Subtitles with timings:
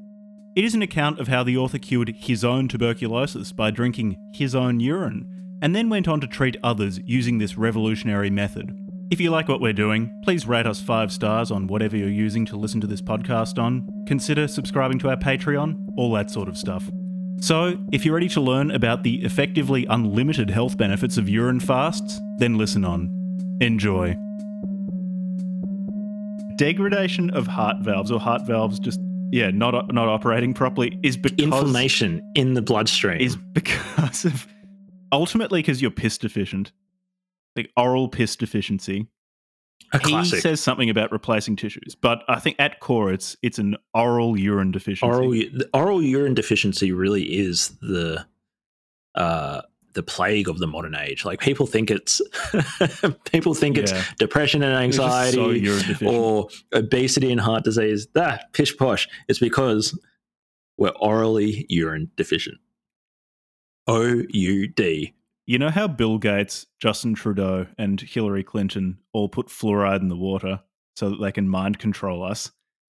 [0.60, 4.54] It is an account of how the author cured his own tuberculosis by drinking his
[4.54, 5.26] own urine,
[5.62, 8.78] and then went on to treat others using this revolutionary method.
[9.10, 12.46] If you like what we're doing, please rate us five stars on whatever you're using
[12.48, 13.88] to listen to this podcast on.
[14.06, 16.92] Consider subscribing to our Patreon, all that sort of stuff.
[17.40, 22.20] So, if you're ready to learn about the effectively unlimited health benefits of urine fasts,
[22.40, 23.10] then listen on.
[23.62, 24.14] Enjoy.
[26.58, 29.00] Degradation of heart valves or heart valves just
[29.32, 33.20] yeah, not not operating properly is because Inflammation in the bloodstream.
[33.22, 34.48] is because of
[35.12, 36.72] ultimately because you're piss deficient,
[37.56, 39.08] like oral piss deficiency.
[39.94, 40.42] a He classic.
[40.42, 44.72] says something about replacing tissues, but I think at core it's it's an oral urine
[44.72, 45.12] deficiency.
[45.12, 45.34] oral
[45.74, 48.26] oral urine deficiency really is the
[49.16, 49.62] uh
[49.94, 51.26] the plague of the modern age.
[51.26, 52.22] Like people think it's
[53.32, 53.84] people think Yeah.
[53.84, 58.08] it's depression and anxiety so or obesity and heart disease.
[58.16, 59.08] Ah, pish posh.
[59.28, 59.98] It's because
[60.78, 62.58] we're orally urine deficient.
[63.88, 65.14] O U D.
[65.46, 70.16] You know how Bill Gates, Justin Trudeau, and Hillary Clinton all put fluoride in the
[70.16, 70.62] water
[70.96, 72.52] so that they can mind control us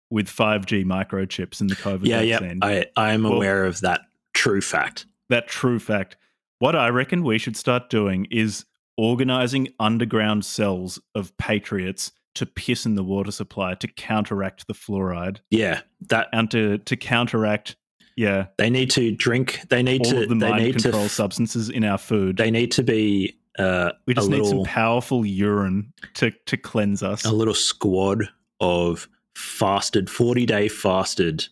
[0.08, 2.38] with 5G microchips in the COVID Yeah, yeah.
[2.38, 2.60] vaccine?
[2.62, 4.02] I I am Well- aware of that
[4.32, 5.06] true fact.
[5.28, 6.16] that true fact.
[6.58, 8.64] What I reckon we should start doing is
[8.96, 15.38] organizing underground cells of patriots to piss in the water supply to counteract the fluoride
[15.50, 17.76] Yeah, that and to, to counteract,
[18.16, 19.60] yeah, they need to drink.
[19.68, 20.22] They need all to.
[20.22, 21.08] of the they mind need control to.
[21.08, 22.38] substances in our food.
[22.38, 27.02] They need to be uh, we just need little some powerful urine to, to cleanse
[27.02, 27.24] us.
[27.24, 28.24] a little squad
[28.60, 31.46] of fasted, forty day fasted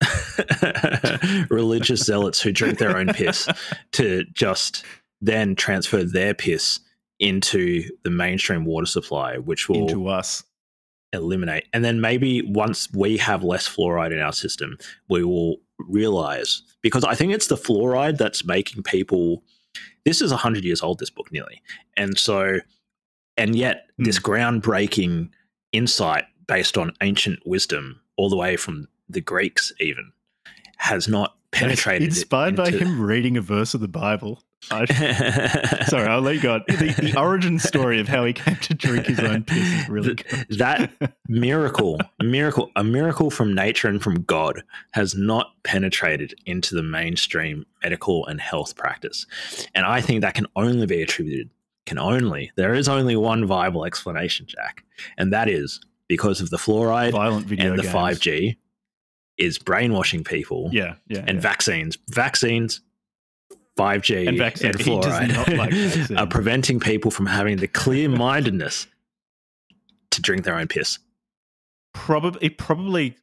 [1.50, 3.48] religious zealots who drink their own piss
[3.92, 4.84] to just
[5.20, 6.80] then transfer their piss
[7.18, 10.44] into the mainstream water supply, which will into us.
[11.12, 11.64] eliminate.
[11.72, 17.04] And then maybe once we have less fluoride in our system, we will realize because
[17.04, 19.42] I think it's the fluoride that's making people.
[20.04, 21.60] This is 100 years old, this book nearly.
[21.96, 22.58] And so,
[23.36, 24.04] and yet, hmm.
[24.04, 25.30] this groundbreaking
[25.72, 30.12] insight based on ancient wisdom, all the way from the Greeks, even,
[30.78, 32.08] has not penetrated.
[32.08, 34.42] Inspired by him reading a verse of the Bible.
[34.70, 36.60] I, sorry, I'll let you go.
[36.66, 40.14] The, the origin story of how he came to drink his own piss is really
[40.14, 40.46] good.
[40.58, 40.90] that
[41.28, 47.66] miracle, miracle, a miracle from nature and from God has not penetrated into the mainstream
[47.82, 49.26] medical and health practice.
[49.74, 51.50] And I think that can only be attributed,
[51.86, 54.82] can only, there is only one viable explanation, Jack.
[55.16, 57.94] And that is because of the fluoride Violent video and the games.
[57.94, 58.56] 5G
[59.38, 61.24] is brainwashing people Yeah, yeah.
[61.26, 61.40] and yeah.
[61.40, 61.96] vaccines.
[62.08, 62.80] Vaccines.
[63.78, 65.56] 5G And and, vaccine- he fluoride
[66.10, 68.88] like are preventing people from having the clear mindedness
[70.10, 70.98] to drink their own piss.
[71.94, 73.16] probably it probably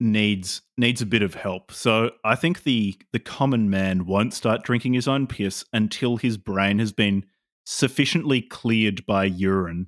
[0.00, 1.72] needs needs a bit of help.
[1.72, 6.36] So I think the the common man won't start drinking his own piss until his
[6.36, 7.24] brain has been
[7.64, 9.86] sufficiently cleared by urine.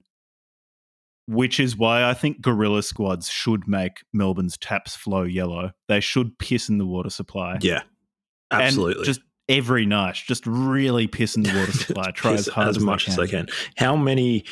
[1.26, 5.72] Which is why I think guerrilla squads should make Melbourne's taps flow yellow.
[5.88, 7.58] They should piss in the water supply.
[7.62, 7.82] Yeah,
[8.50, 9.04] And absolutely.
[9.04, 12.10] just every night, just really piss in the water supply.
[12.10, 13.46] Try as hard as, much they as they can.
[13.76, 14.44] How many?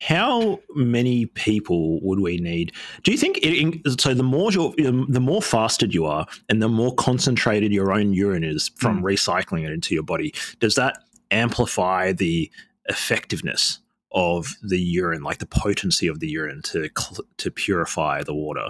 [0.00, 2.72] How many people would we need?
[3.04, 4.00] Do you think it?
[4.00, 8.12] So the more you're, the more fasted you are, and the more concentrated your own
[8.12, 9.04] urine is from Mm.
[9.04, 10.98] recycling it into your body, does that
[11.30, 12.50] amplify the
[12.86, 13.78] effectiveness
[14.14, 18.68] of the urine, like the potency of the urine to cl- to purify the water.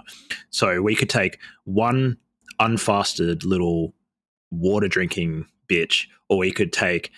[0.50, 2.16] So we could take one
[2.60, 3.94] unfasted little
[4.50, 7.10] water drinking bitch, or we could take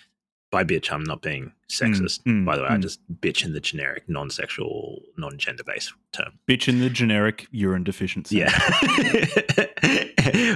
[0.51, 0.91] by bitch.
[0.91, 2.69] I'm not being sexist, Mm, mm, by the way.
[2.69, 2.81] I mm.
[2.81, 6.39] just bitch in the generic, non-sexual, non-gender based term.
[6.47, 8.37] Bitch in the generic urine deficiency.
[8.37, 8.57] Yeah.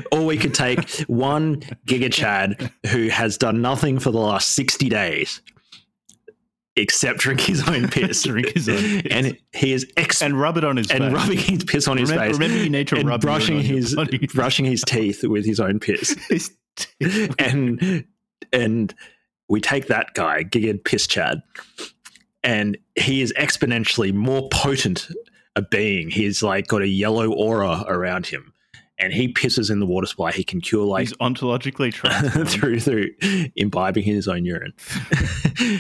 [0.12, 4.90] or we could take one Giga Chad who has done nothing for the last 60
[4.90, 5.42] days
[6.76, 8.24] except drink his own piss.
[8.24, 9.12] Drink his own piss.
[9.12, 11.00] And he is ex- and, And rub it on his face.
[11.12, 12.34] rubbing his piss on his face.
[12.34, 13.96] remember you need to and rub brushing his
[14.34, 16.16] brushing his teeth with his own piss.
[16.30, 16.52] His
[17.38, 18.06] and
[18.54, 18.94] and
[19.50, 21.42] we take that guy, Giga Piss Chad,
[22.44, 25.10] and he is exponentially more potent
[25.58, 26.10] a being.
[26.10, 28.54] He's like got a yellow aura around him,
[28.98, 30.32] and he pisses in the water supply.
[30.32, 31.94] He can cure like He's ontologically
[32.48, 33.10] through through
[33.58, 34.74] imbibing his own urine,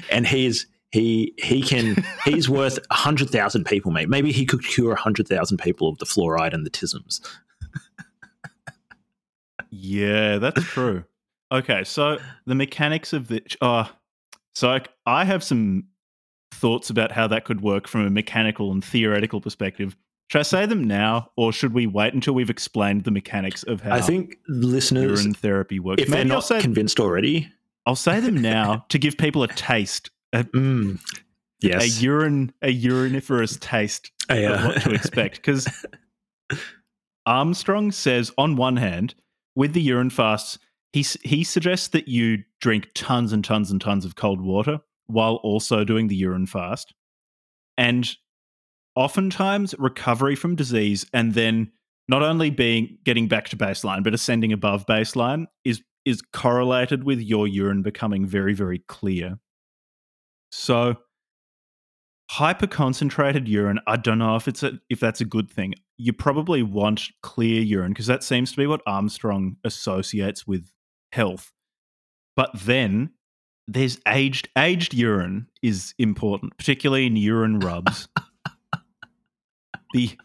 [0.09, 0.67] and he's.
[0.91, 4.09] He he can he's worth a hundred thousand people, mate.
[4.09, 7.21] Maybe he could cure a hundred thousand people of the fluoride and the tisms.
[9.71, 11.05] Yeah, that's true.
[11.51, 13.85] Okay, so the mechanics of the uh
[14.53, 15.85] so I, I have some
[16.51, 19.95] thoughts about how that could work from a mechanical and theoretical perspective.
[20.27, 23.81] Should I say them now, or should we wait until we've explained the mechanics of
[23.81, 26.01] how I think listeners, urine therapy works?
[26.01, 27.51] if they're I'll not say convinced already,
[27.85, 30.99] I'll say them now to give people a taste, a, mm,
[31.63, 35.37] a urine, a uriniferous taste uh, what to expect.
[35.37, 35.67] Because
[37.25, 39.15] Armstrong says, on one hand,
[39.55, 40.57] with the urine fasts,
[40.93, 45.35] he he suggests that you drink tons and tons and tons of cold water while
[45.35, 46.93] also doing the urine fast,
[47.77, 48.15] and
[48.95, 51.71] oftentimes recovery from disease and then
[52.07, 57.21] not only being getting back to baseline but ascending above baseline is is correlated with
[57.21, 59.39] your urine becoming very very clear.
[60.51, 60.95] So
[62.29, 65.73] hyper concentrated urine i don't know if it's a if that's a good thing.
[65.97, 70.71] You probably want clear urine because that seems to be what armstrong associates with
[71.11, 71.51] health.
[72.35, 73.11] But then
[73.67, 78.07] there's aged aged urine is important particularly in urine rubs.
[79.93, 80.17] The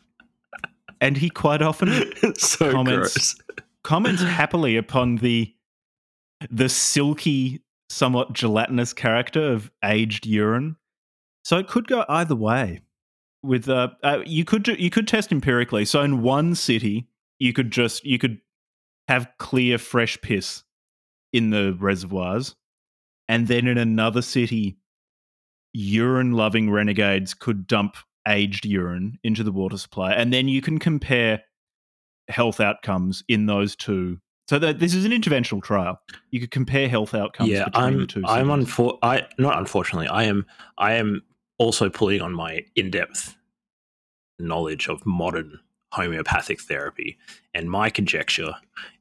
[1.01, 3.61] and he quite often so comments- gross.
[3.83, 5.53] comments happily upon the
[6.51, 10.77] the silky, somewhat gelatinous character of aged urine.
[11.45, 12.81] So it could go either way.
[13.43, 15.85] With uh, uh you could do, you could test empirically.
[15.85, 18.41] So in one city, you could just you could
[19.09, 20.65] have clear, fresh piss
[21.33, 22.57] in the reservoirs,
[23.29, 24.79] and then in another city,
[25.73, 27.97] urine-loving renegades could dump
[28.27, 31.43] aged urine into the water supply, and then you can compare
[32.29, 34.19] health outcomes in those two.
[34.49, 36.01] So that this is an interventional trial.
[36.31, 37.99] You could compare health outcomes Yeah, between I'm.
[37.99, 38.23] the two.
[38.27, 40.07] I'm unfor- I not unfortunately.
[40.09, 40.47] I am.
[40.79, 41.23] I am
[41.59, 43.35] also pulling on my in-depth
[44.39, 45.59] knowledge of modern
[45.93, 47.17] homeopathic therapy,
[47.55, 48.55] and my conjecture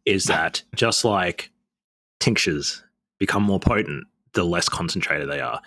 [0.06, 1.52] is that just like
[2.20, 2.84] tinctures
[3.20, 5.62] become more potent, the less concentrated they are,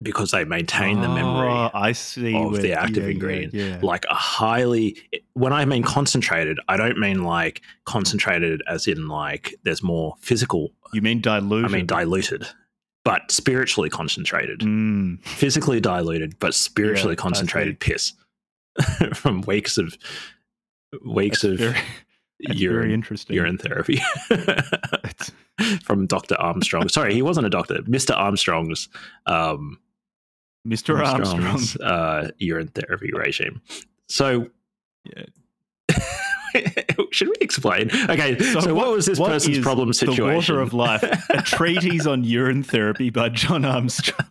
[0.00, 3.54] because they maintain the memory Oh, I see of where- the active yeah, yeah, ingredient.
[3.54, 4.96] Yeah, like a highly
[5.34, 10.70] when i mean concentrated i don't mean like concentrated as in like there's more physical
[10.92, 11.68] you mean diluted?
[11.70, 12.46] i mean diluted.
[13.04, 14.60] but spiritually concentrated.
[14.60, 18.12] Mm, physically diluted but spiritually Yeah, concentrated piss.
[19.14, 19.96] From weeks of
[21.04, 21.84] weeks that's of very, that's
[22.40, 23.34] very urine interesting.
[23.34, 24.00] urine therapy.
[25.82, 26.88] From dr armstrong.
[26.88, 27.78] Sorry he wasn't a doctor.
[27.82, 28.88] Mr armstrong's
[29.26, 29.78] um
[30.66, 30.98] Mr.
[31.04, 31.42] Armstrong.
[31.44, 33.60] Armstrong's uh, urine therapy regime.
[34.08, 34.48] So,
[37.10, 37.90] should we explain?
[38.10, 40.34] Okay, so, So what, what- was this what person's problem The?
[40.34, 44.26] Water of Life, a treatise on urine therapy by John Armstrong.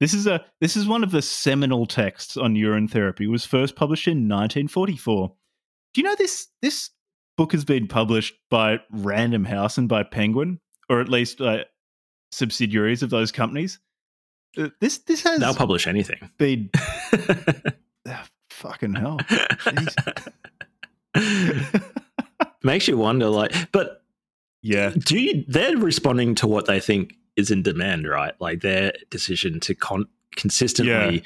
[0.00, 3.24] This is a this is one of the seminal texts on urine therapy.
[3.24, 5.32] It was first published in 1944.
[5.94, 6.90] Do you know this this
[7.36, 11.64] book has been published by Random House and by Penguin, or at least uh,
[12.30, 13.80] subsidiaries of those companies?
[14.80, 16.30] This this has They'll publish anything.
[16.38, 16.70] been
[18.08, 19.18] ah, fucking hell.
[22.62, 24.02] Makes you wonder, like, but
[24.62, 28.34] Yeah, do you, they're responding to what they think is in demand, right?
[28.40, 31.20] Like their decision to con- consistently Yeah.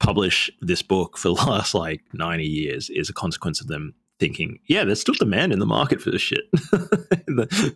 [0.00, 4.58] publish this book for the last like 90 years is a consequence of them thinking,
[4.66, 6.44] yeah, there's still demand in the market for this shit.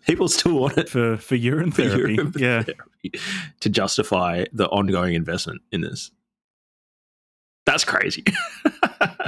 [0.06, 2.14] People still want it for for urine for therapy.
[2.14, 3.12] urine yeah, therapy
[3.60, 6.10] to justify the ongoing investment in this.
[7.66, 8.24] That's crazy.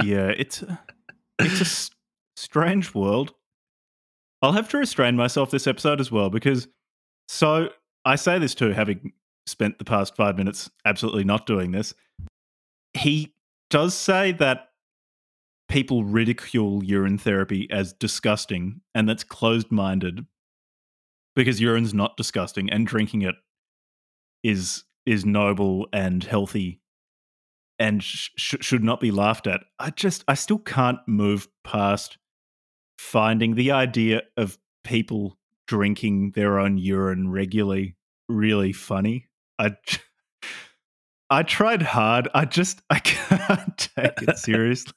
[0.03, 0.27] yeah.
[0.37, 0.79] It's a,
[1.39, 1.91] it's a
[2.35, 3.33] strange world.
[4.41, 6.67] I'll have to restrain myself this episode as well because
[7.29, 7.69] so
[8.03, 9.13] I say this too, having
[9.47, 11.93] spent the past five minutes absolutely not doing this.
[12.93, 13.33] He
[13.69, 14.69] does say that
[15.67, 20.25] people ridicule urine therapy as disgusting and that's closed minded
[21.35, 23.35] because urine's not disgusting and drinking it
[24.43, 26.81] is is noble and healthy
[27.77, 29.61] and sh- should not be laughed at.
[29.79, 32.17] I just I still can't move past
[32.97, 37.95] finding the idea of people drinking their own urine regularly
[38.29, 39.27] really funny.
[39.59, 39.75] I
[41.29, 42.27] I tried hard.
[42.33, 44.93] I just I can't take it seriously.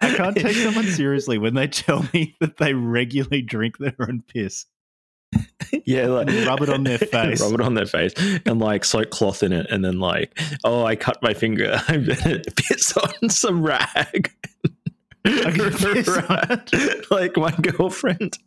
[0.00, 4.22] I can't take someone seriously when they tell me that they regularly drink their own
[4.26, 4.66] piss.
[5.84, 7.40] yeah, like rub it on their face.
[7.40, 8.12] rub it on their face,
[8.46, 11.80] and like soak cloth in it, and then like, oh, I cut my finger.
[11.86, 14.32] I piss on some rag.
[15.24, 15.56] like
[17.36, 18.38] my girlfriend,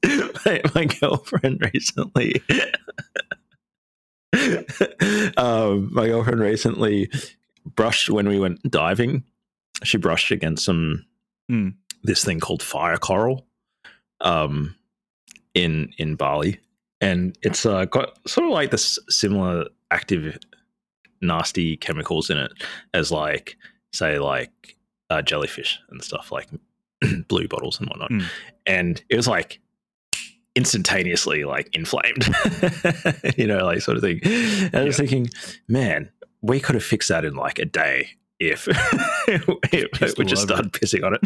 [0.45, 2.41] my, my girlfriend recently.
[5.37, 7.09] um, my girlfriend recently
[7.65, 9.23] brushed when we went diving.
[9.83, 11.05] She brushed against some
[11.51, 11.73] mm.
[12.03, 13.45] this thing called fire coral,
[14.21, 14.75] um,
[15.53, 16.59] in in Bali,
[17.01, 20.37] and it's uh, got sort of like this similar active
[21.21, 22.51] nasty chemicals in it
[22.93, 23.55] as like
[23.93, 24.77] say like
[25.09, 26.49] uh, jellyfish and stuff like
[27.27, 28.11] blue bottles and whatnot.
[28.11, 28.25] Mm.
[28.65, 29.59] And it was like
[30.55, 32.27] instantaneously like inflamed,
[33.37, 34.19] you know, like sort of thing.
[34.23, 35.29] And I was thinking,
[35.67, 38.67] man, we could have fixed that in like a day if,
[39.71, 41.21] if we just started pissing on it.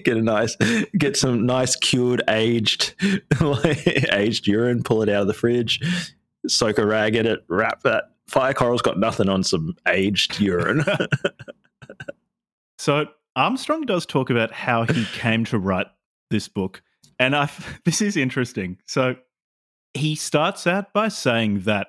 [0.04, 0.56] get a nice,
[0.98, 2.94] get some nice cured aged,
[4.12, 5.80] aged urine, pull it out of the fridge,
[6.48, 8.04] soak a rag in it, wrap that.
[8.26, 10.82] Fire coral's got nothing on some aged urine.
[12.76, 13.06] so
[13.36, 15.86] Armstrong does talk about how he came to write
[16.30, 16.82] this book,
[17.18, 17.50] and I
[17.84, 18.78] this is interesting.
[18.86, 19.16] So
[19.94, 21.88] he starts out by saying that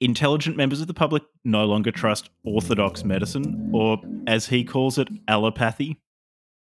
[0.00, 5.08] intelligent members of the public no longer trust orthodox medicine, or as he calls it,
[5.28, 6.00] allopathy.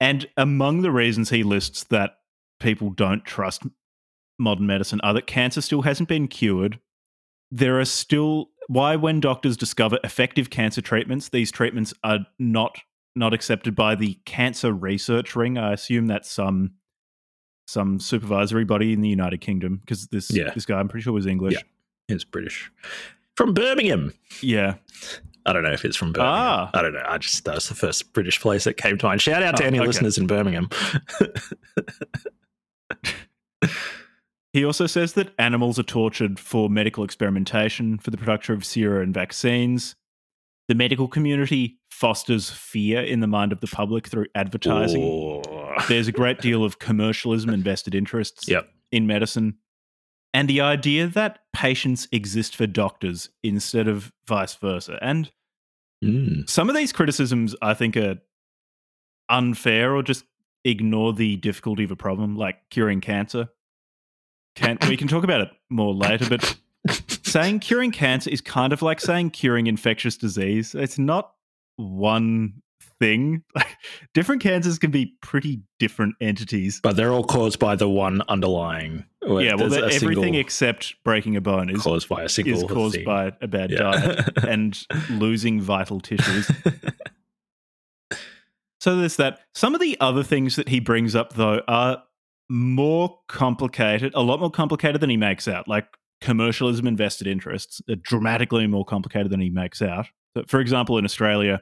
[0.00, 2.16] And among the reasons he lists that
[2.59, 3.62] people don't trust
[4.38, 6.81] modern medicine are that cancer still hasn't been cured.
[7.50, 12.78] There are still why when doctors discover effective cancer treatments, these treatments are not
[13.14, 15.59] not accepted by the cancer research ring.
[15.59, 16.73] I assume that's some
[17.73, 20.50] some supervisory body in the United Kingdom because this yeah.
[20.55, 21.55] this guy I'm pretty sure was English.
[21.55, 21.61] Yeah.
[22.09, 22.71] He's British.
[23.37, 24.12] From Birmingham.
[24.43, 24.75] Yeah.
[25.47, 26.37] I don't know if it's from Birmingham.
[26.38, 26.71] Ah.
[26.75, 27.02] I don't know.
[27.07, 29.23] I just that was the first British place that came to mind.
[29.23, 29.87] Shout out to Oh, any okay.
[29.87, 30.69] listeners in Birmingham.
[34.52, 39.02] He also says that animals are tortured for medical experimentation for the production of sera
[39.02, 39.97] and vaccines.
[40.69, 45.02] The medical community fosters fear in the mind of the public through advertising.
[45.02, 45.75] Oh.
[45.88, 48.69] There's a great deal of commercialism and vested interests Yep.
[48.90, 49.57] in medicine.
[50.35, 54.99] And the idea that patients exist for doctors instead of vice versa.
[55.02, 55.31] And
[56.04, 56.49] Mm.
[56.50, 58.16] some of these criticisms I think are
[59.28, 60.25] unfair or just
[60.64, 63.49] ignore the difficulty of a problem, like curing cancer.
[64.57, 66.59] Can we can talk about it more later, but
[67.33, 70.75] saying curing cancer is kind of like saying curing infectious disease.
[70.75, 71.33] It's not
[71.77, 72.55] one
[73.01, 73.43] thing.
[73.55, 73.67] Like
[74.15, 76.81] different cancers can be pretty different entities.
[76.83, 79.05] But they're all caused by the one underlying.
[79.23, 82.59] yeah, well, there's they're- a everything except breaking a bone is caused by a single
[82.59, 83.05] is caused thing.
[83.05, 83.79] by a bad Yeah.
[83.79, 84.79] diet and
[85.11, 86.51] losing vital tissues.
[88.81, 89.41] So there's that.
[89.55, 92.03] Some of the other things that he brings up, though, are
[92.49, 95.69] more complicated, a lot more complicated than he makes out.
[95.69, 95.87] Like
[96.23, 100.07] commercialism and vested interests are dramatically more complicated than he makes out.
[100.37, 101.61] So, for example, in Australia,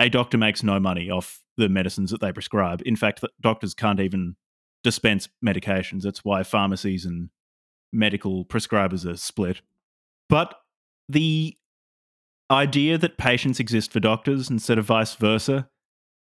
[0.00, 2.82] a doctor makes no money off the medicines that they prescribe.
[2.84, 4.36] In fact, doctors can't even
[4.82, 6.02] dispense medications.
[6.02, 7.30] That's why pharmacies and
[7.92, 9.62] medical prescribers are split.
[10.28, 10.54] But
[11.08, 11.56] the
[12.50, 15.68] idea that patients exist for doctors instead of vice versa,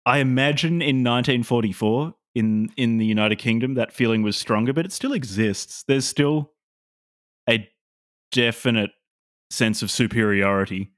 [0.04, 4.92] I imagine in 1944 in in the United Kingdom that feeling was stronger, but it
[4.92, 5.84] still exists.
[5.86, 6.51] There's still
[7.48, 7.68] a
[8.30, 8.90] definite
[9.50, 10.92] sense of superiority,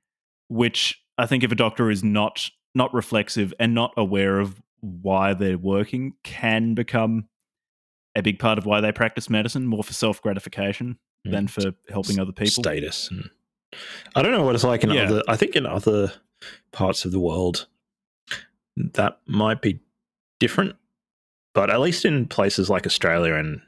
[0.49, 5.33] which I think if a doctor is not not reflexive and not aware of why
[5.33, 7.29] they're working, can become
[8.17, 11.31] a big part of why they practice medicine, more for self gratification mm.
[11.31, 12.63] than for helping other people.
[12.63, 13.09] status.
[13.11, 13.31] And
[14.15, 15.05] I don't know what it's like in Yeah.
[15.05, 15.23] other.
[15.29, 16.13] I think in other
[16.73, 17.67] parts of the world
[18.77, 19.81] that might be
[20.41, 20.77] different,
[21.55, 23.61] but at least in places like Australia and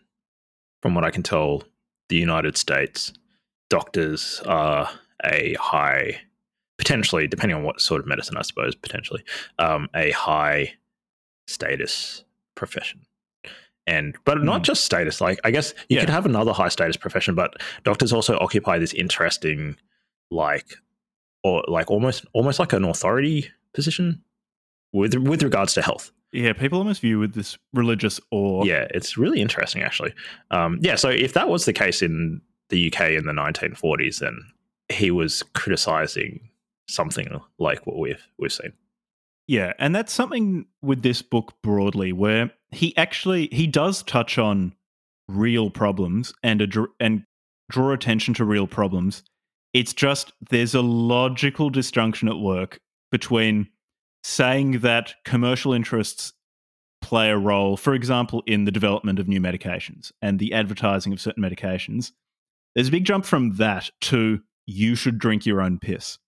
[0.82, 1.64] from what I can tell,
[2.08, 3.12] the United States,
[3.70, 4.88] doctors are
[5.24, 6.20] a high,
[6.78, 9.22] potentially depending on what sort of medicine, I suppose, potentially
[9.58, 10.74] um, a high
[11.46, 13.00] status profession.
[13.88, 14.64] and but not Mm.
[14.64, 15.20] just status.
[15.20, 16.00] Like I guess you Yeah.
[16.00, 19.76] could have another high status profession, but doctors also occupy this interesting,
[20.32, 20.74] like,
[21.44, 24.24] or like almost almost like an authority position
[24.92, 26.10] with with regards to health.
[26.32, 28.64] Yeah, people almost view with this religious awe.
[28.64, 30.12] Yeah, it's really interesting, actually.
[30.50, 34.38] Um, yeah, so if that was the case in the UK in the 1940s, then
[34.88, 36.50] he was criticizing
[36.88, 38.72] something like what we've we've seen.
[39.48, 44.74] Yeah, and that's something with this book broadly, where he actually he does touch on
[45.28, 47.24] real problems and a, and
[47.70, 49.22] draw attention to real problems.
[49.72, 52.80] It's just there's a logical disjunction at work
[53.12, 53.68] between
[54.26, 56.32] saying that commercial interests
[57.00, 61.20] play a role, for example, in the development of new medications and the advertising of
[61.20, 62.10] certain medications.
[62.74, 66.18] There's a big jump from that to you should drink your own piss.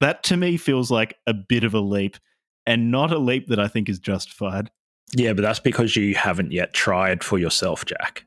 [0.00, 2.18] That to me feels like a bit of a leap
[2.66, 4.70] and not a leap that I think is justified.
[5.16, 8.26] Yeah, but that's because you haven't yet tried for yourself, Jack.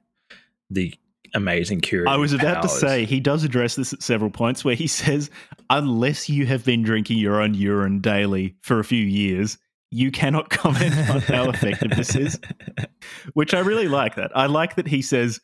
[0.72, 0.96] The
[1.36, 2.08] amazing cure.
[2.08, 5.30] I was about to say he does address this at several points where he says,
[5.70, 9.58] unless you have been drinking your own urine daily for a few years,
[9.92, 12.40] you cannot comment on how effective this is.
[13.34, 14.32] Which I really like that.
[14.36, 15.40] I like that he says,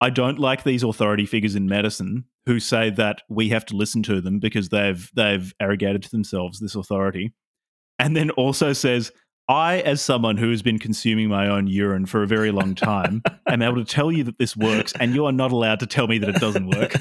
[0.00, 4.02] I don't like these authority figures in medicine who say that we have to listen
[4.04, 7.32] to them because they've they've arrogated to themselves this authority.
[7.98, 9.10] And then also says,
[9.48, 13.22] I, as someone who has been consuming my own urine for a very long time,
[13.46, 16.06] am able to tell you that this works, and you are not allowed to tell
[16.06, 16.92] me that it doesn't work.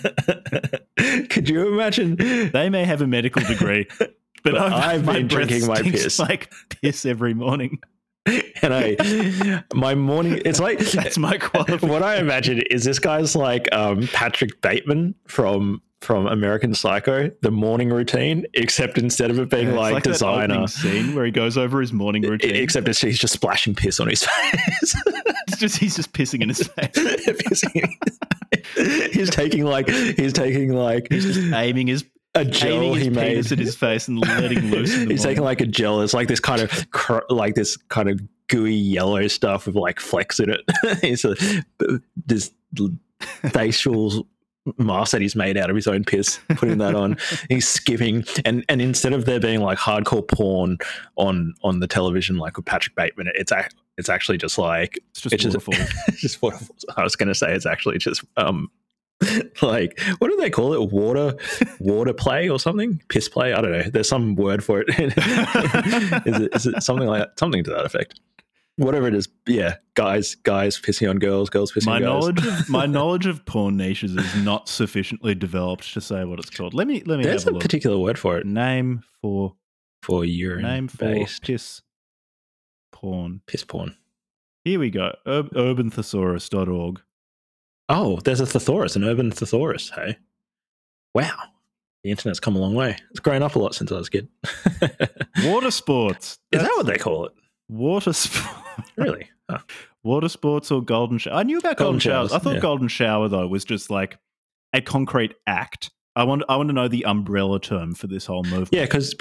[1.30, 2.16] Could you imagine?
[2.16, 6.20] They may have a medical degree, but, But I've, my been drinking my piss.
[6.20, 6.52] like
[6.82, 7.80] piss every morning.
[8.62, 10.42] and I, my morning.
[10.44, 11.90] It's like That's my qualification.
[11.90, 17.50] what I imagine is this guy's like um, Patrick Bateman from from American Psycho, the
[17.52, 21.58] morning routine, except instead of it being It's like, that designer, scene where he goes
[21.58, 22.56] over his morning routine.
[22.56, 24.96] except it's, he's just splashing piss on his face.
[25.50, 27.64] It's just he's just pissing in his face,
[29.14, 32.04] he's taking like he's taking like he's just aiming his
[32.36, 33.50] a gel he made.
[33.52, 34.94] at his face and letting loose.
[34.94, 36.02] In the he's taking like a gel.
[36.02, 40.00] It's like this kind of cr- like this kind of gooey yellow stuff with like
[40.00, 40.62] flecks in it.
[41.02, 41.36] it's a,
[42.26, 42.52] this
[43.52, 44.28] facial
[44.78, 47.18] mask that he's made out of his own piss, putting that on.
[47.50, 50.78] he's skipping, and and instead of there being like hardcore porn
[51.16, 55.22] on on the television, like with Patrick Bateman, it's ac- it's actually just like it's
[55.22, 55.88] just it's just- waterfall.
[56.16, 56.44] just
[56.98, 57.54] I was going to say.
[57.54, 58.70] It's actually just um
[59.62, 60.92] like what do they call it?
[60.92, 61.36] Water
[61.80, 63.02] water play or something?
[63.10, 63.54] Piss play?
[63.54, 63.84] I don't know.
[63.84, 64.90] There's some word for it.
[66.26, 67.40] is it is it something like that?
[67.40, 68.20] something to that effect?
[68.78, 69.76] Whatever it is, yeah.
[69.96, 72.26] Guys, guys pissing on girls, girls pissing my on girls.
[72.28, 76.52] knowledge of my knowledge of porn niches is not sufficiently developed to say what it's
[76.52, 76.74] called.
[76.76, 79.56] Let me let me There's a a particular word for it Name for
[80.04, 81.82] for urine name for based piss
[82.92, 83.42] porn.
[83.48, 83.96] piss porn.
[84.64, 85.12] Here we go.
[85.26, 87.02] Ur- urbanthesaurus.org.
[87.90, 89.90] Oh, there's a thesaurus, an urban thesaurus.
[89.90, 90.18] Hey,
[91.16, 91.36] wow,
[92.04, 92.98] the internet's come a long way.
[93.10, 94.28] It's grown up a lot since I was a kid.
[95.46, 96.38] Water sports.
[96.52, 97.32] Is that what they call it?
[97.70, 98.56] water sport?
[98.98, 99.30] Really?
[99.50, 99.60] Huh.
[100.04, 101.36] water sports or golden shower?
[101.36, 102.34] I knew about golden, Golden showers.
[102.34, 102.60] I thought yeah.
[102.60, 104.18] golden shower though was just like
[104.74, 105.90] a concrete act.
[106.16, 108.70] I want I want to know the umbrella term for this whole movement.
[108.74, 109.14] Yeah, because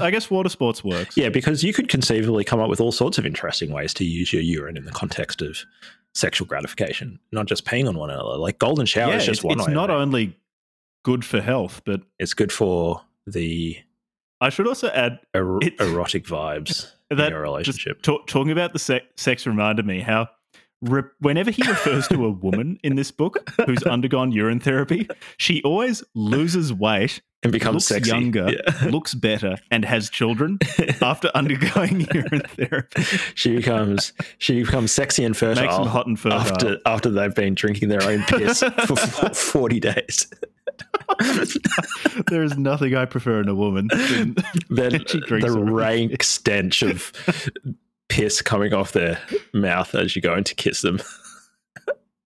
[0.00, 1.16] I guess water sports works.
[1.16, 4.32] yeah, because you could conceivably come up with all sorts of interesting ways to use
[4.32, 5.58] your urine in the context of
[6.14, 8.36] sexual gratification, not just peeing on one another.
[8.36, 10.36] Like golden shower Yeah, is just it's, one it's not only
[11.04, 13.78] good for health, but It's good for the
[14.40, 18.02] I should also add er- erotic vibes in that your just relationship.
[18.02, 20.28] ta- talking about the se- sex reminded me how
[20.82, 25.62] re- whenever he refers to a woman in this book who's undergone urine therapy, she
[25.62, 28.10] always loses weight, and becomes looks sexy.
[28.10, 28.84] younger, Yeah.
[28.90, 30.58] looks better, and has children
[31.00, 33.02] after undergoing urine therapy.
[33.34, 36.38] she becomes she becomes sexy and fertile Makes them hot and fertile.
[36.38, 38.96] after after they've been drinking their own piss for
[39.34, 40.28] forty days.
[42.28, 43.88] there is nothing I prefer in a woman.
[43.88, 44.34] than-
[44.68, 47.12] the rank stench of
[48.12, 49.18] piss coming off their
[49.54, 51.00] mouth as you go in to kiss them.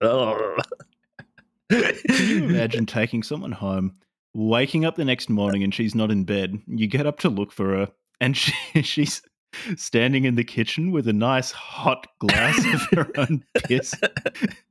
[0.01, 0.57] Oh.
[1.71, 3.95] Can you imagine taking someone home,
[4.35, 6.59] waking up the next morning and she's not in bed?
[6.67, 7.89] You get up to look for her,
[8.21, 9.23] and she, she's
[9.77, 13.95] standing in the kitchen with a nice hot glass of her own piss,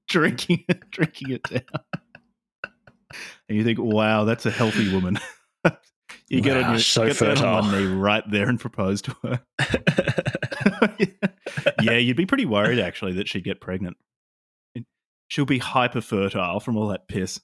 [0.10, 1.82] drinking it, drinking it down.
[3.47, 5.17] And you think, "Wow, that's a healthy woman."
[6.28, 7.62] you get Wow, on your so get down on fertile.
[7.62, 9.41] one knee right there and propose to her.
[11.81, 13.97] Yeah, you'd be pretty worried actually that she'd get pregnant.
[15.27, 17.39] She'll be hyper fertile from all that piss.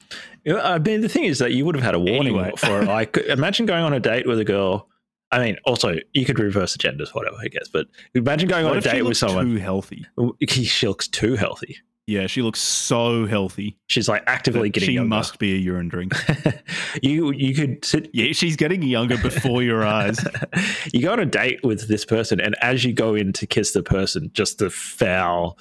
[0.48, 2.52] I mean, the thing is that you would have had a warning Anyway.
[2.58, 4.88] for like imagine going on a date with a girl
[5.34, 7.70] I mean, also you could reverse the genders, whatever, I guess.
[7.72, 9.46] But imagine going What on a date with someone.
[9.46, 10.06] too healthy?
[10.50, 11.78] She looks too healthy.
[12.08, 13.78] Yeah, she looks so healthy.
[13.88, 15.08] She's like actively getting she younger.
[15.10, 16.14] must be a urine drink.
[17.02, 18.10] you you could sit.
[18.14, 20.20] Yeah, she's getting younger before your eyes.
[20.94, 23.72] you go on a date with this person, and as you go in to kiss
[23.72, 25.58] the person, just the foul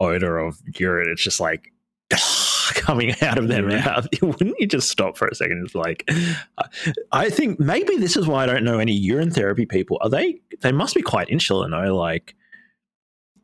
[0.00, 1.70] odor of urine, it's just like
[2.74, 3.84] coming out of their Yeah.
[3.84, 4.08] mouth.
[4.22, 5.62] Wouldn't you just stop for a second?
[5.64, 6.10] It's like,
[7.12, 9.98] I think maybe this is why I don't know any urine therapy people.
[10.00, 10.40] Are they?
[10.62, 11.94] They must be quite insular, no?
[11.96, 12.34] Like,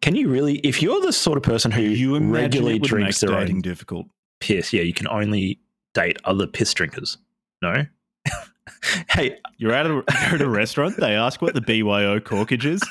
[0.03, 0.57] can you really?
[0.59, 4.07] If you're the sort of person who You regularly drinks their dating own difficult.
[4.41, 5.61] piss, yeah, you can only
[5.95, 7.19] date other piss drinkers.
[7.63, 7.85] No.
[9.11, 10.97] hey, You're at a, you're at a restaurant.
[10.97, 12.83] They ask what the BYO corkage is.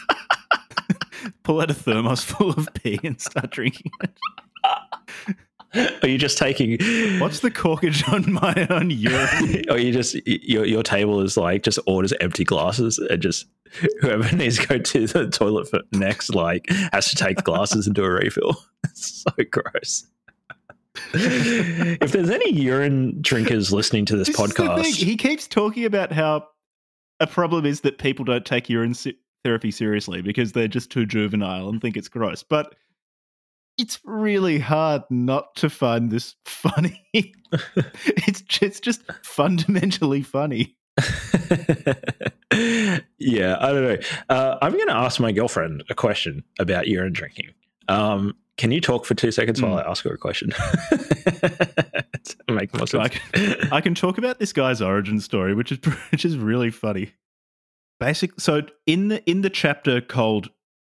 [1.44, 4.12] Pull out a thermos full of pee and start drinking it.
[6.02, 6.72] are you just taking?
[7.20, 9.64] What's the corkage on my own urine?
[9.70, 13.46] or you just your your table is like just orders empty glasses and just
[14.02, 17.86] whoever needs to go to the toilet for next like has to take the glasses
[17.86, 18.56] and do a refill.
[18.86, 20.08] It's so gross.
[21.14, 24.86] if there's any urine drinkers listening to this, This podcast.
[24.96, 26.48] He keeps talking about how
[27.20, 31.06] a problem is that people don't take urine se- therapy seriously because they're just too
[31.06, 32.42] juvenile and think it's gross.
[32.44, 32.76] But
[33.80, 37.02] it's really hard not to find this funny.
[37.54, 40.76] it's just, it's just fundamentally funny.
[43.18, 43.98] yeah, I don't know.
[44.30, 47.50] Uh, I'm going to ask my girlfriend a question about urine drinking.
[47.88, 49.80] Um, can you talk for two seconds while Hmm.
[49.80, 50.52] I ask her a question?
[52.50, 52.94] make more sense.
[52.96, 55.80] I can, I can talk about this guy's origin story, which is
[56.12, 57.14] which is really funny.
[58.00, 58.40] Basic.
[58.40, 60.50] So in the in the chapter called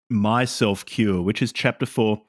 [0.09, 2.21] "My Self Cure," which is chapter four,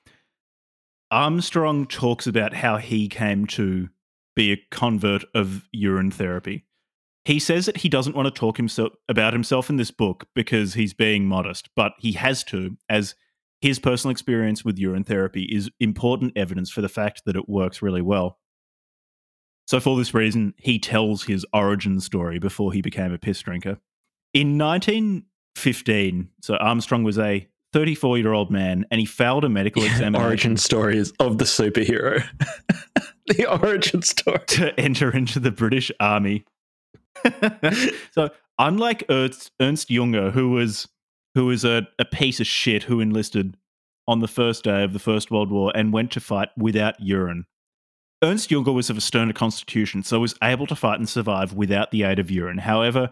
[1.10, 3.88] Armstrong talks about how he came to
[4.36, 6.64] be a convert of urine therapy.
[7.24, 10.74] He says that he doesn't want to talk himself about himself in this book because
[10.74, 13.14] he's being modest, but he has to, as
[13.60, 17.82] his personal experience with urine therapy is important evidence for the fact that it works
[17.82, 18.38] really well.
[19.66, 23.78] So, for this reason, he tells his origin story before he became a piss drinker.
[24.32, 29.82] In 1915, so Armstrong was a 34 year old man and he failed a medical
[29.82, 32.22] examination origin stories of the superhero.
[33.26, 34.40] the origin story.
[34.48, 36.44] to enter into the British Army.
[38.12, 40.88] so, unlike Ernst, Ernst Junger, who was
[41.34, 43.56] who was a, a piece of shit who enlisted
[44.08, 47.46] on the first day of the First World War and went to fight without urine,
[48.22, 51.90] Ernst Junger was of a sterner constitution, so was able to fight and survive without
[51.90, 52.58] the aid of urine.
[52.58, 53.10] However,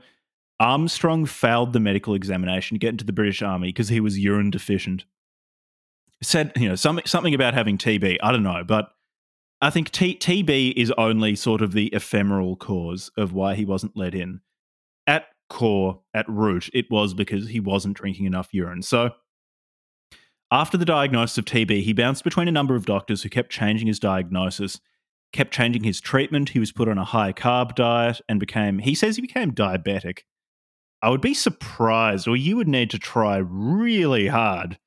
[0.61, 4.51] Armstrong failed the medical examination to get into the British Army because he was urine
[4.51, 5.05] deficient.
[6.21, 8.18] Said, you know, something something about having TB.
[8.23, 8.90] I don't know, but
[9.61, 13.97] I think T- TB is only sort of the ephemeral cause of why he wasn't
[13.97, 14.40] let in.
[15.07, 18.83] At core, at root, it was because he wasn't drinking enough urine.
[18.83, 19.11] So,
[20.51, 23.87] after the diagnosis of TB, he bounced between a number of doctors who kept changing
[23.87, 24.81] his diagnosis,
[25.33, 26.51] kept changing his treatment.
[26.51, 30.21] He was put on a high carb diet and became, he says he became diabetic.
[31.02, 34.78] I would be surprised, or you would need to try really hard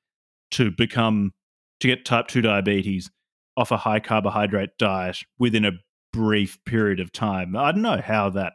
[0.52, 1.32] to become,
[1.80, 3.10] to get type 2 diabetes
[3.56, 5.72] off a high carbohydrate diet within a
[6.12, 7.56] brief period of time.
[7.56, 8.54] I don't know how that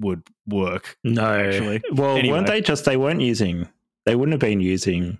[0.00, 0.96] would work.
[1.04, 1.82] No, Actually.
[1.92, 2.36] well, Anyway.
[2.36, 2.84] weren't they just?
[2.84, 3.68] They weren't using.
[4.06, 5.18] They wouldn't have been using.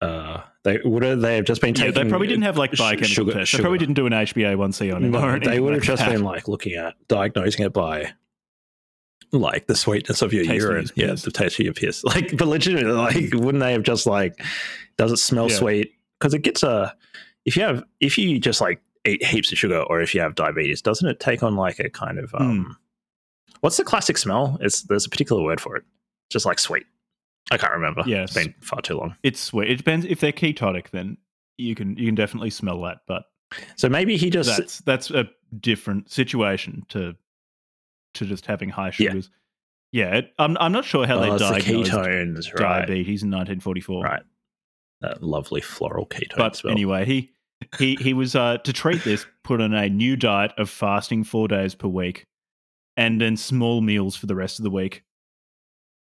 [0.00, 1.20] Uh, they would have.
[1.20, 1.94] They have just been Yeah, taking.
[2.04, 3.48] they probably didn't have like biochemical sugar- tests.
[3.50, 3.60] sugar.
[3.60, 5.10] They probably didn't do an HbA1c on him.
[5.12, 6.10] No, they would have like just that.
[6.12, 8.12] been like looking at diagnosing it by
[9.32, 10.80] like the sweetness of your Tasting urine.
[10.82, 12.04] his Yeah, the taste of your piss.
[12.04, 14.38] Like, but legitimately, like, wouldn't they have just like,
[14.98, 15.56] does it smell Yeah.
[15.56, 15.92] sweet?
[16.20, 16.94] Because it gets a.
[17.44, 20.34] If you have, if you just like eat heaps of sugar, or if you have
[20.36, 22.76] diabetes, doesn't it take on like a kind of um,
[23.60, 24.56] what's the classic smell?
[24.60, 25.82] It's there's a particular word for it.
[26.30, 26.84] Just like sweet.
[27.50, 28.04] I can't remember.
[28.06, 29.16] Yeah, it's been far too long.
[29.24, 29.70] It's sweet.
[29.70, 30.90] It depends if they're ketotic.
[30.90, 31.16] Then
[31.58, 32.98] you can you can definitely smell that.
[33.08, 33.24] But
[33.76, 37.16] So maybe he just that's that's a different situation to
[38.14, 39.30] to just having high sugars.
[39.92, 42.86] Yeah, it, I'm I'm not sure how oh, they it's the ketones, right?
[42.86, 44.02] diabetes in 1944.
[44.02, 44.22] Right.
[45.02, 47.30] That lovely floral ketone But anyway, he
[47.78, 51.46] he he was uh, to treat this put on a new diet of fasting four
[51.46, 52.24] days per week,
[52.96, 55.02] and then small meals for the rest of the week.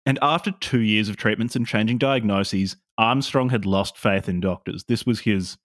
[0.04, 4.84] And after two years of treatments and changing diagnoses, Armstrong had lost faith in doctors.
[4.84, 5.56] This was his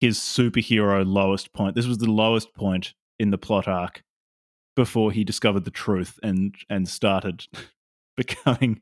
[0.00, 1.74] his superhero lowest point.
[1.74, 4.02] This was the lowest point in the plot arc
[4.74, 7.46] before he discovered the truth and and started
[8.16, 8.80] becoming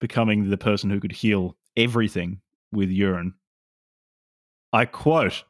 [0.00, 2.40] becoming the person who could heal everything
[2.72, 3.34] with urine.
[4.72, 5.44] I quote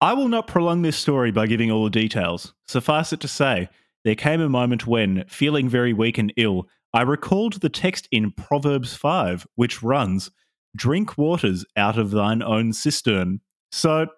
[0.00, 2.52] I will not prolong this story by giving all the details.
[2.68, 3.70] Suffice it to say,
[4.04, 8.30] There came a moment when, feeling very weak and ill, I recalled the text in
[8.32, 10.30] Proverbs 5, which runs,
[10.76, 13.40] Drink waters out of thine own cistern.
[13.72, 14.08] So,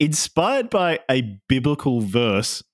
[0.00, 2.64] inspired by a biblical verse,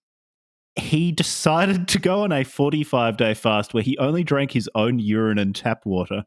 [0.79, 4.99] he decided to go on a 45 day fast where he only drank his own
[4.99, 6.25] urine and tap water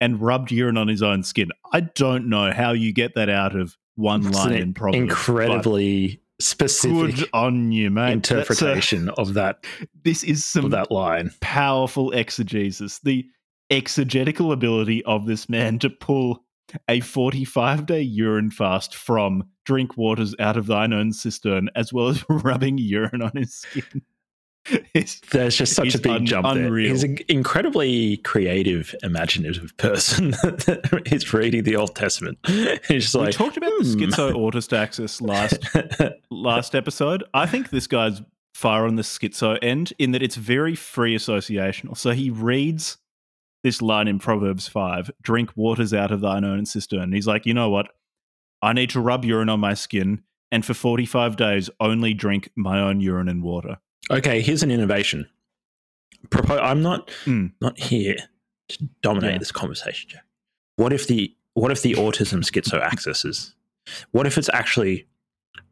[0.00, 1.48] and rubbed urine on his own skin.
[1.72, 4.96] I don't know how you get that out of one It's line in Proverbs.
[5.02, 8.22] incredibly specific good on you, mate.
[8.22, 9.64] That's a- interpretation of that
[10.04, 11.30] this is some of that line.
[11.40, 13.00] powerful exegesis.
[13.00, 13.26] The
[13.70, 16.44] exegetical ability of this man to pull
[16.88, 22.08] a 45 day urine fast from drink waters out of thine own cistern, as well
[22.08, 24.02] as rubbing urine on his skin.
[25.30, 26.66] There's just such a big un- jump there.
[26.66, 26.90] unreal.
[26.90, 32.38] He's an incredibly creative, imaginative person that is reading the Old Testament.
[32.46, 34.02] He's just we like, talked about the hmm.
[34.02, 35.58] schizo autist axis last
[36.30, 37.24] last episode.
[37.32, 38.20] I think this guy's
[38.54, 41.96] far on the schizo end in that it's very free associational.
[41.96, 42.98] So he reads
[43.62, 47.00] this line in Proverbs 5 drink waters out of thine own cistern.
[47.00, 47.88] And he's like, you know what?
[48.62, 52.80] I need to rub urine on my skin and for 45 days only drink my
[52.80, 53.78] own urine and water.
[54.10, 55.28] okay, here's an innovation.
[56.28, 57.48] Propo- I'm not Hmm.
[57.60, 58.16] not here
[58.68, 59.38] to dominate Yeah.
[59.38, 60.24] this conversation, Jack.
[60.76, 63.54] What if the what if the autism schizo axis is?
[64.12, 65.06] What if it's actually?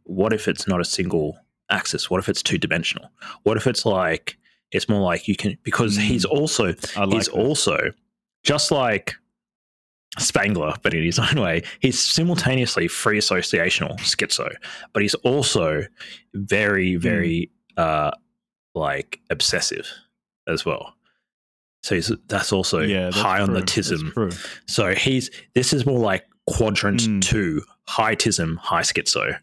[0.04, 1.38] What if it's not a single
[1.70, 2.10] axis?
[2.10, 3.10] What if it's two dimensional?
[3.44, 4.36] What if it's like
[4.72, 6.02] it's more like you can because Hmm.
[6.02, 7.32] he's also like he's that.
[7.32, 7.78] also
[8.44, 9.14] just like
[10.18, 14.48] Spengler, but in his own way, he's simultaneously free associational schizo,
[14.92, 15.82] but he's also
[16.34, 17.00] very, Hmm.
[17.00, 18.10] very uh
[18.74, 19.86] like obsessive
[20.48, 20.94] as well.
[21.82, 24.12] So he's, that's also yeah, that's high on the tism.
[24.66, 27.20] So he's this is more like quadrant Hmm.
[27.20, 29.38] two, high tism, high schizo.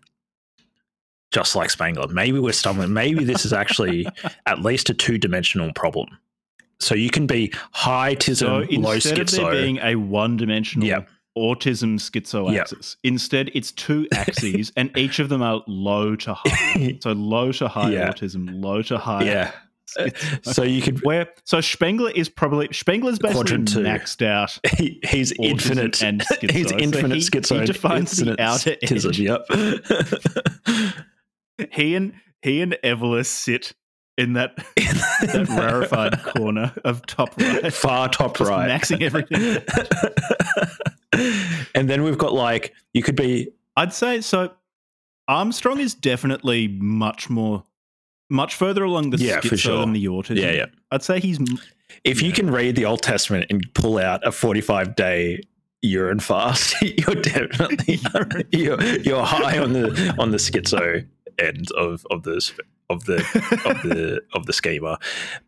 [1.34, 2.08] Just like Spengler.
[2.08, 2.94] Maybe we're stumbling.
[2.94, 4.08] Maybe this is actually
[4.46, 6.08] at least a two dimensional problem.
[6.80, 10.88] So you can be high So tism, low instead of there being a one dimensional
[10.88, 11.10] Yep.
[11.38, 12.62] autism schizo Yep.
[12.62, 16.98] axis, instead it's two axes and each of them are low to high.
[17.02, 18.10] So low to high Yeah.
[18.12, 19.24] autism, low to high.
[19.24, 19.52] yeah.
[19.98, 20.46] schizo.
[20.54, 23.80] So you could Where so Spengler is probably Spengler's basically two.
[23.80, 24.58] maxed out.
[24.78, 26.52] he, he's infinite and schizo.
[26.52, 27.60] He's So infinite he- schizo.
[27.62, 31.04] he defines the outer tism, Yep.
[31.72, 33.74] He and he and Evelyn sit
[34.18, 38.70] in that that rarefied corner of top right, Far top just right.
[38.70, 39.64] maxing everything.
[41.76, 44.52] and then we've got like you could be I'd say so.
[45.28, 47.64] Armstrong is definitely much more,
[48.30, 49.80] much further along the Yeah, for sure.
[49.80, 50.42] than the autism.
[50.42, 50.66] yeah yeah.
[50.92, 51.40] I'd say he's
[52.04, 55.42] If you can read the Old Testament and pull out a forty-five day
[55.82, 58.00] urine fast, you're definitely
[58.52, 61.08] you're, you're high on the on the schizo
[61.40, 62.52] end of of the
[62.90, 63.16] of the
[63.66, 65.00] of the of the schema.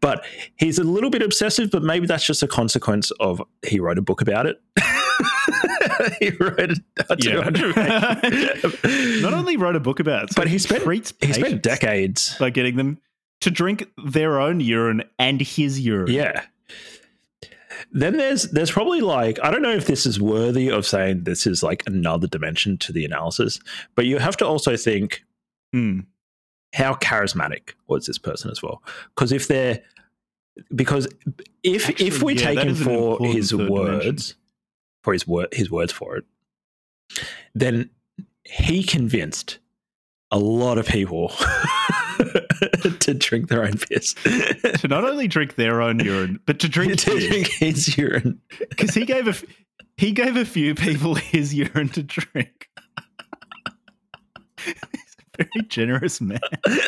[0.02, 0.24] But
[0.58, 4.02] he's a little bit obsessive, but maybe that's just a consequence of he wrote a
[4.02, 4.62] book about it.
[6.20, 7.50] he wrote a Yeah.
[7.50, 10.84] 200 not only wrote a book about it, so But he spent-
[11.22, 12.36] he spent decades.
[12.40, 13.00] by getting them
[13.42, 16.12] to drink their own urine and his urine.
[16.12, 16.46] Yeah.
[17.92, 21.46] Then there's there's probably like I don't know if this is worthy of saying this
[21.46, 23.60] is like another dimension to the analysis,
[23.96, 25.24] but you have to also think
[25.76, 26.00] Hmm.
[26.74, 28.82] how charismatic was this person as well?
[29.16, 29.82] Because if they're
[30.74, 31.06] because
[31.64, 34.36] if if we yeah, take him for his words dimension.
[35.04, 36.24] for his word his words for it,
[37.54, 37.90] then
[38.46, 39.60] he convinced
[40.32, 41.30] a lot of people
[43.00, 44.14] to drink their own piss.
[44.80, 47.28] To not only drink their own urine, but to drink to his.
[47.28, 48.40] drink his urine.
[48.70, 49.44] because he gave a f-
[49.98, 52.70] he gave a few people his urine to drink.
[55.38, 56.40] Very generous man.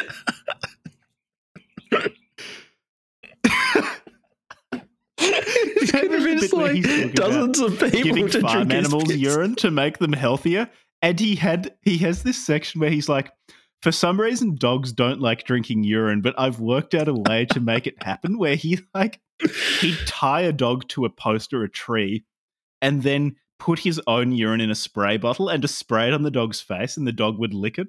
[5.19, 8.73] He's a convinced bit like he's talking about dozens of people Giving to farm drink
[8.73, 10.69] animals urine to make them healthier,
[11.01, 13.31] and he had he has this section where he's like,
[13.81, 17.59] for some reason, dogs don't like drinking urine, but I've worked out a way to
[17.59, 18.37] make it happen.
[18.37, 19.19] Where he like
[19.79, 22.25] he'd tie a dog to a post or a tree,
[22.81, 26.23] and then put his own urine in a spray bottle and just spray it on
[26.23, 27.87] the dog's face, and the dog would lick it.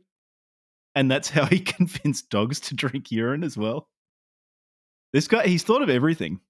[0.99, 3.89] And that's how he convinced dogs to drink urine as well.
[5.13, 6.41] This guy, he's thought of everything.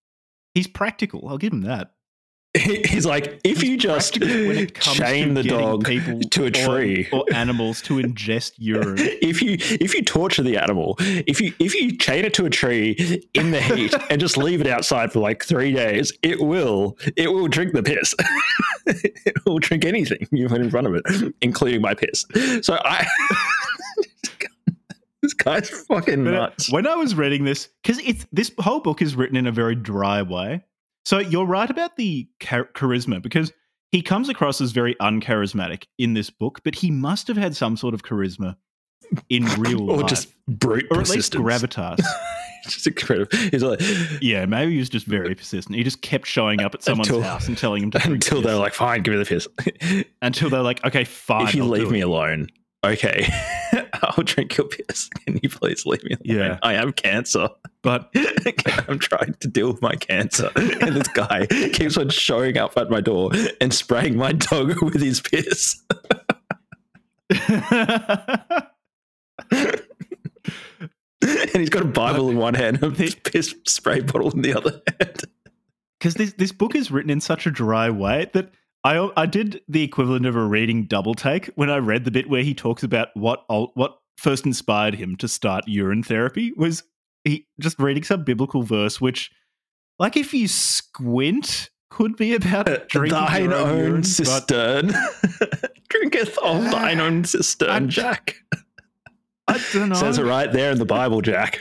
[0.54, 1.28] He's practical.
[1.28, 1.92] I'll give him that.
[2.54, 6.44] He's like, if He's you just practical when it comes chain the dog people to
[6.44, 8.96] a or- tree, or, animals to ingest urine.
[8.98, 12.50] if you if you torture the animal, if you if you chain it to a
[12.50, 16.96] tree in the heat and just leave it outside for like three days, it will
[17.16, 18.14] it will drink the piss.
[18.86, 22.24] it will drink anything you put in front of it, including my piss.
[22.62, 23.06] So I.
[25.28, 26.72] this guy's fucking But, uh, nuts.
[26.72, 29.74] when I was reading this, because it's this whole book is written in a very
[29.74, 30.64] dry way.
[31.04, 33.52] So you're right about the char- charisma because
[33.92, 37.76] he comes across as very uncharismatic in this book, but he must have had some
[37.76, 38.56] sort of charisma
[39.30, 39.96] in real life.
[39.96, 41.98] or life, just brute or at least gravitas.
[42.64, 43.30] Just incredible.
[43.50, 43.80] He's like,
[44.20, 45.76] yeah, maybe he was just very persistent.
[45.76, 48.56] He just kept showing up at someone's Until- house and telling him to until they're
[48.56, 49.48] like, fine, give me the piss.
[50.20, 51.46] until they're like, okay, fine.
[51.46, 52.02] if you I'll leave me it.
[52.02, 52.48] alone,
[52.84, 53.26] okay,
[54.02, 55.08] I'll drink your piss.
[55.08, 56.38] Can you please leave me alone?
[56.38, 56.58] Yeah.
[56.62, 57.48] I have cancer.
[57.80, 58.10] But
[58.88, 60.50] I'm trying to deal with my cancer.
[60.56, 63.30] And this guy keeps on showing up at my door
[63.60, 65.80] and spraying my dog with his piss.
[67.30, 67.46] and
[71.54, 74.82] he's got a Bible in one hand and a piss spray bottle in the other
[75.00, 75.22] hand.
[75.98, 78.50] because this this book is written in such a dry way that
[78.84, 82.28] I I did the equivalent of a reading double take when I read the bit
[82.28, 86.82] where he talks about what what first inspired him to start urine therapy was
[87.24, 89.30] he just reading some biblical verse which
[89.98, 94.88] like if you squint could be about drinking thine your own, own urine, but cistern.
[95.88, 98.36] Drinketh of ah, thine own cistern, I'm- Jack.
[99.46, 99.94] I don't know.
[99.96, 101.58] Says it right there in the Bible, Jack.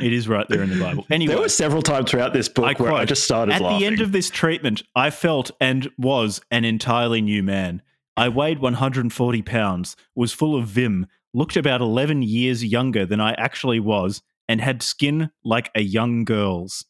[0.00, 1.06] It is right there in the Bible.
[1.10, 3.78] Anyway, there were several times throughout this book I where I just started At laughing.
[3.80, 7.82] the end of this treatment, I felt and was an entirely new man.
[8.16, 13.32] I weighed 140 pounds, was full of vim, looked about 11 years younger than I
[13.34, 16.84] actually was, and had skin like a young girl's.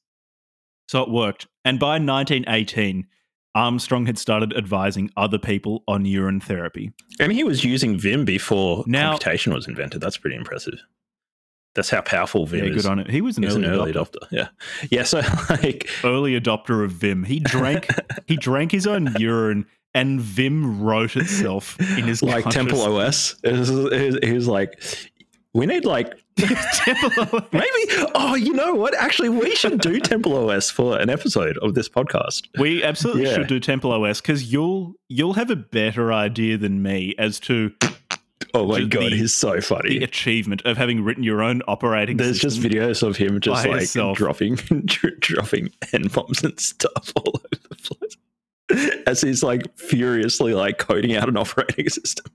[0.88, 1.46] So it worked.
[1.64, 3.06] And by 1918,
[3.54, 6.92] Armstrong had started advising other people on urine therapy.
[7.18, 10.00] and he was using Vim before Now- computation was invented.
[10.00, 10.78] That's pretty impressive.
[11.76, 12.82] That's how powerful Vim Yeah, is.
[12.82, 13.08] good on it.
[13.08, 14.16] He was an, early, an early adopter.
[14.22, 14.28] adopter.
[14.32, 14.48] Yeah.
[14.90, 15.04] Yeah.
[15.04, 15.18] So,
[15.50, 17.22] like, early adopter of Vim.
[17.22, 17.86] He drank
[18.26, 23.52] he drank his own urine and Vim wrote itself in his like Temple OS, it
[23.52, 24.82] was, it was- he was like,
[25.54, 27.44] we need like Temple OS.
[27.52, 28.08] maybe.
[28.14, 28.94] Oh, you know what?
[28.94, 32.46] Actually, we should do Temple OS for an episode of this podcast.
[32.58, 33.34] We absolutely Yeah.
[33.36, 37.72] should do Temple OS because you'll you'll have a better idea than me as to
[38.54, 39.98] Oh my god, the- he's so funny.
[39.98, 42.26] the achievement of having written your own operating system.
[42.26, 44.16] There's just videos of him just like himself.
[44.16, 44.54] dropping
[45.20, 47.76] dropping n bombs and stuff all over the
[48.70, 52.26] place as he's like furiously like coding out an operating system.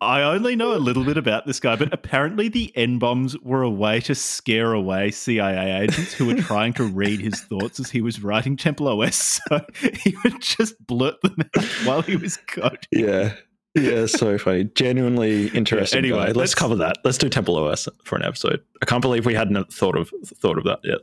[0.00, 3.62] I only know a little bit about this guy, but apparently the N bombs were
[3.62, 7.90] a way to scare away CIA agents who were trying to read his thoughts as
[7.90, 9.40] he was writing Temple OS.
[9.50, 9.60] So
[10.02, 12.78] he would just blurt them out while he was coding.
[12.92, 13.34] Yeah.
[13.74, 14.64] Yeah, so funny.
[14.64, 16.24] Genuinely interesting anyway, guy.
[16.26, 16.98] Let's, let's- cover that.
[17.04, 18.62] Let's do Temple OS for an episode.
[18.82, 21.00] I can't believe we hadn't thought of thought of that yet.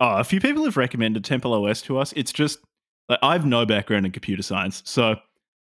[0.00, 2.12] Oh, a few people have recommended Temple OS to us.
[2.16, 2.58] It's just
[3.08, 5.16] like, I have no background in computer science, so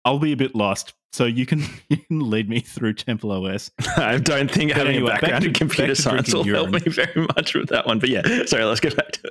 [0.05, 0.93] I'll be a bit lost.
[1.11, 3.69] So you can you can lead me through Temple OS.
[3.97, 6.85] I don't think But having anyway, a background to- in computer science will drinking help
[6.85, 7.99] me very much with that one.
[7.99, 9.29] But yeah, sorry, let's get back to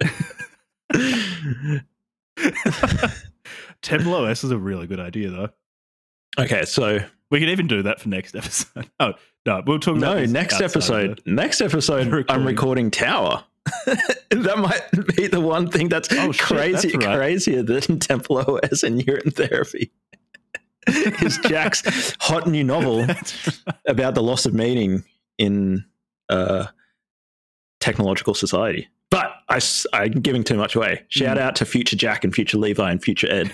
[0.91, 1.83] it.
[3.83, 5.49] Temple OS is a really good idea, though.
[6.39, 7.01] okay, so
[7.33, 8.89] We could even do that for next episode.
[9.01, 9.15] Oh
[9.45, 11.21] no, we'll talk no, next episode.
[11.27, 12.27] Next episode, Recording.
[12.29, 13.43] I'm recording Tower.
[14.31, 17.17] that might be the one thing that's Oh, shit, crazy, that's right.
[17.17, 19.91] crazier than Temple OS and urine therapy.
[20.87, 23.05] is Jack's hot new novel
[23.89, 25.03] about the loss of meaning
[25.39, 25.85] in
[26.29, 26.67] uh,
[27.81, 28.89] technological society.
[29.11, 29.61] But I,
[29.95, 31.03] am giving too much away.
[31.09, 31.41] Shout Mm.
[31.41, 33.53] out to future Jack and future Levi and future Ed.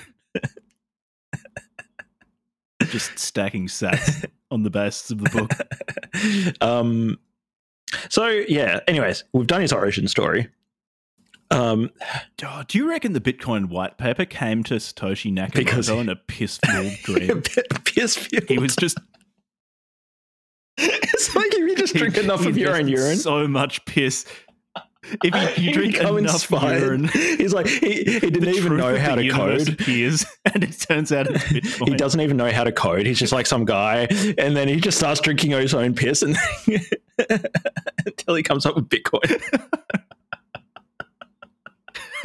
[2.90, 6.60] Just stacking sats on the basis of the book.
[6.62, 7.18] um,
[8.08, 8.80] so yeah.
[8.88, 10.48] Anyways, we've done his origin story.
[11.50, 11.90] Um,
[12.44, 16.16] Oh, do you reckon the Bitcoin white paper came to Satoshi Nakamoto Because- in a
[16.16, 17.42] piss-filled dream?
[17.84, 18.48] piss fueled.
[18.48, 18.96] He was just
[20.76, 23.16] It's like if you just drink he- enough of your own urine.
[23.16, 24.24] So much piss.
[25.22, 26.82] If you, you drink enough inspired.
[26.82, 29.68] urine, He's like he, he didn't even know how to code.
[29.68, 33.06] appears, and it turns out it's He doesn't even know how to code.
[33.06, 36.36] He's just like some guy, and then he just starts drinking his own piss, and
[38.06, 39.40] until he comes up with Bitcoin.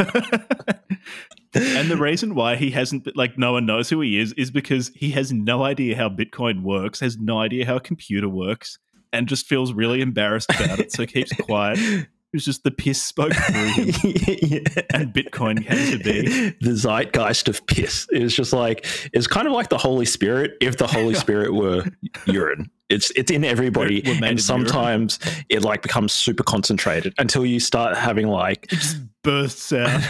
[1.54, 4.92] and the reason why he hasn't, like, no one knows who he is, is because
[4.96, 8.80] he has no idea how Bitcoin works, has no idea how a computer works,
[9.12, 12.08] and just feels really embarrassed about it, so keeps quiet.
[12.34, 14.64] It's just the piss spoke through him,
[14.94, 16.50] and Bitcoin came to be.
[16.62, 18.08] the zeitgeist of piss.
[18.12, 21.84] It's just like it's kind of like the Holy Spirit if the Holy Spirit were
[22.26, 22.70] urine.
[22.90, 24.38] It's it's in everybody, We're- we're and urine.
[24.40, 25.20] sometimes
[25.50, 30.02] it like becomes super concentrated until you start having like It just bursts out.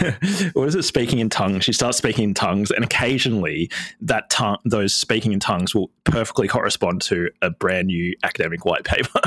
[0.54, 0.82] what is it?
[0.82, 1.64] Speaking in tongues.
[1.64, 3.70] She starts speaking in tongues, and occasionally
[4.00, 8.84] that tongue, those speaking in tongues, will perfectly correspond to a brand new academic white
[8.84, 9.20] paper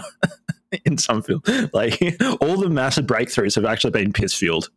[0.85, 1.47] in some field.
[1.73, 1.99] Like
[2.41, 4.69] all the massive breakthroughs have actually been piss fueled.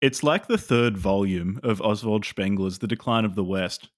[0.00, 3.88] It's like the third volume of Oswald Spengler's The Decline of the West,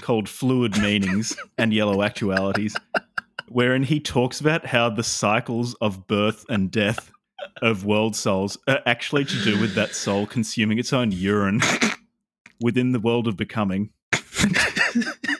[0.00, 2.76] called Fluid Meanings and Yellow Actualities,
[3.48, 7.10] wherein he talks about how the cycles of birth and death
[7.62, 11.60] of world souls are actually to do with that soul consuming its own urine
[12.60, 13.90] within the world of becoming.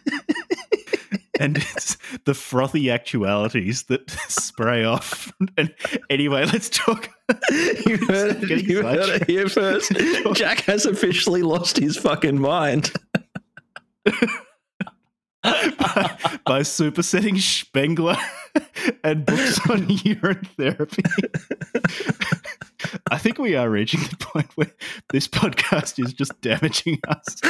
[1.39, 5.33] and it's the frothy actualities that spray off.
[5.57, 5.75] And
[6.11, 7.11] anyway, let's talk.
[7.87, 9.93] you heard, it, you heard it here first.
[10.35, 12.93] Jack has officially lost his fucking mind.
[14.05, 18.17] by, by supersetting Spengler
[19.05, 21.03] and books on urine therapy.
[23.11, 24.73] I think we are reaching the point where
[25.11, 27.41] this podcast is just damaging us.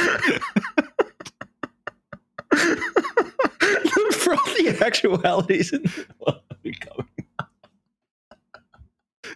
[4.81, 5.73] Actualities.
[5.73, 5.83] in.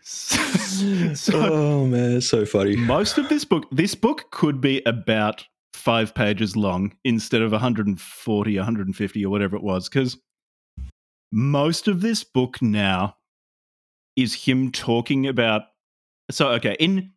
[0.04, 0.38] So,
[1.14, 2.76] so oh man, so funny.
[2.76, 8.58] most of this book, this book could be about five pages long instead of 140,
[8.58, 10.18] 150, or whatever it was, because
[11.32, 13.16] most of this book now
[14.16, 15.64] is him talking about.
[16.32, 17.12] So, okay, in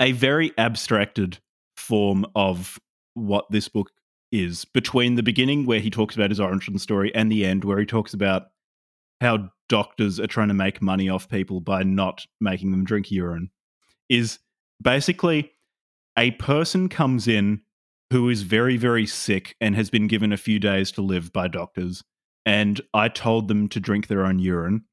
[0.00, 1.38] a very abstracted
[1.76, 2.78] form of
[3.14, 3.90] what this book
[4.32, 7.78] is, between the beginning where he talks about his origin story and the end where
[7.78, 8.48] he talks about
[9.20, 13.50] how doctors are trying to make money off people by not making them drink urine,
[14.08, 14.38] is
[14.82, 15.52] basically
[16.18, 17.60] a person comes in
[18.10, 21.48] who is very, very sick and has been given a few days to live by
[21.48, 22.02] doctors.
[22.44, 24.84] And I told them to drink their own urine.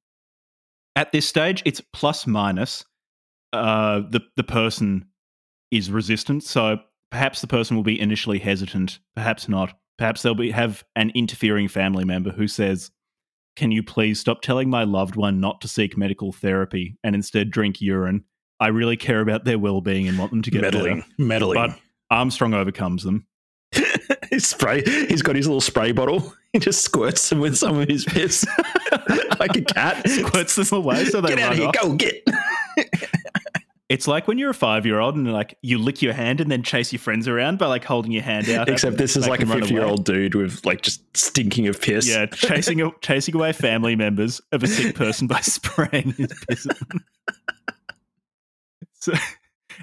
[0.96, 2.86] At this stage, it's plus minus.
[3.54, 5.06] Uh, the the person
[5.72, 6.80] is resistant, so
[7.12, 9.74] perhaps the person will be initially hesitant, perhaps not.
[9.98, 12.92] Perhaps they'll be have an interfering family member who says,
[13.56, 17.50] "Can you please stop telling my loved one not to seek medical therapy and instead
[17.52, 18.24] drink urine?
[18.60, 21.56] I really care about their well-being and want them to get meddling, better." meddling.
[21.56, 21.80] But
[22.10, 23.26] Armstrong overcomes them.
[24.32, 24.84] His spray.
[24.84, 26.34] He's got his little spray bottle.
[26.54, 28.44] He just squirts them with some of his piss,
[29.40, 30.10] like a cat.
[30.10, 31.68] Squirts them away so they Get out of here!
[31.68, 31.74] off.
[31.76, 32.24] Go get.
[33.90, 36.92] It's like when you're a five-year-old and like you lick your hand and then chase
[36.92, 38.68] your friends around by like holding your hand out.
[38.68, 42.06] Except this is like a fifty year old dude with like just stinking of piss.
[42.08, 46.68] Yeah, chasing chasing away family members of a sick person by spraying his piss.
[49.00, 49.14] So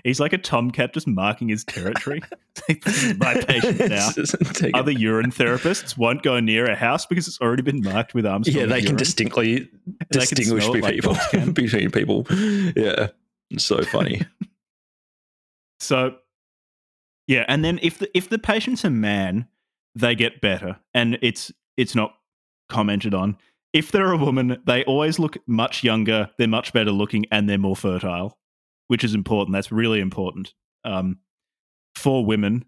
[0.02, 2.20] he's like a tomcat just marking his territory.
[2.68, 4.10] Like, this is my patient now.
[4.10, 8.14] Take it- Other urine therapists won't go near a house because it's already been marked
[8.14, 8.56] with Armstrong.
[8.56, 9.68] yeah, they can distinctly
[10.12, 11.16] distinguish it like people
[11.52, 12.24] between people.
[12.76, 13.08] Yeah,
[13.58, 14.22] so funny.
[15.80, 16.16] So,
[17.26, 19.46] yeah, and then if the if the patient's a man,
[19.94, 22.14] they get better, and it's it's not
[22.70, 23.36] commented on.
[23.74, 26.30] If they're a woman, they always look much younger.
[26.38, 28.38] They're much better looking, and they're more fertile,
[28.88, 29.52] which is important.
[29.52, 30.54] That's really important.
[30.84, 31.18] Um,
[31.94, 32.64] for women,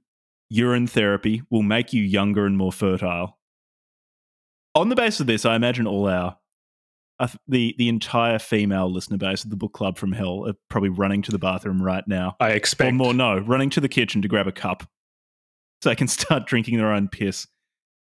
[0.51, 3.39] urine therapy will make you younger and more fertile.
[4.75, 6.37] On the basis of this, I imagine all our
[7.49, 11.23] the the entire female listener base of the book club from hell are probably running
[11.23, 12.37] to the bathroom right now.
[12.41, 14.83] I expect Or more, no, running to the kitchen to grab a cup
[15.83, 17.47] so they can start drinking their own piss,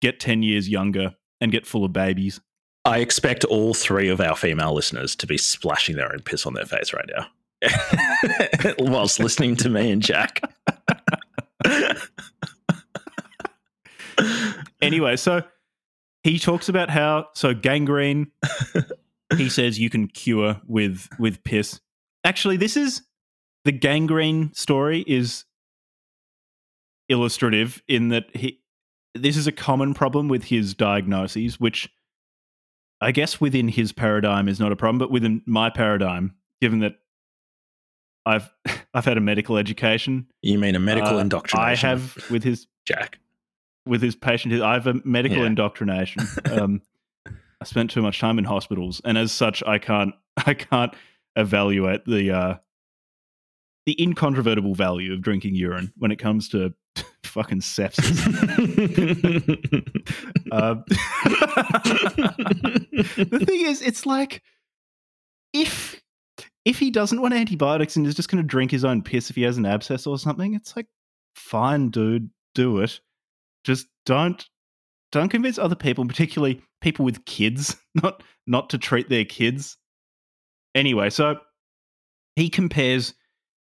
[0.01, 2.39] get 10 years younger, and get full of babies.
[2.83, 6.55] I expect all three of our female listeners to be splashing their own piss on
[6.55, 10.41] their face right now, whilst listening to me and Jack.
[14.81, 15.43] Anyway, so
[16.23, 18.31] he talks about how, so gangrene,
[19.37, 21.79] he says you can cure with with piss.
[22.23, 23.01] Actually, this is
[23.65, 25.45] the gangrene story is
[27.09, 28.59] illustrative in that he
[29.13, 31.89] this is a common problem with his diagnoses, which
[33.01, 36.95] I guess within his paradigm is not a problem, but within my paradigm, given that
[38.25, 38.53] I've
[38.93, 41.87] I've had a medical education, You mean a medical uh, indoctrination?
[41.87, 43.19] I have with his Jack.
[43.85, 44.61] With his patient.
[44.61, 45.45] I have a medical Yeah.
[45.47, 46.23] indoctrination.
[46.51, 46.81] Um,
[47.27, 50.13] I spent too much time in hospitals, and as such, I can't
[50.45, 50.93] I can't
[51.35, 52.55] evaluate the uh,
[53.85, 56.73] the incontrovertible value of drinking urine when it comes to
[57.23, 58.27] fucking sepsis.
[60.51, 60.83] Um,
[63.31, 64.41] the thing is, it's like
[65.53, 66.01] if
[66.65, 69.35] if he doesn't want antibiotics and is just going to drink his own piss if
[69.35, 70.87] he has an abscess or something, it's like
[71.35, 72.99] fine, dude, do it.
[73.63, 74.45] Just don't
[75.11, 79.77] don't convince other people, particularly people with kids, not not to treat their kids.
[80.73, 81.35] Anyway, so
[82.35, 83.13] he compares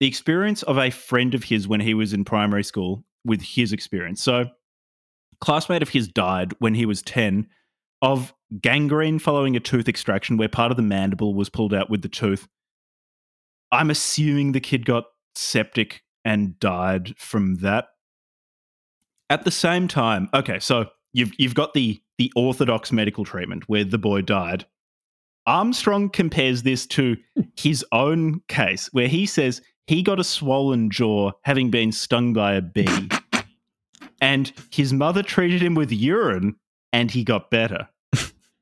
[0.01, 3.72] the experience of a friend of his when he was in primary school with his
[3.72, 4.22] experience.
[4.22, 4.47] So,
[5.41, 7.47] classmate of his died when he was 10
[8.03, 12.03] of gangrene following a tooth extraction where part of the mandible was pulled out with
[12.03, 12.49] the tooth.
[13.70, 17.89] I'm assuming the kid got septic and died from that.
[19.31, 23.85] At the same time, okay, so you've you've got the the orthodox medical treatment where
[23.85, 24.66] the boy died.
[25.47, 27.16] Armstrong compares this to
[27.57, 32.55] his own case where he says he got a swollen jaw having been stung by
[32.55, 33.09] a bee.
[34.20, 36.57] and his mother treated him with urine
[36.93, 37.89] and he got better.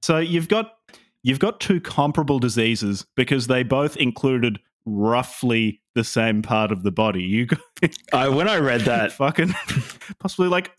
[0.02, 0.78] so you've got
[1.22, 6.92] you've got two comparable diseases because they both included roughly the same part of the
[6.92, 7.22] body.
[7.22, 7.60] You got
[8.12, 9.54] I, when I read that, fucking
[10.18, 10.70] possibly like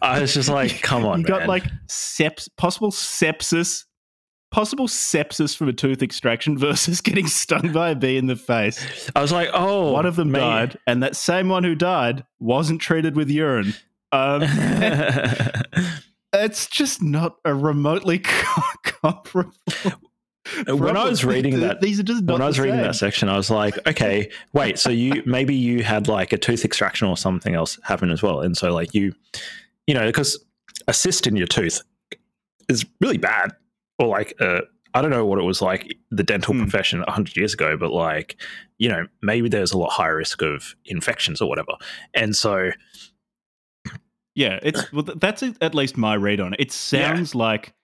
[0.00, 1.48] I was just like, come on, you got man.
[1.48, 3.84] like seps possible sepsis
[4.50, 9.10] possible sepsis from a tooth extraction versus getting stung by a bee in the face.
[9.14, 10.40] I was like, oh, one of them mate.
[10.40, 13.74] died, and that same one who died wasn't treated with urine.
[14.12, 14.42] Um,
[16.32, 18.18] it's just not a remotely
[18.82, 19.52] comparable.
[20.66, 22.82] When I was reading that, these are just when I was reading same.
[22.86, 26.64] that section, I was like, okay, wait, so you maybe you had like a tooth
[26.64, 29.14] extraction or something else happen as well, and so like you,
[29.86, 30.42] you know, because
[30.88, 31.82] a cyst in your tooth
[32.68, 33.50] is really bad,
[33.98, 34.60] or like uh,
[34.94, 36.60] I don't know what it was like the dental Hmm.
[36.62, 38.36] profession hundred years ago, but like
[38.78, 41.72] you know maybe there's a lot higher risk of infections or whatever,
[42.14, 42.70] and so
[44.34, 46.60] Yeah, it's well, that's at least my read on it.
[46.60, 47.74] It sounds like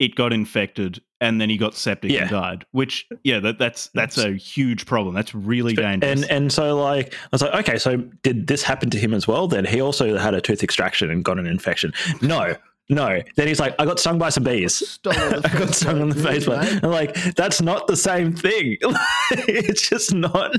[0.00, 2.22] it got infected and then he got septic Yeah.
[2.22, 2.64] and died.
[2.72, 5.14] Which, yeah, that, that's that's a huge problem.
[5.14, 6.22] That's really dangerous.
[6.22, 9.28] and and so like I was like, okay, so did this happen to him as
[9.28, 9.46] well?
[9.46, 11.92] Then he also had a tooth extraction and got an infection.
[12.22, 12.56] No,
[12.88, 13.20] no.
[13.36, 14.74] Then he's like, I got stung by some bees.
[14.74, 16.46] Stung on the I got stung by on the face.
[16.46, 16.80] But mate.
[16.82, 18.78] I'm like, that's not the same thing.
[19.30, 20.56] it's just not.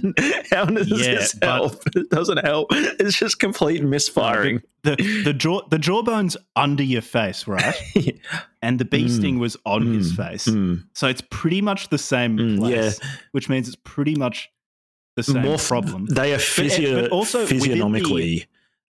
[0.52, 1.82] How does Yeah, this help?
[1.96, 2.68] It doesn't help.
[2.72, 4.62] It's just complete misfiring.
[4.84, 7.76] the the jaw the jawbone's under your face, right?
[8.64, 9.10] And the bee Mm.
[9.10, 10.16] sting was on his Mm.
[10.18, 10.46] face.
[10.48, 13.00] Mm, So it's pretty much the same Mm, place,
[13.32, 14.50] which means it's pretty much
[15.18, 16.06] the same More f- problem.
[16.06, 18.46] They are But- physio- but also within the- physiognomically.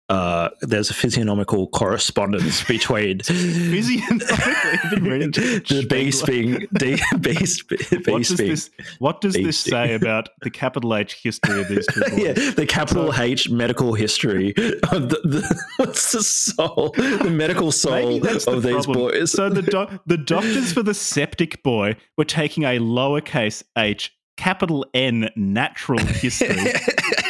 [0.10, 6.60] Uh, there's a physiognomical correspondence between Physiognomically, I've been reading the beast Spengler.
[6.60, 7.70] being the beast,
[8.08, 11.68] What beast does being this what does this say about the capital H history of
[11.68, 12.18] these two boys?
[12.20, 14.50] yeah, the capital So- H medical history
[14.92, 19.10] of the, the what's the soul, the medical soul that's the of these problem.
[19.12, 19.32] boys.
[19.34, 24.86] So the do- the doctors for the septic boy were taking a lowercase h, capital
[24.94, 26.72] N natural history,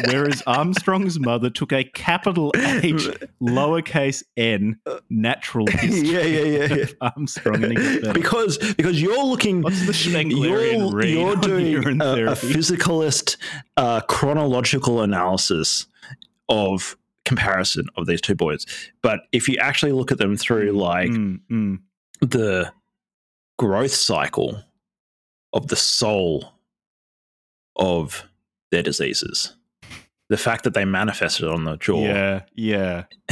[0.05, 3.09] whereas Armstrong's mother took a capital H,
[3.41, 4.79] lowercase n
[5.09, 6.09] natural history.
[6.09, 6.83] yeah, yeah, yeah, yeah.
[6.83, 8.13] of Armstrong and he got better.
[8.13, 13.37] Because because you're looking, What's the Spenglerian you're, read you're doing a, a physicalist
[13.77, 15.87] uh, chronological analysis
[16.49, 16.95] of
[17.25, 18.65] comparison of these two boys.
[19.01, 21.79] But if you actually look at them through like Mm, mm.
[22.21, 22.71] the
[23.57, 24.63] growth cycle
[25.53, 26.53] of the soul
[27.77, 28.23] of
[28.71, 29.53] their diseases.
[30.29, 33.03] The fact that they manifested on the jaw, Yeah, yeah.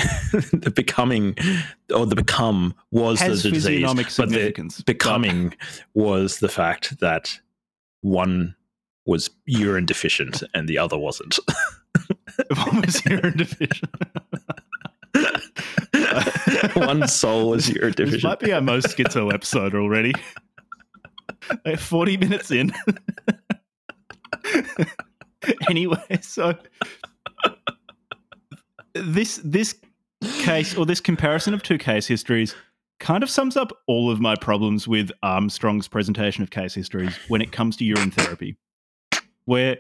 [0.53, 1.35] the becoming
[1.93, 4.77] or the become was Has the disease, but the significance.
[4.77, 5.53] but- becoming
[5.93, 7.37] was the fact that
[8.01, 8.55] one
[9.05, 11.37] was urine deficient and the other wasn't.
[12.65, 13.89] One was urine deficient.
[16.75, 18.23] one soul was urine This deficient.
[18.23, 20.13] might be our most schizo episode already.
[21.63, 22.73] Like, 40 minutes in.
[25.69, 26.53] anyway, so
[28.93, 29.75] this this
[30.39, 32.55] case or this comparison of two case histories
[32.99, 37.41] kind of sums up all of my problems with Armstrong's presentation of case histories when
[37.41, 38.55] it comes to urine therapy.
[39.45, 39.77] Where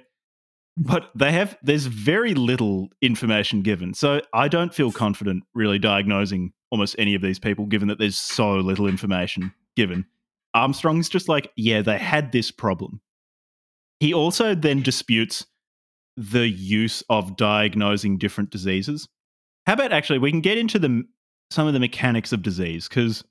[0.77, 3.93] but they have there's very little information given.
[3.93, 8.17] So I don't feel confident really diagnosing almost any of these people given that there's
[8.17, 10.05] so little information given.
[10.53, 13.01] Armstrong's just like, yeah, they had this problem.
[13.99, 15.45] He also then disputes
[16.17, 19.07] the use of diagnosing different diseases.
[19.65, 21.03] How about actually we can get into the
[21.51, 23.23] some of the mechanics of disease because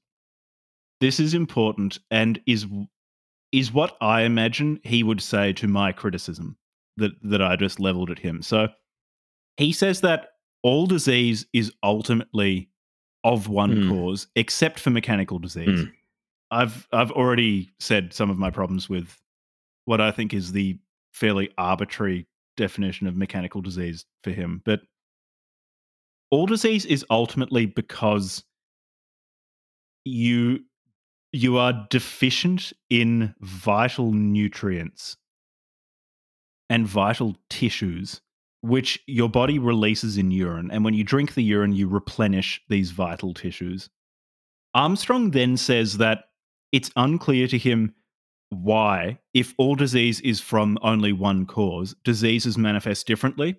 [1.01, 2.67] this is important and is
[3.53, 6.57] is what I imagine he would say to my criticism
[6.97, 8.43] that that I just leveled at him.
[8.43, 8.69] So
[9.57, 10.29] he says that
[10.63, 12.71] all disease is ultimately
[13.23, 13.89] of one Mm.
[13.89, 15.85] cause except for mechanical disease.
[15.85, 15.93] Mm.
[16.51, 19.21] I've I've already said some of my problems with
[19.85, 20.79] what I think is the
[21.13, 22.27] fairly arbitrary
[22.57, 24.81] definition of mechanical disease for him, but
[26.31, 28.45] all disease is ultimately because
[30.05, 30.61] you
[31.33, 35.17] you are deficient in vital nutrients
[36.71, 38.21] and vital tissues
[38.61, 42.91] which your body releases in urine and when you drink the urine you replenish these
[42.91, 43.91] vital tissues.
[44.75, 46.25] Armstrong then says that
[46.73, 47.95] it's unclear to him
[48.63, 53.57] why if all disease is from only one cause diseases manifest differently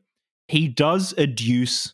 [0.47, 1.93] he does adduce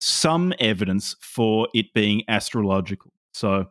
[0.00, 3.66] some evidence for it being astrological so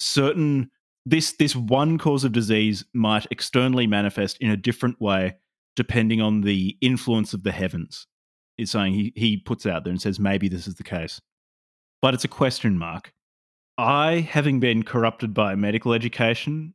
[0.00, 0.70] certain
[1.04, 5.36] this this one cause of disease might externally manifest in a different way
[5.74, 8.06] depending on the influence of the heavens.
[8.58, 11.20] Is saying he he puts out there and says maybe this is the case,
[12.02, 13.12] but it's a question mark.
[13.78, 16.74] I, having been corrupted by medical education,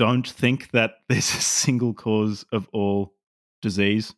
[0.00, 3.12] don't think that there's a single cause of all
[3.60, 4.14] disease.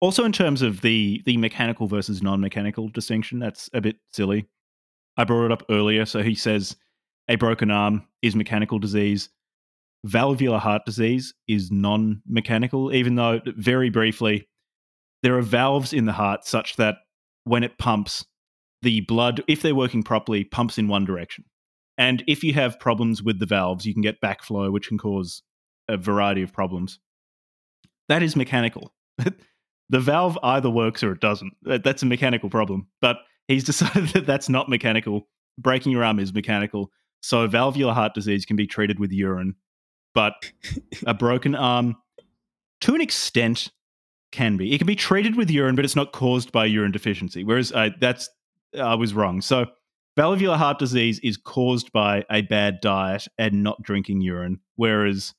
[0.00, 4.46] Also, in terms of the the mechanical versus non-mechanical distinction, that's a bit silly.
[5.16, 6.04] I brought it up earlier.
[6.04, 6.76] So he says
[7.28, 9.30] a broken arm is mechanical disease.
[10.04, 14.46] Valvular heart disease is non mechanical, even though, very briefly,
[15.24, 16.98] there are valves in the heart such that
[17.44, 18.24] when it pumps,
[18.82, 21.44] the blood, if they're working properly, pumps in one direction.
[21.98, 25.42] And if you have problems with the valves, you can get backflow, which can cause
[25.88, 26.98] a variety of problems.
[28.08, 28.92] That is mechanical.
[29.88, 31.54] the valve either works or it doesn't.
[31.62, 32.88] That's a mechanical problem.
[33.00, 33.18] But
[33.48, 35.28] he's decided that that's not mechanical.
[35.58, 36.90] Breaking your arm is mechanical.
[37.22, 39.54] So valvular heart disease can be treated with urine,
[40.14, 40.34] but
[41.06, 41.96] a broken arm,
[42.82, 43.70] to an extent,
[44.32, 44.74] can be.
[44.74, 47.42] It can be treated with urine, but it's not caused by urine deficiency.
[47.42, 48.28] Whereas I, that's
[48.78, 49.40] I was wrong.
[49.40, 49.66] So
[50.16, 55.34] valvular heart disease is caused by a bad diet and not drinking urine, whereas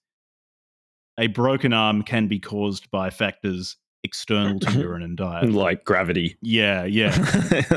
[1.19, 4.79] a broken arm can be caused by factors external to mm-hmm.
[4.79, 6.37] urine and diet, like gravity.
[6.41, 7.15] Yeah, yeah,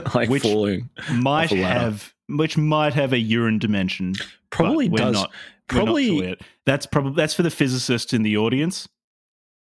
[0.14, 0.90] like Which falling.
[1.12, 4.14] Might have which might have a urine dimension.
[4.50, 5.14] Probably does.
[5.14, 5.30] Not,
[5.68, 6.36] probably
[6.66, 8.88] that's probably that's for the physicists in the audience.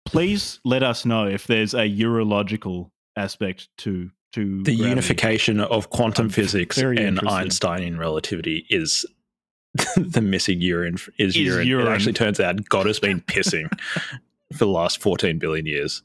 [0.07, 4.89] Please let us know if there's a urological aspect to to the gravity.
[4.89, 9.05] unification of quantum I'm physics and Einsteinian relativity is
[9.97, 11.67] the missing urine is, is urine.
[11.67, 11.87] urine.
[11.87, 13.69] It actually turns out God has been pissing
[14.53, 16.03] for the last 14 billion years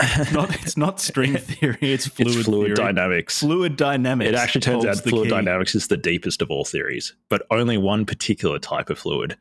[0.00, 2.76] it's not it's not string theory it's fluid, it's fluid theory.
[2.76, 5.30] dynamics fluid dynamics it actually turns out fluid key.
[5.30, 9.36] dynamics is the deepest of all theories but only one particular type of fluid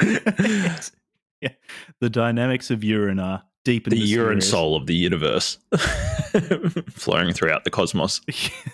[0.00, 1.50] yeah
[2.00, 5.58] the dynamics of urine are deep in the urine soul of the universe
[6.90, 8.20] flowing throughout the cosmos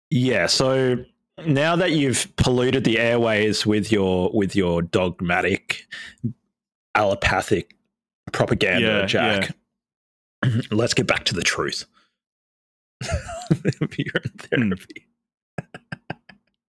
[0.09, 1.03] yeah so
[1.45, 5.88] now that you've polluted the airways with your with your dogmatic
[6.95, 7.76] allopathic
[8.32, 9.55] propaganda, yeah, Jack,
[10.43, 10.61] yeah.
[10.72, 11.86] let's get back to the truth.
[13.01, 14.38] urine hmm.
[14.38, 15.07] therapy.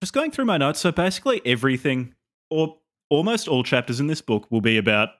[0.02, 2.14] Just going through my notes, so basically everything,
[2.50, 2.76] or
[3.08, 5.10] almost all chapters in this book, will be about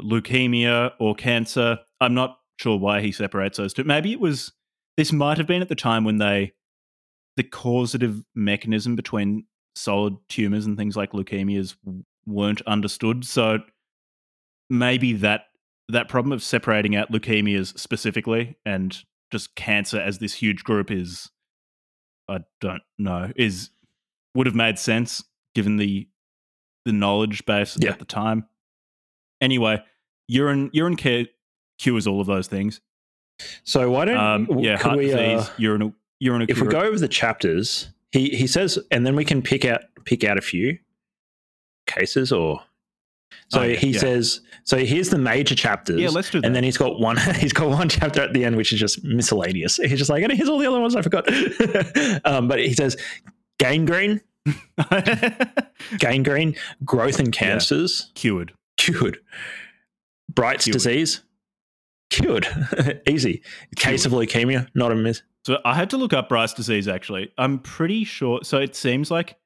[0.00, 1.78] leukemia or cancer.
[2.00, 3.84] I'm not sure why he separates those two.
[3.84, 4.52] Maybe it was
[4.96, 6.52] this might have been at the time when they
[7.36, 11.74] the causative mechanism between solid tumors and things like leukemias
[12.26, 13.24] weren't understood.
[13.24, 13.58] So
[14.70, 15.46] maybe that
[15.88, 18.96] that problem of separating out leukemias specifically and
[19.30, 21.30] just cancer as this huge group is
[22.28, 23.70] I don't know is
[24.34, 25.24] would have made sense
[25.54, 26.08] given the
[26.84, 27.90] the knowledge base yeah.
[27.90, 28.46] at the time.
[29.40, 29.82] Anyway,
[30.28, 31.26] urine urine care
[31.78, 32.80] cures all of those things.
[33.64, 36.98] So why don't um, yeah heart we, disease, uh, urinal you're if we go over
[36.98, 40.78] the chapters, he he says, and then we can pick out pick out a few
[41.86, 42.60] cases or.
[43.48, 43.98] So he yeah.
[43.98, 46.00] says, so here's the major chapters.
[46.00, 46.46] Yeah, let's do that.
[46.46, 47.16] And then he's got one.
[47.36, 49.76] He's got one chapter at the end which is just miscellaneous.
[49.76, 51.28] He's just like, and here's all the other ones I forgot.
[52.24, 52.96] um, but he says,
[53.58, 54.20] gangrene,
[55.98, 58.12] gangrene, growth and cancers, yeah.
[58.14, 59.18] cured, cured,
[60.32, 60.74] Bright's cured.
[60.74, 61.22] disease,
[62.10, 62.46] cured,
[63.08, 63.38] easy.
[63.38, 63.76] Cured.
[63.76, 65.22] Case of leukemia, not a miss.
[65.46, 67.32] So I had to look up Bright's disease actually.
[67.36, 68.40] I'm pretty sure.
[68.44, 69.36] So it seems like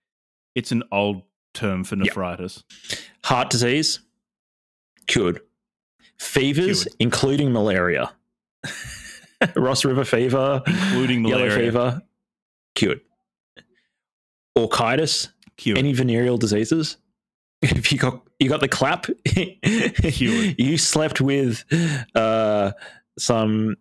[0.55, 1.23] it's an old
[1.55, 2.63] term for nephritis.
[2.91, 2.99] Yep.
[3.25, 4.01] Heart disease,
[5.07, 5.41] cured.
[6.21, 6.97] Fevers, cured.
[7.01, 8.13] including malaria.
[9.57, 11.47] Ross River fever, including malaria.
[11.47, 12.03] yellow fever,
[12.75, 13.01] cured.
[14.57, 15.79] Orchitis, cured.
[15.79, 16.97] Any venereal diseases.
[17.63, 21.65] If you got you got the clap, you slept with
[22.15, 22.71] uh,
[23.19, 23.77] some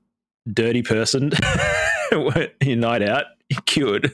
[0.52, 1.32] dirty person.
[2.12, 4.12] your night out, you're cured.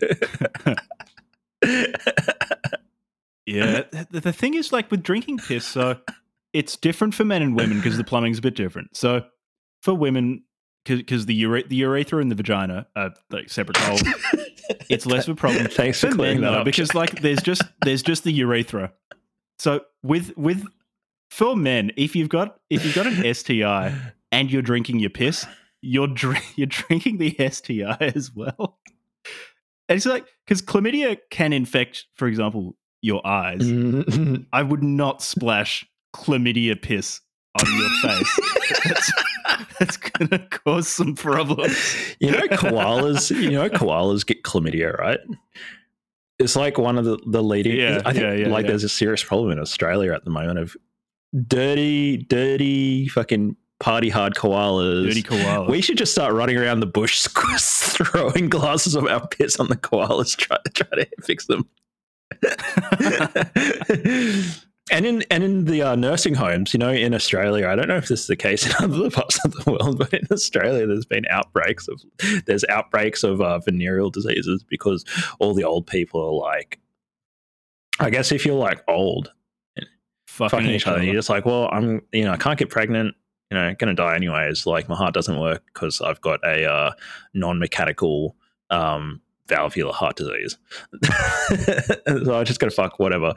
[3.45, 3.83] yeah.
[3.91, 5.97] The, the thing is, like with drinking piss, so
[6.51, 8.97] it's different for men and women because the plumbing's a bit different.
[8.97, 9.23] So
[9.81, 10.43] for women,
[10.85, 14.03] because the ure- the urethra and the vagina are like separate holes.
[14.89, 15.67] it's less of a problem.
[15.67, 16.65] Thanks for for clearing men that up.
[16.65, 18.91] because like there's just there's just the urethra.
[19.63, 20.65] So with with
[21.31, 23.95] for men, if you've got if you've got an STI
[24.29, 25.45] and you're drinking your piss,
[25.81, 28.77] you're dr- you're drinking the STI as well.
[29.87, 33.61] And it's like because chlamydia can infect, for example, your eyes.
[33.61, 34.47] Mm.
[34.51, 37.21] I would not splash chlamydia piss
[37.57, 38.39] on your face.
[38.83, 39.13] that's,
[39.79, 41.95] that's gonna cause some problems.
[42.19, 43.31] you know, koalas.
[43.31, 45.21] You know, koalas get chlamydia, right?
[46.39, 47.77] It's like one of the the leading.
[47.77, 50.59] Yeah, I think yeah, yeah, like there's a serious problem in Australia at the moment
[50.59, 50.75] of
[51.47, 55.07] dirty, dirty, fucking party hard koalas.
[55.07, 55.69] Dirty koala.
[55.69, 59.77] We should just start running around the bush, throwing glasses of our piss on the
[59.77, 61.67] koalas, try to try to fix them.
[64.91, 67.95] and in and in the uh, nursing homes, you know, in Australia, I don't know
[67.95, 71.05] if this is the case in other parts of the world, but in Australia, there's
[71.05, 72.01] been outbreaks of
[72.45, 75.05] there's outbreaks of uh, venereal diseases because
[75.39, 76.79] all the old people are like,
[77.99, 79.31] I guess if you're like old,
[80.27, 83.15] fucking, fucking each other, you're just like, well, I'm, you know, I can't get pregnant.
[83.51, 84.65] You know, gonna die anyways.
[84.65, 86.91] Like my heart doesn't work because I've got a uh,
[87.33, 88.35] non-mechanical
[88.69, 90.57] um, valvular heart disease.
[91.03, 93.33] so I just gotta fuck whatever.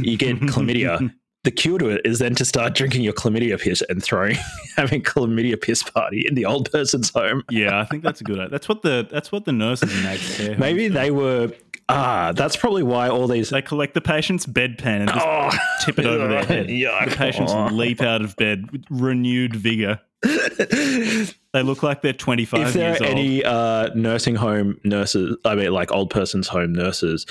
[0.00, 1.12] You get chlamydia.
[1.44, 4.36] The cure to it is then to start drinking your chlamydia piss and throwing,
[4.76, 7.44] having chlamydia piss party in the old person's home.
[7.48, 8.40] Yeah, I think that's a good.
[8.40, 8.48] idea.
[8.50, 10.58] That's what the that's what the nurses in aged care.
[10.58, 11.52] Maybe they were.
[11.88, 13.50] Ah, that's probably why all these.
[13.50, 15.50] they collect the patient's bedpan and just Oh,
[15.86, 16.66] tip it over their head.
[16.66, 17.10] Yuck.
[17.10, 17.66] The patients Oh.
[17.66, 20.00] leap out of bed with renewed vigor.
[21.54, 23.18] They look like they're 25 if there years are old.
[23.18, 27.24] any uh, nursing home nurses, I mean, like old person's home nurses,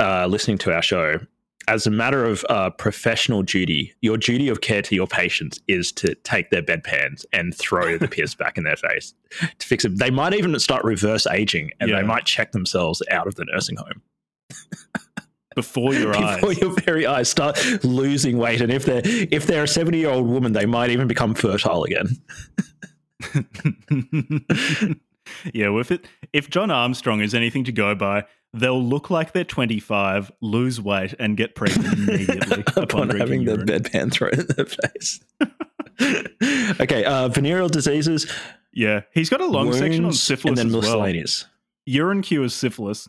[0.00, 1.18] uh, listening to our show,
[1.68, 5.92] as a matter of uh, professional duty, your duty of care to your patients is
[5.92, 9.12] to take their bedpans and throw the piss back in their face
[9.58, 9.98] to fix it.
[9.98, 12.00] They might even start reverse aging, and Yeah.
[12.00, 14.00] they might check themselves out of the nursing home
[15.54, 16.36] before your eyes.
[16.36, 18.60] before your very eyes start losing weight.
[18.60, 21.84] And if they're if they're a seventy year old woman, they might even become fertile
[21.84, 22.06] again.
[25.52, 29.32] yeah, well, if it if John Armstrong is anything to go by, they'll look like
[29.32, 34.46] they're 25, lose weight, and get pregnant immediately upon, upon having the bedpan thrown in
[34.56, 35.20] their face.
[36.80, 38.30] okay, uh, venereal diseases,
[38.72, 40.98] Yeah, he's got a long section on syphilis and then as well.
[41.00, 41.46] miscellaneous.
[41.86, 43.08] Urine cures syphilis.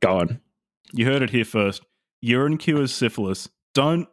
[0.00, 0.40] Go on.
[0.92, 1.82] You heard it here first.
[2.20, 3.48] Urine cures syphilis.
[3.74, 4.08] Don't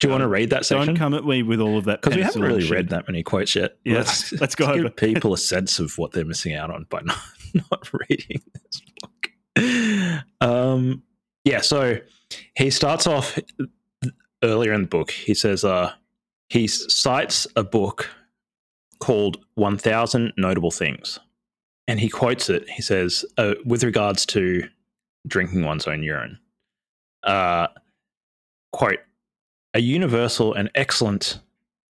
[0.00, 0.88] Do you want to read that section?
[0.88, 2.70] don't come at me with all of that Because we haven't really shit.
[2.70, 3.78] read that many quotes yet.
[3.84, 4.90] Yeah, let's- let's go give over.
[4.94, 7.18] people a sense of what they're missing out on by not,
[7.70, 9.30] not reading this book.
[10.40, 11.02] Um,
[11.44, 11.98] yeah, so
[12.56, 13.38] he starts off
[14.42, 15.10] earlier in the book.
[15.10, 15.92] He says uh,
[16.48, 18.10] he cites a book
[19.00, 21.18] called 1000 Notable Things.
[21.86, 22.68] And he quotes it.
[22.68, 24.68] He says, uh, with regards to
[25.28, 26.38] drinking one's own urine,
[27.22, 27.68] uh,
[28.72, 29.00] quote,
[29.74, 31.40] a universal and excellent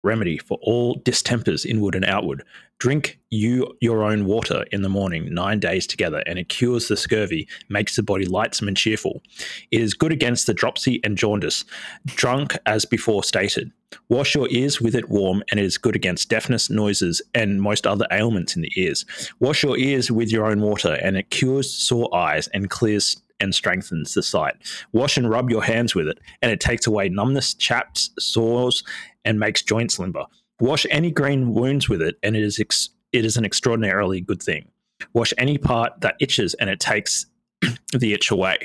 [0.03, 2.43] remedy for all distempers inward and outward.
[2.79, 6.97] Drink you your own water in the morning nine days together, and it cures the
[6.97, 9.23] scurvy, makes the body lightsome and cheerful.
[9.71, 11.65] It is good against the dropsy and jaundice,
[12.07, 13.71] drunk as before stated.
[14.09, 17.87] Wash your ears with it warm, and it is good against deafness, noises, and most
[17.87, 19.05] other ailments in the ears.
[19.41, 23.55] Wash your ears with your own water, and it cures sore eyes and clears and
[23.55, 24.55] strengthens the sight.
[24.93, 28.84] Wash and rub your hands with it, and it takes away numbness, chaps, sores,
[29.24, 30.24] and makes joints limber.
[30.61, 34.43] Wash any green wounds with it, and it is ex- it is an extraordinarily good
[34.43, 34.68] thing.
[35.14, 37.26] Wash any part that itches, and it takes
[37.93, 38.59] the itch away.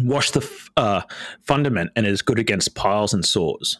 [0.00, 1.02] Wash the f- uh,
[1.42, 3.78] fundament, and it is good against piles and sores.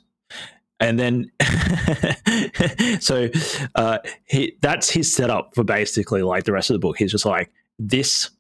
[0.81, 1.31] And then,
[3.01, 3.29] so
[3.75, 6.97] uh, he, that's his setup for basically like the rest of the book.
[6.99, 8.31] He's just like, this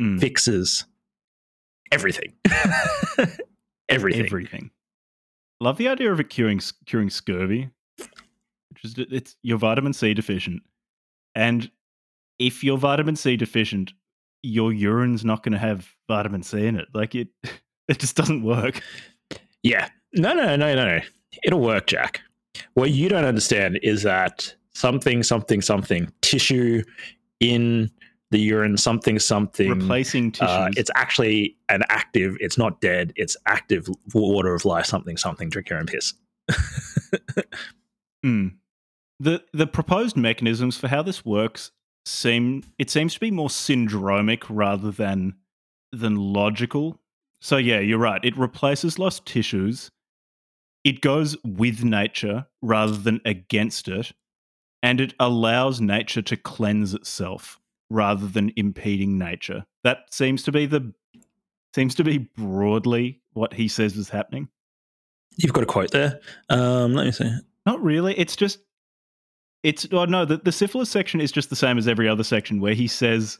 [0.00, 0.84] Mm, fixes
[1.92, 2.32] everything.
[3.88, 4.24] everything.
[4.24, 4.70] everything.
[5.60, 7.70] Love the idea of it curing curing scurvy.
[7.98, 10.62] Which is it's you're vitamin C deficient,
[11.34, 11.70] and
[12.38, 13.92] if you're vitamin C deficient,
[14.42, 16.86] your urine's not going to have vitamin C in it.
[16.94, 17.28] Like it,
[17.88, 18.80] it just doesn't work.
[19.62, 19.88] Yeah.
[20.14, 21.00] No, no, no, no, no.
[21.44, 22.20] It'll work, Jack.
[22.74, 26.82] What you don't understand is that something, something, something, tissue
[27.40, 27.90] in
[28.30, 29.70] the urine, something, something.
[29.70, 30.48] Replacing tissues.
[30.48, 35.48] uh, it's actually an active, it's not dead, it's active water of life, something, something,
[35.48, 36.14] drink your own piss.
[38.24, 38.56] Mm.
[39.20, 41.70] The the proposed mechanisms for how this works
[42.04, 45.34] seem it seems to be more syndromic rather than
[45.92, 47.00] than logical.
[47.40, 48.24] So yeah, you're right.
[48.24, 49.90] It replaces lost tissues.
[50.84, 54.12] It goes with nature rather than against it.
[54.82, 57.60] and it allows nature to cleanse itself
[57.90, 59.64] rather than impeding nature.
[59.84, 60.92] That seems to be the
[61.74, 64.48] seems to be broadly what he says is happening.
[65.36, 66.20] You've got a quote there.
[66.48, 67.30] Um, let me see.
[67.66, 68.18] Not really.
[68.18, 68.60] It's just
[69.62, 72.60] it's oh no, the, the syphilis section is just the same as every other section
[72.60, 73.38] where he says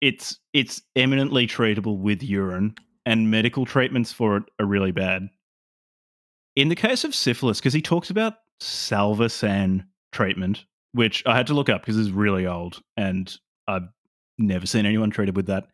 [0.00, 2.74] it's it's eminently treatable with urine
[3.06, 5.28] and medical treatments for it are really bad.
[6.56, 11.54] In the case of syphilis, because he talks about salvarsan treatment, which I had to
[11.54, 13.34] look up because it's really old and
[13.68, 13.88] I've
[14.38, 15.68] never seen anyone treated with that.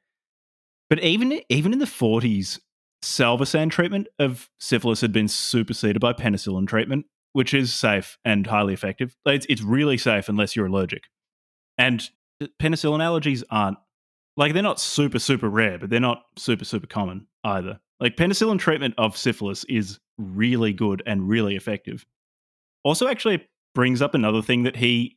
[0.90, 2.58] But even even in the 40s,
[3.02, 8.74] salvarsan treatment of syphilis had been superseded by penicillin treatment, which is safe and highly
[8.74, 9.16] effective.
[9.24, 11.04] It's, it's really safe unless you're allergic.
[11.78, 12.08] And
[12.42, 13.78] uh, penicillin allergies aren't
[14.36, 17.80] like they're not super super rare, but they're not super super common either.
[18.00, 22.04] Like penicillin treatment of syphilis is really good and really effective.
[22.82, 25.16] Also, actually brings up another thing that he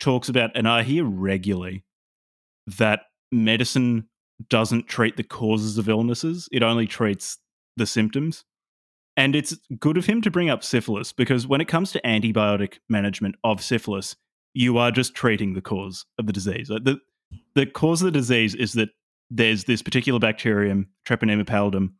[0.00, 1.85] talks about, and I hear regularly
[2.66, 3.02] that
[3.32, 4.08] medicine
[4.48, 7.38] doesn't treat the causes of illnesses; it only treats
[7.76, 8.44] the symptoms.
[9.16, 12.78] And it's good of him to bring up syphilis because when it comes to antibiotic
[12.88, 14.14] management of syphilis,
[14.52, 16.68] you are just treating the cause of the disease.
[16.68, 16.98] The,
[17.54, 18.90] the cause of the disease is that
[19.30, 21.94] there's this particular bacterium, Treponema pallidum,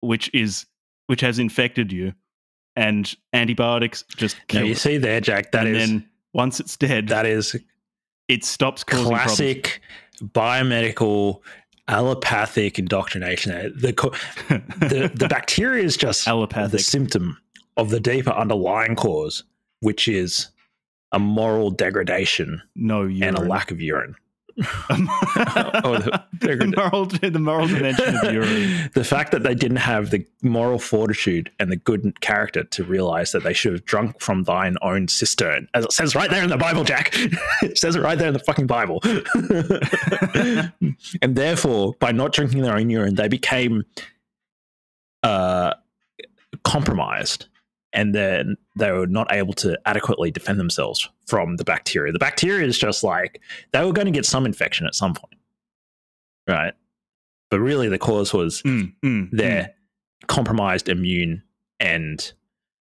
[0.00, 0.66] which is
[1.06, 2.12] which has infected you,
[2.76, 4.78] and antibiotics just kill you it.
[4.78, 5.52] see there, Jack.
[5.52, 7.56] That and is then once it's dead, that is
[8.30, 9.80] it stops causing classic
[10.22, 11.40] biomedical
[11.88, 13.72] allopathic indoctrination.
[13.76, 14.14] The co-
[14.48, 16.80] the the bacteria is just the allopathic.
[16.80, 17.38] symptom
[17.76, 19.42] of the deeper underlying cause,
[19.80, 20.48] which is
[21.12, 23.22] a moral degradation no urine.
[23.22, 24.14] and a lack of urine.
[24.90, 28.90] oh, the the, moral, the moral dimension of urine.
[28.94, 33.32] the fact that they didn't have the moral fortitude and the good character to realize
[33.32, 36.50] that they should have drunk from thine own cistern, as it says right there in
[36.50, 37.10] the Bible, Jack.
[37.62, 39.00] it says it right there in the fucking Bible.
[41.22, 43.84] and therefore, by not drinking their own urine, they became
[45.22, 45.74] uh,
[46.64, 47.46] compromised.
[47.92, 52.12] And then they were not able to adequately defend themselves from the bacteria.
[52.12, 53.40] The bacteria is just like
[53.72, 55.34] they were going to get some infection at some point,
[56.48, 56.74] right?
[57.50, 59.74] But really, the cause was Mm, mm, their
[60.28, 61.42] compromised immune
[61.80, 62.32] and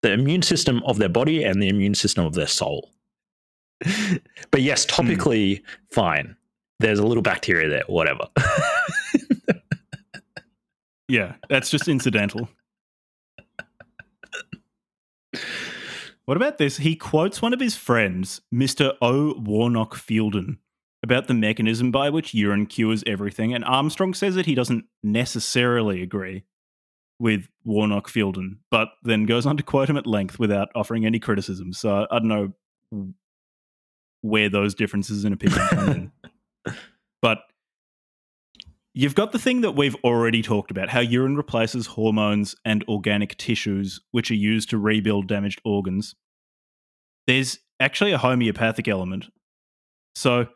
[0.02, 2.90] the immune system of their body and the immune system of their soul.
[4.50, 6.36] but yes, topically, fine.
[6.78, 8.26] There's a little bacteria there, whatever.
[8.38, 9.60] mm.
[11.08, 12.48] Yeah, that's just incidental.
[16.24, 16.76] What about this?
[16.76, 18.94] He quotes one of his friends, Mr.
[19.02, 19.34] O.
[19.38, 20.58] Warnock Fielden,
[21.02, 26.02] about the mechanism by which urine cures everything, and Armstrong says that he doesn't necessarily
[26.02, 26.44] agree
[27.18, 31.18] with Warnock Fielden, but then goes on to quote him at length without offering any
[31.18, 31.72] criticism.
[31.72, 32.28] So I don't
[32.92, 33.14] know
[34.22, 36.12] where those differences in opinion come in.
[37.22, 37.40] But
[39.00, 43.34] you've got the thing that we've already talked about how urine replaces hormones and organic
[43.38, 46.14] tissues, which are used to rebuild damaged organs.
[47.26, 49.28] There's actually a homeopathic element.
[50.14, 50.48] So,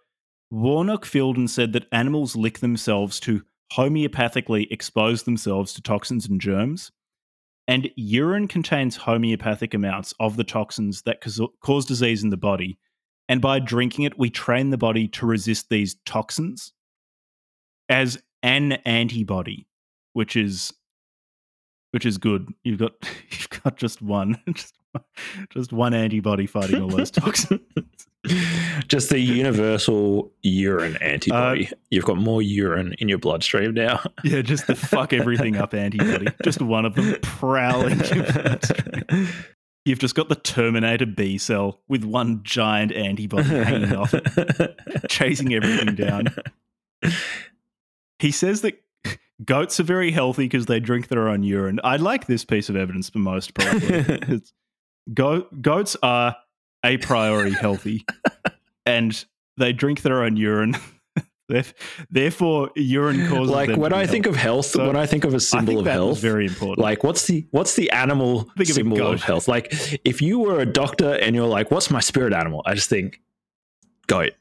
[0.50, 3.42] Warnock Fielden said that animals lick themselves to
[3.72, 6.92] homeopathically expose themselves to toxins and germs.
[7.66, 12.78] And urine contains homeopathic amounts of the toxins that cause- disease in the body.
[13.26, 16.74] And by drinking it, we train the body to resist these toxins
[17.88, 19.66] as an antibody,
[20.12, 20.72] which is
[21.90, 22.52] which is good.
[22.62, 22.92] You've got
[23.30, 24.74] you've got just one, just,
[25.50, 27.60] just one antibody fighting all those toxins.
[28.86, 31.70] Just the universal urine uh, antibody.
[31.90, 34.00] You've got more urine in your bloodstream now.
[34.22, 36.28] Yeah, just the fuck everything up antibody.
[36.42, 37.98] Just one of them prowling.
[37.98, 39.28] your bloodstream.
[39.84, 45.52] You've just got the Terminator B cell with one giant antibody hanging off it, chasing
[45.52, 46.34] everything down.
[48.24, 48.80] He says that
[49.44, 51.78] goats are very healthy because they drink their own urine.
[51.84, 54.40] I like this piece of evidence the most, probably.
[55.12, 56.34] Go- goats are
[56.82, 58.06] a priori healthy
[58.86, 59.22] and
[59.58, 60.74] they drink their own urine.
[62.10, 65.40] Therefore, urine causes like when I think of health, So, when I think of a
[65.40, 66.78] symbol of health, very important.
[66.78, 69.14] like what's the what's the animal Think of symbol goat.
[69.16, 69.48] of health?
[69.48, 69.68] Like
[70.06, 72.62] if you were a doctor and you're like, what's my spirit animal?
[72.64, 73.20] I just think
[74.06, 74.32] goat.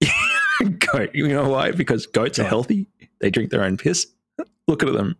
[0.92, 1.10] goat.
[1.12, 1.72] You know why?
[1.72, 2.86] Because goats are healthy.
[3.20, 4.06] They drink their own piss.
[4.68, 5.16] Look at them.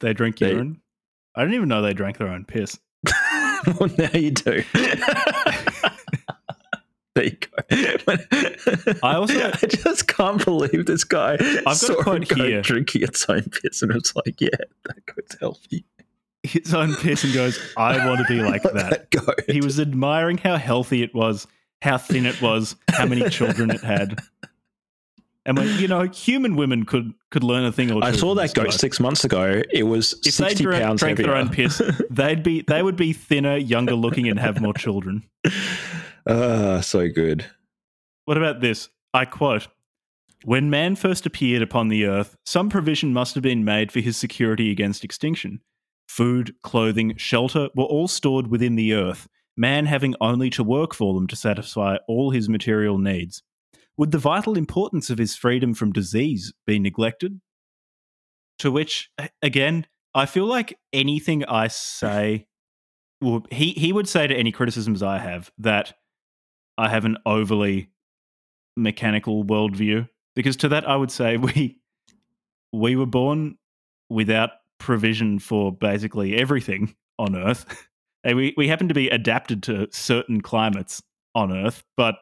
[0.00, 0.80] they drink they- urine.
[1.36, 2.78] I didn't even know they drank their own piss.
[3.78, 4.62] well, now you do.
[7.14, 7.76] there you go.
[9.02, 12.62] I also- I just can't believe this guy got a saw quote a goat here.
[12.62, 14.48] drinking its own piss, and it's like, yeah,
[14.84, 15.84] that goat's healthy.
[16.42, 19.10] his own piss and goes, I want to be like that.
[19.10, 19.22] go.
[19.48, 21.46] He was admiring how healthy it was,
[21.82, 24.20] how thin it was, how many children it had.
[25.46, 28.06] And when, you know, human women could could learn a thing or two.
[28.06, 28.70] I saw that goat guy.
[28.70, 29.62] six months ago.
[29.70, 31.68] It was If they sixty drank, pounds drank their own heavier.
[31.68, 35.22] piss, they'd be they would be thinner, younger looking, and have more children.
[36.26, 37.44] Ah, so good.
[38.24, 38.88] What about this?
[39.12, 39.68] I quote
[40.44, 44.16] When man first appeared upon the earth, some provision must have been made for his
[44.16, 45.60] security against extinction.
[46.08, 51.12] Food, clothing, shelter were all stored within the earth, man having only to work for
[51.14, 53.42] them to satisfy all his material needs.
[53.96, 57.40] Would the vital importance of his freedom from disease be neglected?
[58.58, 59.10] To which,
[59.42, 62.46] again, I feel like anything I say,
[63.20, 65.94] well, he, he would say to any criticisms I have that
[66.76, 67.90] I have an overly
[68.76, 71.78] mechanical worldview because to that I would say we
[72.72, 73.56] we were born
[74.10, 77.66] without provision for basically everything on Earth.
[78.26, 81.02] And we we happen to be adapted to certain climates
[81.34, 82.14] on Earth, but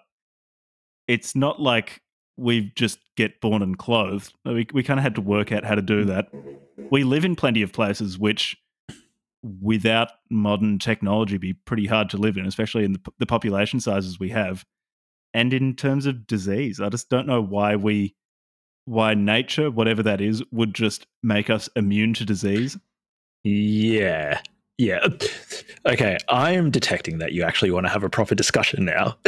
[1.08, 2.00] it's not like
[2.36, 4.34] we just get born and clothed.
[4.44, 6.28] We we kind of had to work out how to do that.
[6.90, 8.56] We live in plenty of places which
[9.60, 14.20] without modern technology be pretty hard to live in, especially in the, the population sizes
[14.20, 14.64] we have
[15.34, 18.14] and in terms of disease i just don't know why we
[18.84, 22.76] why nature whatever that is would just make us immune to disease
[23.44, 24.40] Yeah.
[24.78, 25.06] Yeah.
[25.84, 26.16] Okay.
[26.28, 29.16] I am detecting that you actually want to have a proper discussion now.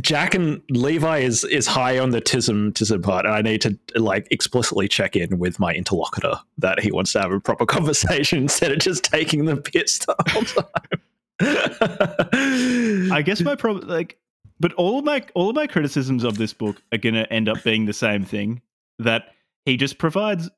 [0.00, 3.78] Jack and Levi is is high on the tism tism part, and I need to
[3.94, 8.38] like explicitly check in with my interlocutor that he wants to have a proper conversation
[8.42, 10.72] instead of just taking the piss the whole time.
[13.12, 14.18] i guess my problem like
[14.58, 17.62] but all of my all of my criticisms of this book are to end up
[17.62, 18.60] being the same thing
[18.98, 19.34] that
[19.64, 20.50] he just provides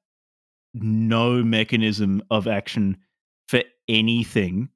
[0.73, 2.97] no mechanism of action
[3.49, 4.71] for anything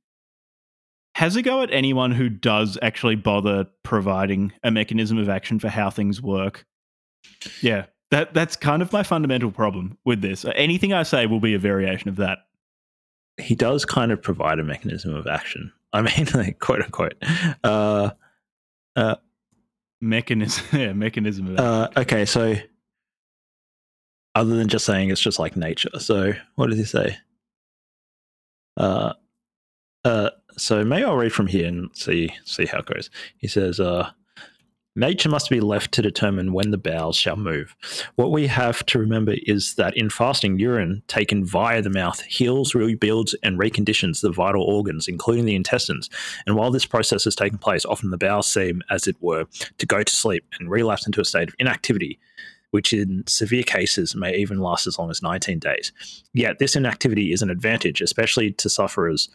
[1.15, 5.69] has a go at anyone who does actually bother providing a mechanism of action for
[5.69, 6.67] how things work.
[7.61, 10.45] Yeah, that that's kind of my fundamental problem with this.
[10.55, 12.39] Anything I say will be a variation of that.
[13.41, 15.73] he does kind of provide a mechanism of action.
[15.93, 17.15] I mean, like, quote unquote.
[17.63, 18.11] Uh,
[20.01, 21.65] Mechanism, yeah, mechanism of action.
[21.67, 22.55] uh, okay, so
[24.35, 27.17] other than just saying it's just like nature, so what does he say?
[28.77, 29.15] Uh,
[30.05, 33.11] uh, so maybe I'll read from here and see see how it goes.
[33.39, 34.11] He says, uh,
[34.97, 37.75] Nature must be left to determine when the bowels shall move.
[38.15, 42.77] What we have to remember is that in fasting, urine taken via the mouth heals,
[42.77, 46.09] rebuilds, and reconditions the vital organs, including the intestines.
[46.47, 49.47] And while this process is taking place, often the bowels seem, as it were,
[49.79, 52.21] to go to sleep and relapse into a state of inactivity,
[52.71, 55.91] which in severe cases may even last as long as 19 days.
[56.35, 59.29] Yet this inactivity is an advantage, especially to sufferers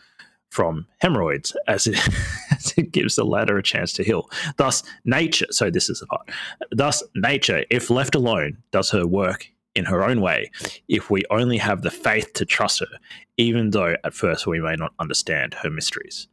[0.49, 1.97] from hemorrhoids, as it,
[2.51, 4.29] as it gives the latter a chance to heal.
[4.57, 6.29] Thus, nature, so this is the part,
[6.71, 10.51] thus, nature, if left alone, does her work in her own way,
[10.87, 12.97] if we only have the faith to trust her,
[13.37, 16.27] even though at first we may not understand her mysteries.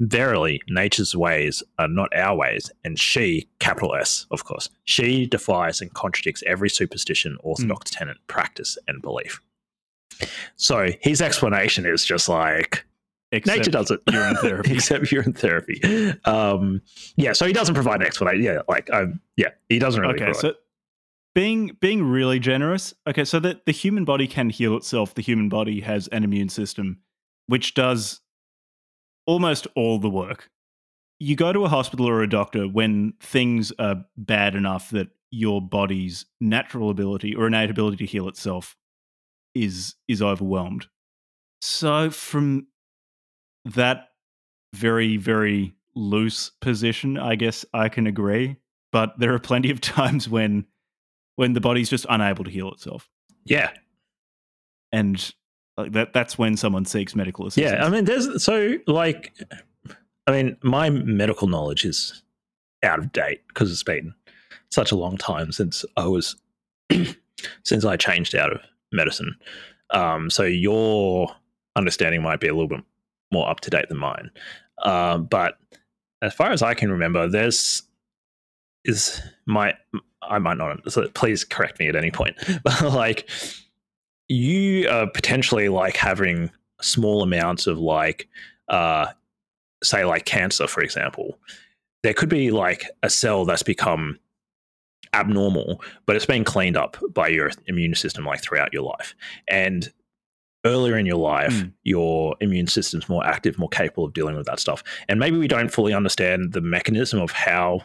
[0.00, 5.80] Verily, nature's ways are not our ways, and she, capital S, of course, she defies
[5.80, 7.98] and contradicts every superstition, orthodox hmm.
[7.98, 9.40] tenet, practice, and belief.
[10.56, 12.84] So his explanation is just like
[13.32, 14.00] Except nature does it.
[14.10, 14.72] urine therapy.
[14.74, 15.80] Except urine therapy.
[16.24, 16.80] Um,
[17.16, 18.42] yeah, so he doesn't provide an explanation.
[18.42, 20.14] Yeah, like um, yeah, he doesn't really.
[20.14, 20.54] okay, provide- so
[21.34, 22.94] being being really generous.
[23.06, 25.14] Okay, so that the human body can heal itself.
[25.14, 26.98] The human body has an immune system
[27.46, 28.20] which does
[29.26, 30.50] almost all the work.
[31.18, 35.62] You go to a hospital or a doctor when things are bad enough that your
[35.62, 38.76] body's natural ability or innate ability to heal itself
[39.54, 40.86] is is overwhelmed.
[41.60, 42.66] So from
[43.74, 44.08] that
[44.74, 48.56] very very loose position, I guess I can agree,
[48.92, 50.66] but there are plenty of times when
[51.36, 53.08] when the body's just unable to heal itself.
[53.44, 53.70] yeah,
[54.92, 55.32] And
[55.76, 57.72] like that that's when someone seeks medical assistance.
[57.78, 57.84] yeah.
[57.84, 59.38] I mean, there's so like,
[60.26, 62.22] I mean, my medical knowledge is
[62.82, 64.14] out of date because it's been
[64.70, 66.36] such a long time since I was
[67.64, 68.60] since I changed out of
[68.92, 69.34] medicine.
[69.90, 71.28] Um, so your
[71.76, 72.80] understanding might be a little bit
[73.32, 74.30] more up to date than mine.
[74.82, 75.58] Um, but
[76.22, 77.82] as far as I can remember, there's
[78.84, 79.74] is my
[80.22, 80.90] I might not.
[80.90, 82.36] So please correct me at any point.
[82.64, 83.28] But like,
[84.28, 86.50] you are potentially like having
[86.80, 88.28] small amounts of like,
[88.68, 89.06] uh,
[89.84, 91.38] say like cancer, for example.
[92.02, 94.18] There could be like a cell that's become
[95.14, 99.14] abnormal, but it's been cleaned up by your immune system like throughout your life.
[99.48, 99.92] And
[100.66, 101.72] earlier in your life, Mm.
[101.84, 104.82] your immune system's more active, more capable of dealing with that stuff.
[105.08, 107.84] And maybe we don't fully understand the mechanism of how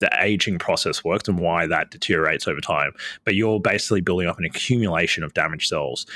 [0.00, 2.92] the aging process works and why that deteriorates over time.
[3.24, 6.06] But you're basically building up an accumulation of damaged cells.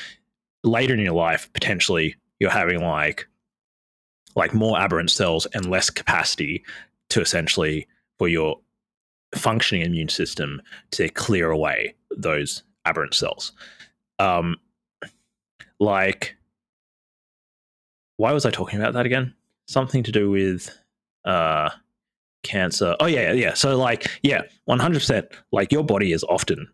[0.63, 3.27] Later in your life, potentially you're having like
[4.37, 6.65] like more aberrant cells and less capacity
[7.11, 7.87] to essentially
[8.19, 8.59] for your
[9.35, 10.61] functioning immune system
[10.91, 13.53] to clear away those aberrant cells.
[14.19, 14.57] Um,
[15.85, 16.37] like,
[18.17, 19.35] why was I talking about that again?
[19.67, 20.77] Something to do with
[21.25, 21.71] uh,
[22.43, 22.97] cancer.
[23.01, 23.33] Oh yeah, yeah.
[23.33, 23.55] Yeah.
[23.55, 25.27] So like, yeah, one hundred percent.
[25.53, 26.69] Like your body is often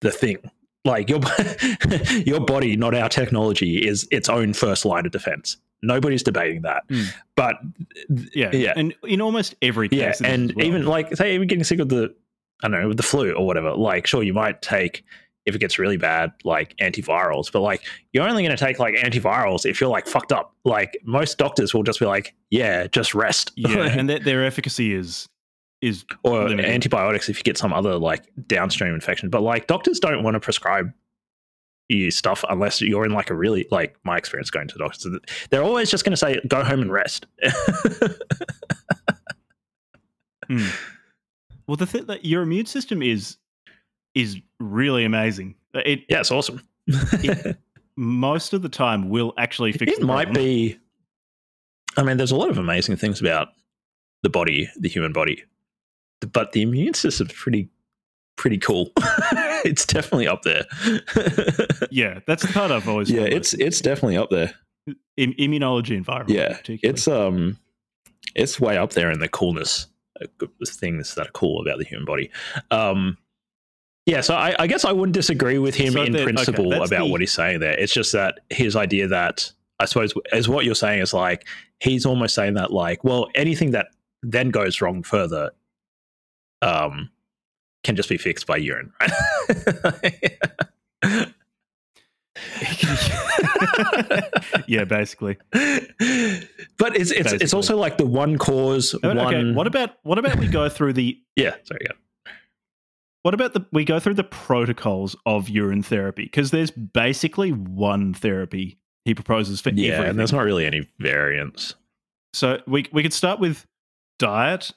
[0.00, 0.38] the thing.
[0.84, 1.20] Like your
[2.24, 5.56] your body, not our technology, is its own first line of defense.
[5.82, 6.82] Nobody's debating that.
[6.88, 7.06] Mm.
[7.36, 7.56] But
[8.34, 8.50] Yeah.
[8.52, 8.74] Yeah.
[8.76, 10.20] And in almost every case.
[10.20, 10.66] yeah, and well.
[10.66, 12.14] even like say even getting sick with the
[12.62, 15.04] I don't know, with the flu or whatever, like sure you might take
[15.48, 17.82] if it gets really bad, like antivirals, but like
[18.12, 20.54] you're only gonna take like antivirals if you're like fucked up.
[20.64, 23.52] Like most doctors will just be like, Yeah, just rest.
[23.56, 25.28] yeah, and their, their efficacy is
[25.80, 26.70] is or limited.
[26.70, 29.30] antibiotics if you get some other like downstream infection.
[29.30, 30.92] But like doctors don't want to prescribe
[31.88, 35.06] you stuff unless you're in like a really like my experience going to the doctors.
[35.50, 37.26] They're always just going to say go home and rest.
[40.48, 40.66] Hmm.
[41.66, 43.36] Well, the thing that your immune system is
[44.14, 45.54] is really amazing.
[45.74, 46.62] It yeah, it's awesome.
[47.96, 49.92] most of the time will actually fix.
[49.92, 50.44] it might problem.
[50.44, 50.78] be.
[51.96, 53.48] I mean, there's a lot of amazing things about
[54.22, 55.42] the body, the human body,
[56.32, 57.68] but the immune system's pretty
[58.36, 58.92] pretty cool.
[59.64, 60.64] it's definitely up there.
[61.90, 63.10] Yeah, that's the part I've always.
[63.10, 64.52] yeah, it's it's definitely up there.
[65.16, 66.38] in immunology environment.
[66.38, 67.56] Yeah, it's um
[68.34, 69.86] it's way up there in the coolness
[70.20, 72.30] uh, the things that are cool about the human body
[72.70, 73.16] um
[74.08, 76.90] yeah so i, I guess i wouldn't disagree with him So in then- principle that's
[76.90, 77.72] about the- what he's saying there.
[77.78, 79.50] It's just that his idea that
[79.80, 81.46] i suppose as what you're saying is like
[81.80, 83.88] he's almost saying that like well anything that
[84.22, 85.50] then goes wrong further
[86.62, 87.10] um
[87.84, 89.12] can just be fixed by urine right?
[94.66, 95.36] Yeah, basically.
[95.52, 100.18] but it's it's it's also like the one cause But, one Okay, what about what
[100.18, 101.92] about we go through the yeah sorry yeah
[103.22, 108.14] what about the we go through the protocols of urine therapy because there's basically one
[108.14, 110.10] therapy he proposes for Yeah, everything.
[110.10, 111.74] and there's not really any variance.
[112.32, 113.66] So we we could start with
[114.18, 114.72] diet.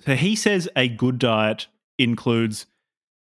[0.00, 1.66] So he says a good diet
[1.98, 2.66] includes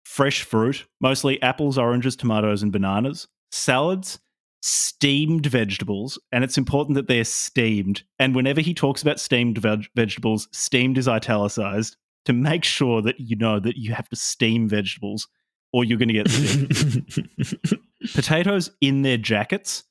[0.04, 4.18] fresh fruit, mostly apples, oranges, tomatoes, and bananas, salads,
[4.62, 8.02] steamed vegetables, and it's important that they're steamed.
[8.18, 11.96] And whenever he talks about steamed veg- vegetables, steamed is italicized
[12.26, 15.28] to make sure that you know that you have to steam vegetables
[15.72, 17.80] or you're going to get sick.
[18.14, 19.84] Potatoes in their jackets,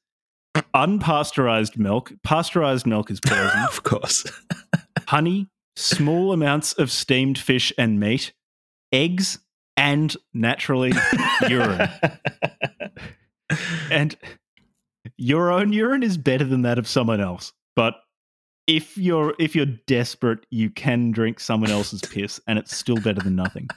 [0.73, 2.11] unpasteurized milk.
[2.23, 4.25] Pasteurized milk is poison of course.
[5.07, 8.33] honey, small amounts of steamed fish and meat,
[8.91, 9.39] eggs,
[9.77, 10.93] and naturally
[11.49, 11.89] urine.
[13.91, 14.15] And
[15.17, 17.53] your own urine is better than that of someone else.
[17.75, 17.95] But
[18.67, 23.21] if you're if you're desperate, you can drink someone else's piss, and it's still better
[23.21, 23.69] than nothing.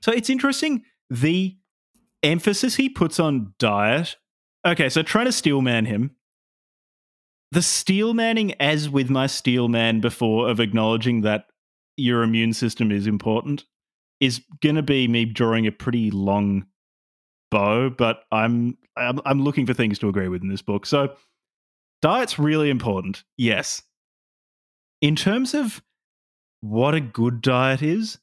[0.00, 1.56] So it's interesting the
[2.22, 4.16] emphasis he puts on diet.
[4.66, 6.12] Okay, so trying to steel man him.
[7.50, 11.46] The steel manning, as with my steel man before, of acknowledging that
[11.96, 13.64] your immune system is important,
[14.20, 16.64] is going to be me drawing a pretty long
[17.50, 17.90] bow.
[17.90, 20.86] But I'm, I'm I'm looking for things to agree with in this book.
[20.86, 21.14] So
[22.02, 23.24] diet's really important.
[23.38, 23.82] Yes.
[25.00, 25.82] In terms of
[26.60, 28.18] what a good diet is,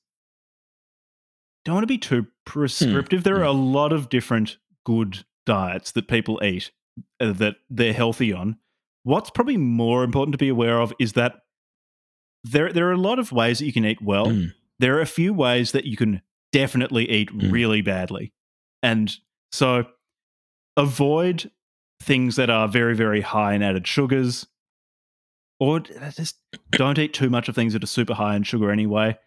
[1.65, 3.23] don't want to be too prescriptive.
[3.23, 6.71] There are a lot of different good diets that people eat
[7.19, 8.57] uh, that they're healthy on.
[9.03, 11.39] What's probably more important to be aware of is that
[12.43, 14.27] there there are a lot of ways that you can eat well.
[14.27, 14.53] Mm.
[14.79, 16.21] There are a few ways that you can
[16.53, 17.51] definitely eat Mm.
[17.51, 18.31] really badly.
[18.81, 19.13] And
[19.51, 19.85] so
[20.77, 21.51] avoid
[22.01, 24.45] things that are very very high in added sugars
[25.59, 26.37] or just
[26.71, 29.17] don't eat too much of things that are super high in sugar anyway.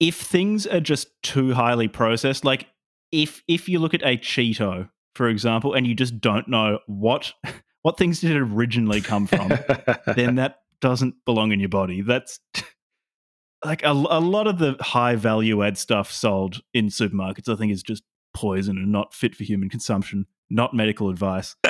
[0.00, 2.66] If things are just too highly processed, like
[3.12, 7.32] if if you look at a Cheeto, for example, and you just don't know what
[7.82, 9.48] what things did it originally come from,
[10.16, 12.02] then that doesn't belong in your body.
[12.02, 12.40] That's
[13.64, 17.72] like a, a lot of the high value add stuff sold in supermarkets, I think,
[17.72, 18.02] is just
[18.34, 21.56] poison and not fit for human consumption, not medical advice.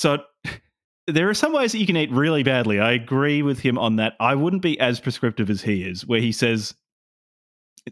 [0.00, 0.18] So
[1.06, 2.80] there are some ways that you can eat really badly.
[2.80, 4.14] I agree with him on that.
[4.18, 6.74] I wouldn't be as prescriptive as he is, where he says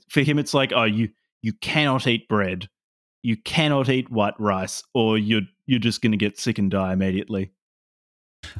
[0.08, 1.10] for him it's like, oh, you
[1.42, 2.70] you cannot eat bread,
[3.22, 6.94] you cannot eat white rice, or you're you're just going to get sick and die
[6.94, 7.50] immediately.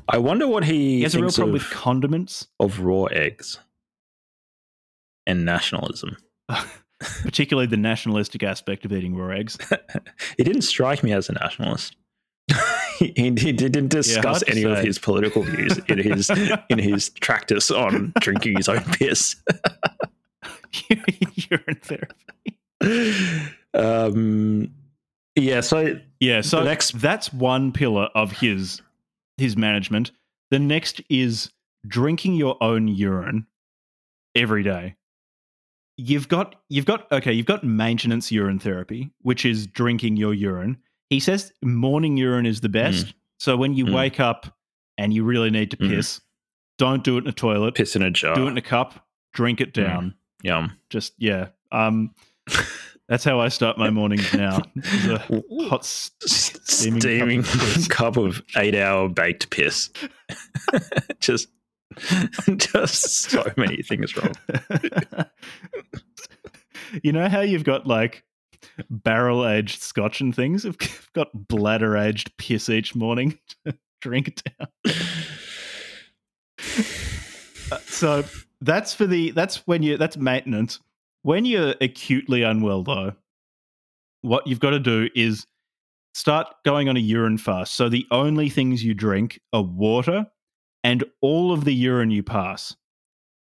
[0.09, 3.61] I wonder what he, He has a real problem with condiments, of raw eggs
[5.27, 6.19] and nationalism.
[7.23, 9.59] particularly the nationalistic aspect of eating raw eggs.
[10.37, 11.97] He didn't strike me as a nationalist.
[12.99, 16.31] he, he didn't discuss to any of his political views in his
[16.69, 19.37] in his tractus on drinking his own piss.
[21.51, 23.55] Urine therapy.
[23.75, 24.70] um,
[25.37, 28.81] yeah, so Yeah, so next- that's one pillar of his
[29.37, 30.11] his management.
[30.51, 31.51] The next is
[31.87, 33.47] drinking your own urine
[34.35, 34.97] every day.
[36.01, 40.79] You've got you've got okay, you've got maintenance urine therapy, which is drinking your urine.
[41.11, 43.15] He says morning urine is the best.
[43.41, 43.95] So when you Mm.
[43.95, 44.57] wake up
[44.97, 45.89] and you really need to Mm.
[45.89, 46.20] piss,
[46.79, 47.75] don't do it in a toilet.
[47.75, 48.35] piss in a jar.
[48.37, 50.15] Do it in a cup, drink it down.
[50.45, 50.73] Yum.
[50.89, 51.49] Just yeah.
[51.73, 52.15] Um
[53.09, 54.62] that's how I start my mornings now.
[55.69, 59.91] Hot steaming, Steaming, cup of cup of eight-hour baked piss.
[61.20, 61.49] just,
[62.57, 64.35] just so many things wrong.
[67.03, 68.25] you know how you've got like
[68.91, 70.65] barrel aged scotch and things?
[70.66, 70.79] I've
[71.15, 74.69] got bladder aged piss each morning to drink down.
[77.70, 78.25] Uh, so
[78.61, 80.81] that's for the that's when you that's maintenance.
[81.23, 83.12] When you're acutely unwell though,
[84.23, 85.47] what you've got to do is
[86.15, 87.75] start going on a urine fast.
[87.75, 90.27] So the only things you drink are water
[90.89, 92.74] and all of the urine you pass,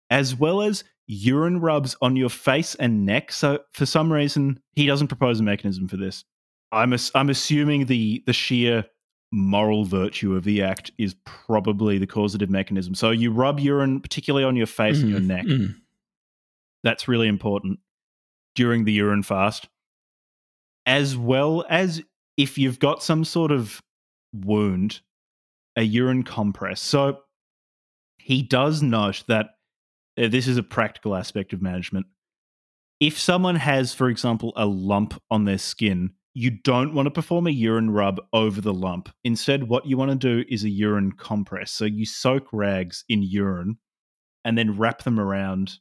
[0.09, 3.31] as well as urine rubs on your face and neck.
[3.31, 6.25] So for some reason, he doesn't propose a mechanism for this.
[6.73, 8.83] I'm ass- I'm assuming the the sheer
[9.31, 12.93] moral virtue of the act is probably the causative mechanism.
[12.95, 15.45] So you rub urine particularly on your face and your neck.
[15.45, 15.75] Mm.
[16.83, 17.79] That's really important
[18.55, 19.69] during the urine fast.
[20.85, 22.03] As well as
[22.35, 23.81] if you've got some sort of
[24.33, 24.99] wound,
[25.77, 26.81] a urine compress.
[26.81, 27.21] So
[28.27, 29.51] he does note that
[30.21, 32.07] uh, this is a practical aspect of management.
[32.99, 37.47] If someone has, for example, a lump on their skin, you don't want to perform
[37.47, 39.07] a urine rub over the lump.
[39.23, 41.71] Instead, what you want to do is a urine compress.
[41.71, 43.77] So you soak rags in urine
[44.43, 45.75] and then wrap them around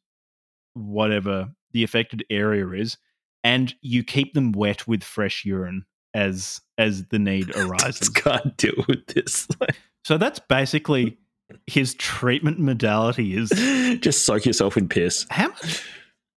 [0.75, 2.97] whatever the affected area is,
[3.43, 8.09] and you keep them wet with fresh urine as as the need arises.
[8.09, 9.49] can't deal with this.
[10.05, 11.19] so that's basically
[11.67, 13.51] his treatment modality is
[14.01, 15.27] Just soak yourself in piss.
[15.31, 15.83] how much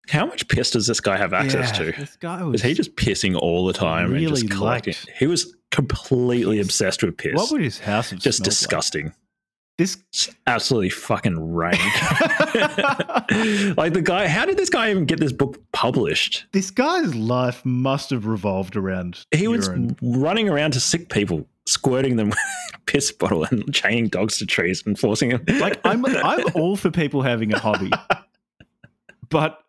[0.10, 2.00] How much piss does this guy have access Yeah, to?
[2.00, 4.94] This guy was Was he just pissing all the time and just collecting?
[4.94, 7.36] liked- He was completely obsessed with piss.
[7.36, 9.06] What would his house have just disgusting.
[9.08, 9.14] like?
[9.80, 9.98] This
[10.46, 11.80] absolutely fucking rank.
[13.78, 16.48] like the guy, how did this guy even get this book published?
[16.52, 19.70] this guy's life must have revolved around He was
[20.02, 22.40] running around to sick people, squirting them with
[22.88, 25.46] piss bottle and chaining dogs to trees and forcing them.
[25.62, 27.92] like I'm I'm all for people having a hobby,
[29.30, 29.64] but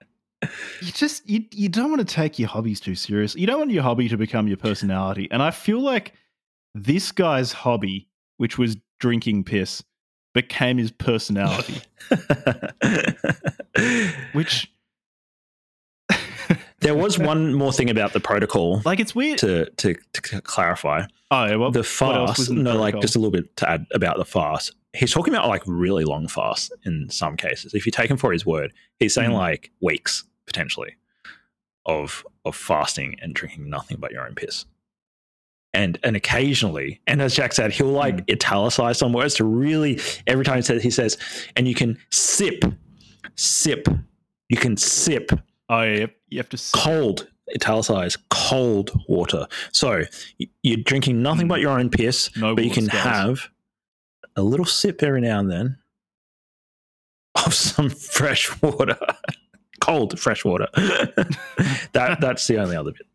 [0.80, 3.42] you just you you don't want to take your hobbies too seriously.
[3.42, 5.28] You don't want your hobby to become your personality.
[5.30, 6.14] And I feel like
[6.74, 8.08] this guy's hobby,
[8.38, 9.84] which was drinking piss,
[10.34, 11.80] became his personality.
[14.32, 14.70] Which
[16.80, 19.38] there was one more thing about the protocol like it's weird.
[19.38, 21.04] to, to, to clarify.
[21.30, 23.56] oh, yeah, well, the what else was fast, the no, like just a little bit
[23.58, 24.74] to add about the fast.
[24.92, 27.74] He's talking about like really long fasts in some cases.
[27.74, 29.34] If you take him for his word, he's saying Mhm.
[29.34, 30.96] like weeks potentially
[31.86, 34.64] of of fasting and drinking nothing but your own piss.
[35.72, 38.24] And and occasionally, and as Jack said, he'll like Hmm.
[38.30, 41.16] italicize some words to really every time he says he says,
[41.56, 42.64] and you can sip,
[43.36, 43.86] sip,
[44.48, 45.30] you can sip
[45.68, 46.56] oh yeah, you have to.
[46.56, 50.02] s- cold italicize cold water so
[50.62, 53.02] you're drinking nothing but your own piss No but you can scales.
[53.04, 53.48] have
[54.36, 55.78] a little sip every now and then
[57.46, 58.96] of some fresh water
[59.80, 60.68] cold fresh water
[61.92, 63.06] that that's the only other bit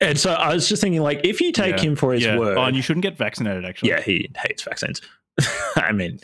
[0.00, 2.38] and so i was just thinking like if you take Yeah, him for his yeah.
[2.38, 3.64] word Oh, and you shouldn't get vaccinated.
[3.64, 5.00] Actually, yeah he hates vaccines
[5.76, 6.18] i mean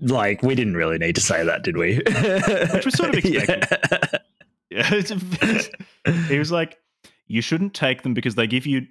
[0.00, 1.96] like we didn't really need to say that did we
[2.72, 3.78] Which was sort of expected.
[3.80, 4.18] Yeah.
[4.72, 5.02] Yeah,
[6.28, 6.78] he was like,
[7.26, 8.86] you shouldn't take them because they give you,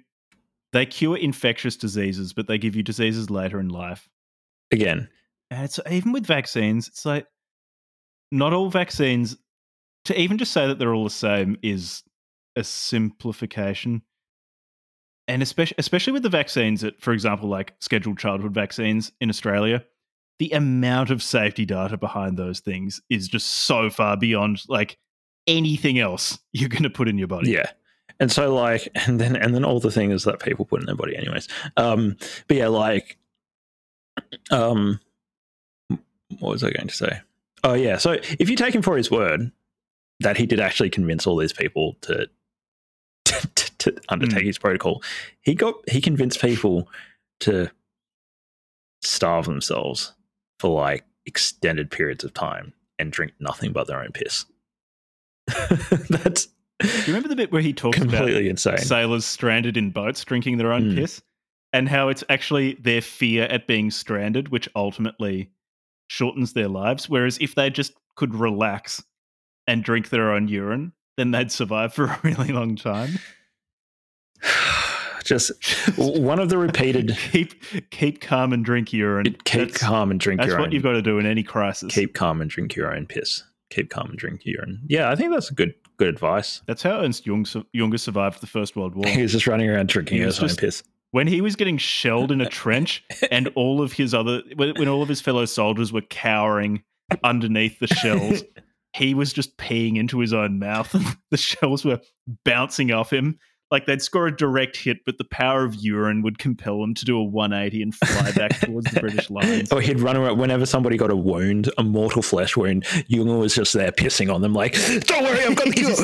[0.74, 4.06] they cure infectious diseases, but they give you diseases later in life.
[4.72, 5.08] again
[5.50, 7.26] And it's even with vaccines, it's like
[8.30, 9.36] not all vaccines.
[10.06, 12.02] To even just say that they're all the same is
[12.56, 14.02] a simplification.
[15.28, 19.84] and especially especially with the vaccines that, for example, like scheduled childhood vaccines in Australia,
[20.38, 24.98] the amount of safety data behind those things is just so far beyond like
[25.46, 27.52] anything else you're going to put in your body.
[27.52, 27.70] Yeah.
[28.18, 30.96] And so like and then and then all the things that people put in their
[30.96, 31.48] body anyways.
[31.76, 32.16] Um
[32.48, 33.18] but yeah, like
[34.50, 35.00] um
[36.38, 37.20] what was I going to say?
[37.62, 39.52] Oh yeah, so if you take him for his word
[40.20, 42.26] that he did actually convince all these people to
[43.24, 44.46] to, to undertake Mm.
[44.46, 45.02] his protocol,
[45.42, 46.88] he got he convinced people
[47.40, 47.70] to
[49.02, 50.12] starve themselves
[50.58, 54.44] for like extended periods of time and drink nothing but their own piss.
[56.10, 56.46] That's
[56.80, 58.78] Do you remember the bit where he talks about insane.
[58.78, 60.96] sailors stranded in boats drinking their own Mm.
[60.96, 61.22] piss
[61.72, 65.50] and how it's actually their fear at being stranded which ultimately
[66.08, 69.02] shortens their lives whereas if they just could relax
[69.66, 73.10] and drink their own urine then they'd survive for a really long time
[75.24, 75.52] Just
[75.96, 80.40] one of the repeated keep keep calm and drink urine keep that's, calm and drink
[80.40, 80.72] that's your what own.
[80.72, 83.44] you've got to do in any crisis keep calm and drink your own piss.
[83.68, 84.80] Keep calm and drink urine.
[84.88, 86.62] Yeah, I think that's a good good advice.
[86.66, 89.88] that's how ernst Jung, Junger survived the first world war He was just running around
[89.90, 90.82] drinking He his own piss.
[91.12, 95.02] when he was getting shelled in a trench and all of his other when all
[95.02, 96.82] of his fellow soldiers were cowering
[97.22, 98.42] underneath the shells
[98.94, 102.00] he was just peeing into his own mouth and the shells were
[102.44, 103.38] bouncing off him
[103.70, 107.04] like they'd score a direct hit but the power of urine would compel him to
[107.04, 110.38] do a 180 and fly back towards the british lines Or Oh, he'd run around
[110.38, 112.82] whenever somebody got a wound, a mortal flesh wound.
[112.84, 114.74] Junger was just there pissing on them, like,
[115.06, 115.94] "Don't worry, I've got the cure."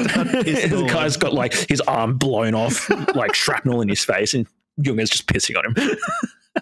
[0.84, 4.46] the guy's got like his arm blown off, like shrapnel in his face, and
[4.80, 5.96] Junger's just pissing on him.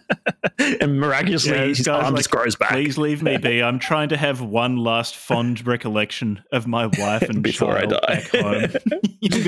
[0.81, 2.71] and miraculously, Yeah, his arm like, just grows back.
[2.71, 3.63] Please leave me be.
[3.63, 7.99] I'm trying to have one last fond recollection of my wife and Before I die.
[8.07, 8.71] back home.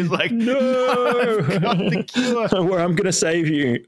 [0.08, 2.64] Like, No, I've got the cure.
[2.64, 3.84] Where I'm going to save you.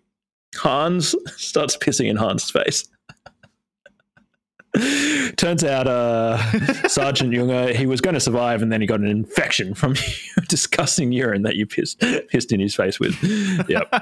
[0.57, 2.89] Hans starts pissing in Hans' face.
[5.37, 6.37] Turns out, uh,
[6.89, 9.95] Sergeant Junger, he was going to survive, and then he got an infection from
[10.49, 13.17] disgusting urine that you pissed pissed in his face with.
[13.69, 13.93] Yep.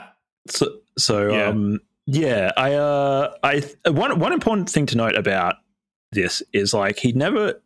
[0.48, 1.46] So, so Yeah.
[1.46, 5.56] um, yeah, I, uh, I, one one important thing to note about
[6.12, 7.60] this is like he never,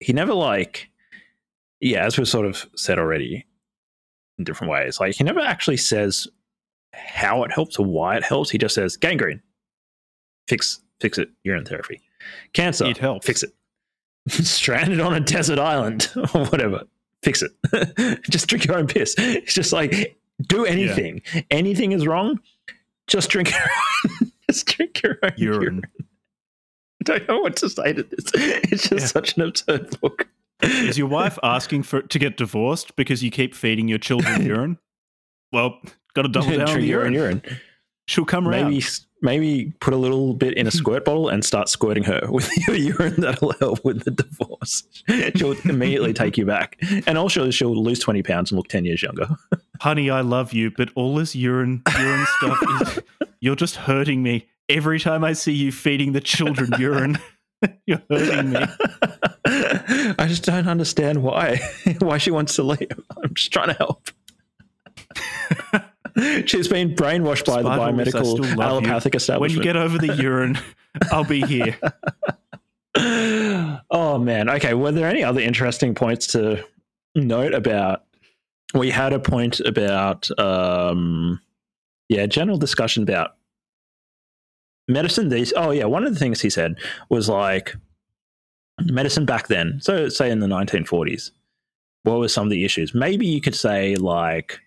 [0.00, 0.90] he never like,
[1.80, 3.46] yeah, as we've sort of said already,
[4.38, 5.00] in different ways.
[5.00, 6.28] Like he never actually says
[6.92, 8.50] how it helps or why it helps.
[8.50, 9.42] He just says gangrene,
[10.48, 12.00] fix fix it, urine therapy,
[12.52, 13.26] cancer, It helps.
[13.26, 13.52] fix it,
[14.28, 16.82] stranded on a desert island or whatever,
[17.22, 18.22] fix it.
[18.30, 19.14] just drink your own piss.
[19.18, 21.22] It's just like do anything.
[21.50, 22.38] Anything is wrong,
[23.06, 25.62] just drink your just drink your own urine.
[25.62, 25.82] Urine.
[27.00, 28.30] I don't know what to say to this.
[28.34, 28.98] It's just Yeah.
[29.06, 30.28] such an absurd book.
[30.62, 34.78] Is your wife asking for to get divorced because you keep feeding your children urine?
[35.52, 35.78] Well,
[36.14, 37.42] got to double down on the drink your own urine.
[37.44, 37.60] urine?
[38.06, 38.70] She'll come around.
[38.70, 38.84] Maybe
[39.22, 42.76] maybe put a little bit in a squirt bottle and start squirting her with your
[42.76, 43.14] urine.
[43.18, 44.82] That'll help with the divorce.
[45.36, 49.02] She'll immediately take you back, and also she'll lose twenty pounds and look ten years
[49.02, 49.26] younger.
[49.80, 52.98] Honey, I love you, but all this urine, urine stuff is
[53.40, 54.46] you're just hurting me.
[54.68, 57.18] Every time I see you feeding the children urine,
[57.86, 58.60] you're hurting me.
[59.46, 61.60] I just don't understand why
[61.98, 62.88] why she wants to leave.
[63.22, 64.08] I'm just trying to help.
[66.46, 68.62] She's been brainwashed by the Despite all this, I biomedical love you.
[68.62, 69.64] allopathic When establishment.
[69.66, 70.58] you get over the urine,
[71.10, 71.76] I'll be here.
[73.90, 74.48] oh man.
[74.48, 74.74] Okay.
[74.74, 76.64] Were there any other interesting points to
[77.16, 78.04] note about?
[78.74, 81.40] We had a point about, um,
[82.08, 83.36] yeah, general discussion about
[84.88, 85.28] medicine.
[85.28, 85.52] These.
[85.56, 86.76] Oh yeah, one of the things he said
[87.08, 87.74] was like
[88.82, 89.78] medicine back then.
[89.80, 91.30] So say in the 1940s,
[92.02, 92.94] what were some of the issues?
[92.94, 94.60] Maybe you could say like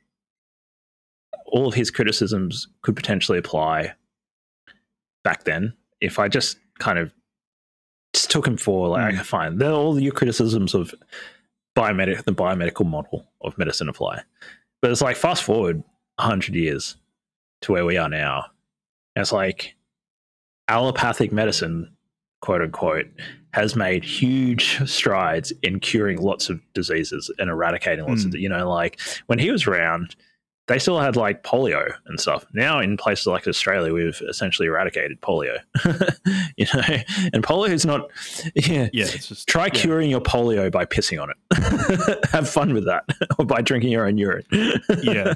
[1.46, 3.94] all of his criticisms could potentially apply
[5.24, 5.74] back then.
[6.02, 7.12] If I just kind of
[8.14, 10.94] just took him for like, okay, fine, they're all your criticisms of
[11.78, 14.22] biomedic the biomedical model of medicine apply.
[14.82, 15.84] But it's like fast forward
[16.20, 16.96] hundred years
[17.62, 18.46] to where we are now.
[19.16, 19.76] And it's like
[20.68, 21.92] allopathic medicine,
[22.42, 23.08] quote unquote,
[23.54, 28.30] has made huge strides in curing lots of diseases and eradicating lots Hmm.
[28.30, 30.16] of you know, like when he was around,
[30.68, 32.46] they still had like polio and stuff.
[32.54, 35.60] Now in places like Australia, we've essentially eradicated polio.
[36.58, 36.98] you know,
[37.34, 38.10] and polio is not.
[38.54, 39.70] Yeah, Yeah, just Try yeah.
[39.70, 42.28] curing your polio by pissing on it.
[42.32, 43.06] Have fun with that,
[43.40, 44.46] or by drinking your own urine.
[45.02, 45.34] Yeah.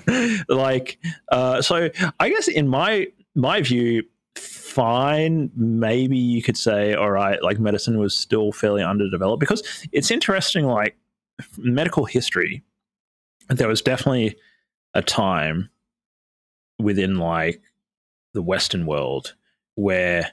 [0.49, 0.97] like
[1.31, 1.89] uh, so.
[2.19, 4.03] I guess in my my view,
[4.35, 5.49] fine.
[5.55, 10.65] Maybe you could say, all right, like medicine was still fairly underdeveloped because it's interesting.
[10.65, 10.97] Like
[11.57, 12.63] medical history,
[13.49, 14.35] there was definitely
[14.93, 15.69] a time
[16.80, 17.61] within like
[18.34, 19.35] the Western world
[19.76, 20.31] where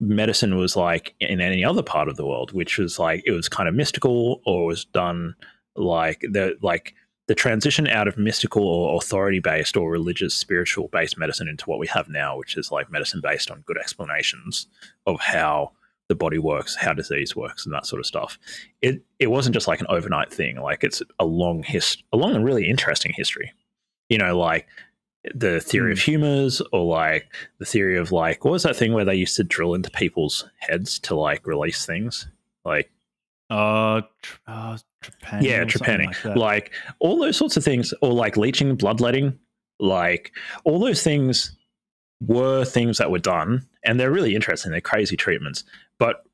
[0.00, 3.48] medicine was like in any other part of the world, which was like it was
[3.48, 5.34] kind of mystical or was done
[5.76, 6.94] like the like
[7.26, 11.78] the transition out of mystical or authority based or religious spiritual based medicine into what
[11.78, 14.66] we have now, which is like medicine based on good explanations
[15.06, 15.72] of how
[16.08, 18.38] the body works, how disease works, and that sort of stuff.
[18.80, 20.56] It it wasn't just like an overnight thing.
[20.56, 23.52] Like it's a long hist, a long and really interesting history.
[24.08, 24.66] You know, like
[25.34, 29.04] the theory of humors or like the theory of like what was that thing where
[29.04, 32.28] they used to drill into people's heads to like release things?
[32.64, 32.90] Like
[33.50, 36.24] uh, tr- uh trepanning yeah trepanning.
[36.24, 39.38] like like all those sorts of things or like leeching bloodletting
[39.80, 40.32] like
[40.64, 41.56] all those things
[42.20, 45.64] were things that were done and they're really interesting they're crazy treatments
[45.98, 46.24] but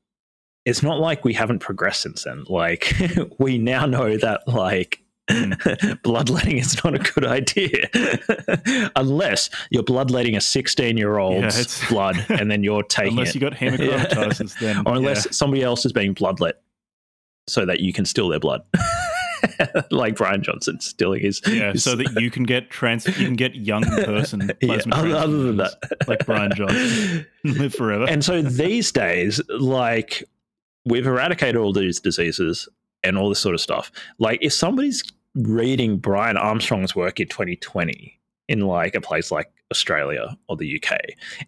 [0.65, 2.43] it's not like we haven't progressed since then.
[2.49, 2.93] Like
[3.39, 6.01] we now know that like Mm.
[6.03, 7.89] bloodletting is not a good idea.
[8.95, 13.29] Unless you're bloodletting a 16 year Yeah, old's it's- blood and then you're taking unless
[13.29, 13.35] it.
[13.35, 15.31] you got hemochromatosis, then or unless yeah.
[15.31, 16.53] somebody else is being bloodlet
[17.47, 18.61] so that you can steal their blood.
[19.91, 23.35] Like brian johnson stealing his, yeah, his- so that you can get trans, you can
[23.35, 25.73] get young person plasma other, other than that.
[26.07, 28.05] like Brian Johnson, live forever.
[28.09, 30.23] and so these days like
[30.85, 32.67] we've eradicated all these diseases
[33.03, 33.91] and all this sort of stuff.
[34.17, 35.03] Like if somebody's
[35.35, 40.97] reading brian armstrong's work in 2020 in like a place like australia or the uk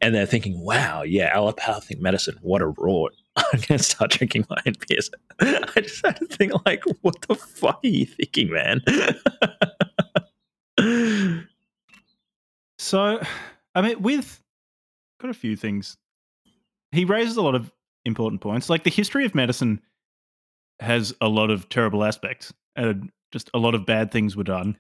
[0.02, 4.58] and they're thinking wow yeah allopathic medicine what a rort i'm to start drinking my
[4.66, 5.10] nps
[5.40, 8.82] i just had to think like what the fuck are you thinking man
[12.80, 13.20] So,
[13.76, 14.42] I mean, with
[15.20, 15.98] got a few things.
[16.92, 17.72] He raises a lot of
[18.06, 18.70] important points.
[18.70, 19.82] Like the history of medicine
[20.80, 24.78] has a lot of terrible aspects, and just a lot of bad things were done.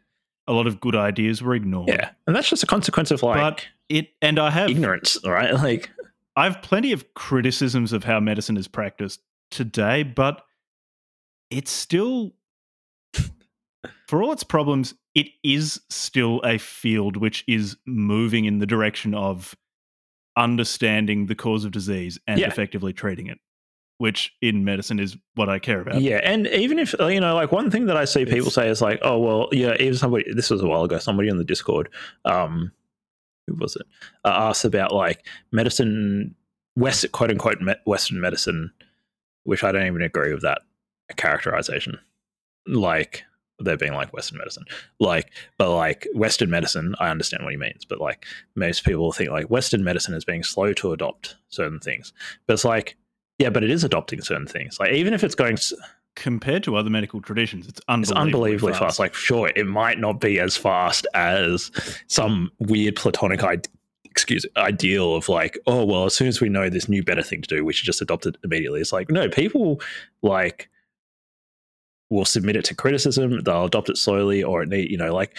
[0.47, 1.89] A lot of good ideas were ignored.
[1.89, 5.53] yeah and that's just a consequence of like but it and I have ignorance right
[5.65, 5.89] like
[6.37, 9.19] I have plenty of criticisms of how medicine is practiced
[9.51, 10.43] today, but
[11.49, 12.33] it's still,
[14.07, 19.13] for all its problems, it is still a field which is moving in the direction
[19.15, 19.55] of
[20.37, 22.47] understanding the cause of disease and Yeah.
[22.47, 23.39] effectively treating it,
[23.99, 26.01] which in medicine is what I care about.
[26.01, 28.69] Yeah, and even if you know, like one thing that I see people It's- say
[28.69, 31.43] is like, "Oh, well, yeah." Even somebody, this was a while ago, somebody on the
[31.43, 31.89] Discord,
[32.25, 32.71] um,
[33.47, 33.87] who was it,
[34.23, 36.35] uh, asked about like medicine,
[36.75, 38.71] West quote unquote Western medicine,
[39.43, 40.61] which I don't even agree with that
[41.15, 41.97] characterization.
[42.67, 43.23] Like
[43.59, 44.65] there being like Western medicine,
[44.99, 48.25] like, but like Western medicine, I understand what he means, but like
[48.55, 52.13] most people think like Western medicine is being slow to adopt certain things,
[52.45, 52.95] but it's like.
[53.39, 54.79] Yeah, but it is adopting certain things.
[54.79, 55.73] Like even if it's going s-
[56.15, 58.97] Compared to other medical traditions, it's it's unbelievably, unbelievably fast.
[58.97, 61.69] Like, sure, it might not be as fast as
[62.07, 63.67] some weird platonic ide-
[64.03, 67.43] excuse ideal of like, oh well, as soon as we know this new better thing
[67.43, 68.81] to do, we should just adopt it immediately.
[68.81, 69.79] It's like, no, people
[70.23, 70.71] like
[72.09, 73.43] will submit it to criticism.
[73.43, 75.37] They'll adopt it slowly, or it need, you know, like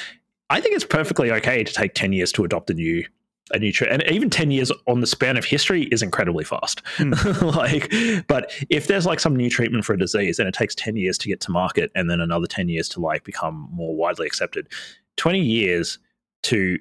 [0.48, 3.04] I think it's perfectly okay to take ten years to adopt a new.
[3.52, 6.82] A new tre- and even 10 years on the span of history is incredibly fast.
[6.96, 7.12] Hmm.
[7.42, 7.92] like,
[8.26, 11.16] but if there's like some new treatment for a disease and it takes 10 years
[11.18, 14.68] to get to market and then another 10 years to like become more widely accepted,
[15.16, 15.98] 20 years
[16.44, 16.78] to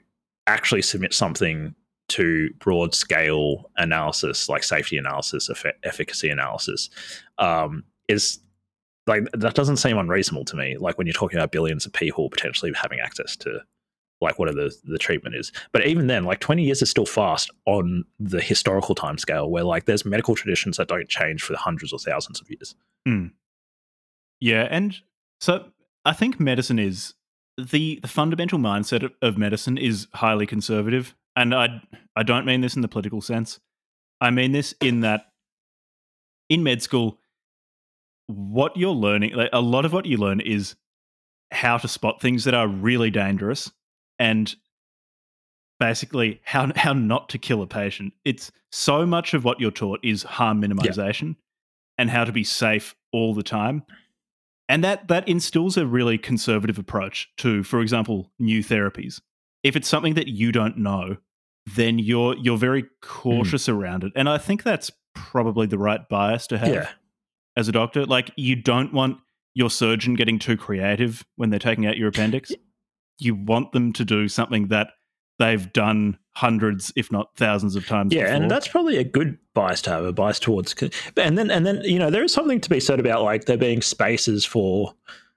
[0.48, 1.74] actually submit something
[2.10, 6.90] to broad scale analysis, like safety analysis, effe- efficacy analysis,
[7.38, 8.40] um, is
[9.08, 10.78] like that doesn't seem unreasonable to me.
[10.78, 13.62] Like when you're talking about billions of people potentially having access to
[14.22, 15.52] like whatever the, the treatment is.
[15.72, 19.64] But even then, like 20 years is still fast on the historical time scale where
[19.64, 22.76] like there's medical traditions that don't change for hundreds or thousands of years.
[23.06, 23.28] Hmm.
[24.40, 24.96] Yeah, and
[25.40, 25.66] so
[26.06, 27.14] I think medicine is
[27.58, 31.82] the the fundamental mindset of- of medicine is highly conservative, and I
[32.16, 33.60] I don't mean this in the political sense.
[34.22, 35.32] I mean this in that
[36.50, 37.20] in med school,
[38.28, 40.76] what you're learning, like a lot of what you learn is
[41.52, 43.72] how to spot things that are really dangerous
[44.20, 44.56] and
[45.80, 48.14] basically how how not to kill a patient.
[48.26, 51.36] It's so much of what you're taught is harm minimization
[51.98, 53.84] and how to be safe all the time.
[54.70, 59.22] And that that instills a really conservative approach to, for example, new therapies.
[59.64, 61.18] If it's something that you don't know,
[61.76, 62.90] then you're you're very mm.
[63.02, 64.12] cautious around it.
[64.16, 66.90] And I think that's probably the right bias to have Yeah.
[67.56, 68.06] as a doctor.
[68.06, 69.20] Like you don't want
[69.54, 72.52] your surgeon getting too creative when they're taking out your appendix.
[73.20, 74.90] You want them to do something that
[75.40, 78.14] they've done hundreds, if not thousands, of times.
[78.14, 80.76] Yeah, and that's probably a good bias to have, a bias towards.
[81.16, 83.58] And then, and then, you know, there is something to be said about like there
[83.58, 84.94] being spaces for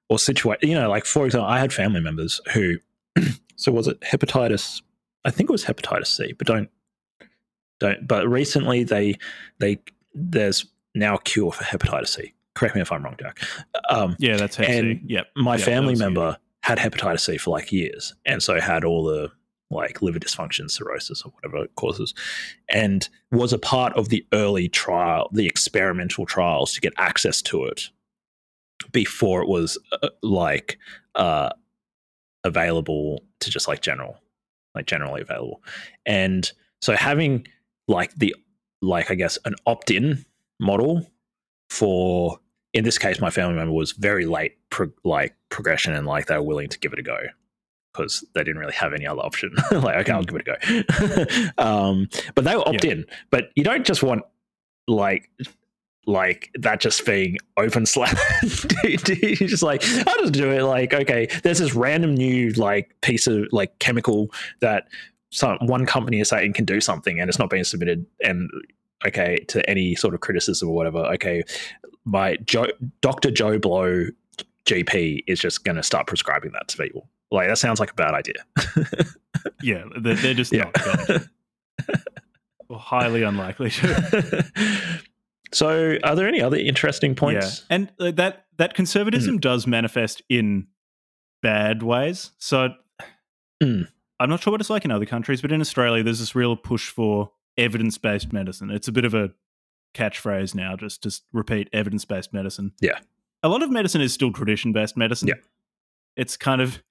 [0.09, 0.62] or situate.
[0.62, 2.77] You know, like for example, I had family members who,
[3.57, 4.82] so was it hepatitis
[5.24, 6.70] I think it was hepatitis C, but don't
[7.78, 8.07] don't.
[8.07, 9.16] But recently they
[9.59, 9.81] they
[10.15, 12.35] there's now a cure for hepatitis C.
[12.55, 13.40] Correct me if I'm wrong, Jack.
[13.89, 14.78] Um, Yeah, that's Hep C.
[14.78, 15.28] And Yep.
[15.36, 16.36] my Yeah, family member
[16.71, 19.31] had hepatitis C for like years, and so had all the
[19.71, 22.15] like liver dysfunction, cirrhosis, or whatever it causes,
[22.69, 27.65] and was a part of the early trial, the experimental trials to get access to
[27.65, 27.89] it
[28.93, 30.79] before it was uh, like
[31.17, 31.51] uh,
[32.45, 34.17] available to just like general,
[34.75, 35.63] like generally available,
[36.07, 37.47] and so having
[37.89, 38.35] like the
[38.81, 40.25] like I guess an opt-in
[40.61, 41.05] model
[41.69, 42.39] for
[42.73, 46.37] in this case my family member was very late pro- like progression and like they
[46.37, 47.19] were willing to give it a go
[47.93, 49.55] because they didn't really have any other option.
[49.73, 51.63] Like okay i'll give it a go.
[51.65, 54.23] Um but they were opt in but you don't just want
[54.87, 55.31] like
[56.07, 58.17] like that just being open slap
[58.85, 60.63] you're just like i'll just do it.
[60.63, 64.31] Like okay there's this random new like piece of like chemical
[64.61, 64.89] that
[65.31, 68.51] some one company is saying can do something and it's not being submitted and
[69.07, 71.43] okay to any sort of criticism or whatever okay
[72.05, 72.67] my joe
[73.01, 74.07] dr joe blow
[74.67, 77.95] gp is just going to start prescribing that to people like that sounds like a
[77.95, 78.35] bad idea
[79.63, 80.65] Yeah, they're, they're just Yeah.
[80.65, 81.21] not going.
[82.69, 84.45] Or highly unlikely to.
[85.53, 90.23] so are there any other interesting points Yeah, and uh, that that conservatism does manifest
[90.29, 90.67] in
[91.43, 92.31] bad ways.
[92.39, 92.71] So
[93.63, 93.89] Mm.
[94.19, 96.57] I'm not sure what it's like in other countries, but in Australia, there's this real
[96.57, 98.71] push for evidence based medicine.
[98.71, 99.31] It's a bit of a
[99.95, 102.73] catchphrase now, just to repeat evidence based medicine.
[102.81, 102.99] Yeah.
[103.43, 105.29] a lot of medicine is still tradition based medicine.
[105.29, 105.35] Yeah.
[106.17, 106.83] it's kind of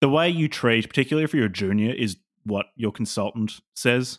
[0.00, 4.18] the way you treat, particularly if you're a junior, is what your consultant says.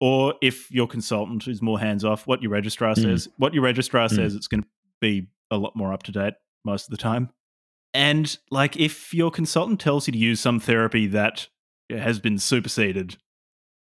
[0.00, 3.02] Or if your consultant is more hands off, what your registrar Mm.
[3.02, 3.28] says.
[3.36, 4.14] What your registrar Mm.
[4.16, 4.68] says, it's going to
[5.00, 6.34] be a lot more up to date
[6.64, 7.28] most of the time.
[7.92, 11.48] And like if your consultant tells you to use some therapy that
[11.90, 13.18] has been superseded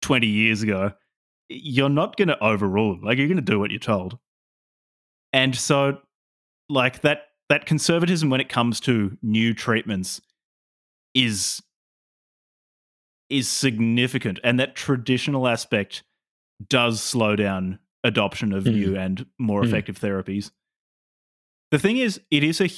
[0.03, 0.93] 20 years ago,
[1.49, 3.03] you're not going to overrule them.
[3.05, 4.19] Like you're going to do what you're told.
[5.33, 5.99] And so
[6.69, 10.21] like that that conservatism when it comes to new treatments
[11.15, 11.63] is
[13.29, 16.03] is significant and that traditional aspect
[16.69, 18.73] does slow down adoption of Mm.
[18.73, 19.67] new and more Mm.
[19.69, 20.51] effective therapies.
[21.71, 22.69] The thing is it is a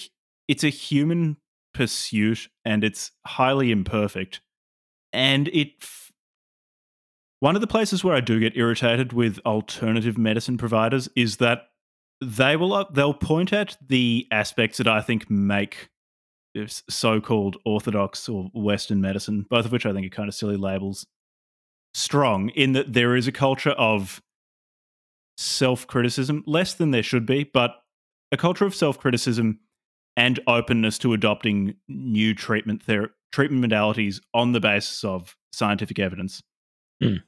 [0.49, 1.37] it's a human
[1.75, 4.41] pursuit and it's highly imperfect
[5.13, 5.75] and it
[7.41, 11.69] one of the places where I do get irritated with alternative medicine providers is that
[12.21, 15.89] they will uh, they'll point at the aspects that I think make
[16.55, 20.57] this so-called orthodox or Western medicine, both of which I think are kind of silly
[20.57, 21.07] labels,
[21.95, 24.21] strong in that there is a culture of
[25.37, 27.77] self-criticism, less than there should be, but
[28.33, 29.61] a culture of self-criticism
[30.17, 36.43] and openness to adopting new treatment ther- treatment modalities on the basis of scientific evidence.
[37.03, 37.23] Mm.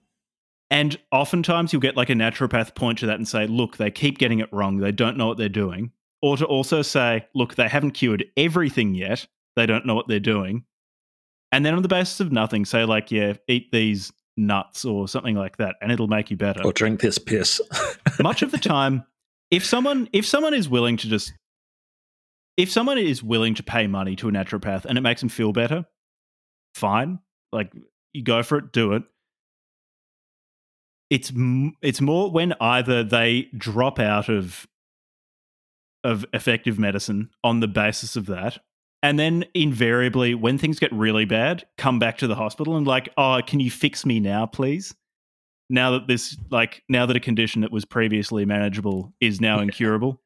[0.71, 4.19] And oftentimes you'll get like a naturopath point to that and say, look, they keep
[4.19, 4.79] getting it wrong.
[4.79, 5.91] They don't know what they're doing.
[6.23, 9.27] Or to also say, look, they haven't cured everything yet.
[9.57, 10.65] They don't know what they're doing.
[11.51, 15.35] And then on the basis of nothing, say, like, yeah, eat these nuts or something
[15.35, 17.61] like that, and it'll make you better or drink this piss
[18.21, 19.05] much of the time
[19.51, 21.33] if someone if someone is willing to just
[22.57, 25.53] if someone is willing to pay money to a naturopath and it makes them feel
[25.53, 25.85] better
[26.75, 27.19] fine
[27.53, 27.73] like
[28.13, 29.03] you go for it do it
[31.11, 31.33] it's
[31.83, 34.67] it's more when either they drop out of
[36.03, 38.59] of effective medicine on the basis of that
[39.03, 43.09] and then invariably when things get really bad come back to the hospital and like
[43.19, 44.95] oh can you fix me now please?
[45.69, 50.21] Now that this like now that a condition that was previously manageable is now incurable.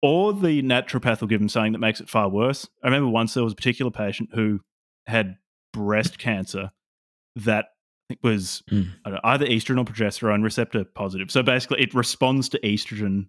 [0.00, 2.68] Or the naturopath will give them something that makes it far worse.
[2.84, 4.60] I remember once there was a particular patient who
[5.06, 5.36] had
[5.72, 6.70] breast cancer
[7.34, 7.66] that
[8.08, 8.88] think was Mm.
[9.04, 13.26] I don't know, either estrogen or progesterone receptor positive so basically it responds to estrogen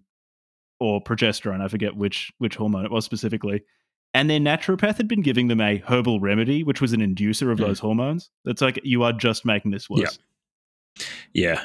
[0.80, 3.62] or progesterone i forget which which hormone it was specifically
[4.14, 7.58] and their naturopath had been giving them a herbal remedy which was an inducer of
[7.58, 7.66] Mm.
[7.66, 10.18] those hormones it's like you are just making this worse
[10.96, 11.04] Yeah.
[11.54, 11.64] yeah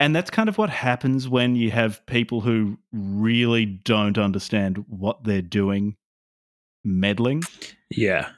[0.00, 5.22] and that's kind of what happens when you have people who really don't understand what
[5.24, 5.96] they're doing
[6.84, 7.42] meddling.
[7.90, 8.30] yeah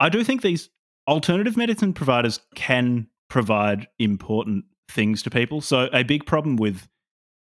[0.00, 0.68] I do think these
[1.08, 5.60] alternative medicine providers can provide important things to people.
[5.60, 6.88] So, a big problem with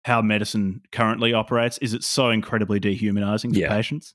[0.04, 3.68] how medicine currently operates is it's so incredibly dehumanizing for Yeah.
[3.68, 4.14] patients.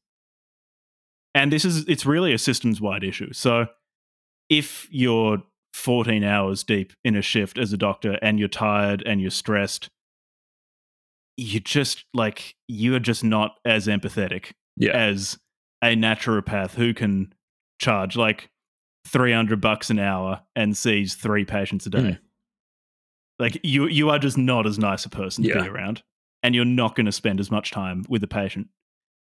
[1.34, 3.34] And this is, it's really a systems wide issue.
[3.34, 3.68] So,
[4.50, 5.44] if you're
[5.74, 9.90] 14 hours deep in a shift as a doctor and you're tired and you're stressed,
[11.38, 15.38] you just like, you are just not as empathetic yeah as
[15.82, 17.34] a naturopath who can
[17.80, 18.50] charge like
[19.08, 22.00] 300 bucks an hour and sees three patients a day.
[22.00, 22.20] Mm.
[23.40, 25.62] Like you you are just not as nice a person to Yeah.
[25.64, 26.04] be around
[26.44, 28.68] and you're not going to spend as much time with the patient.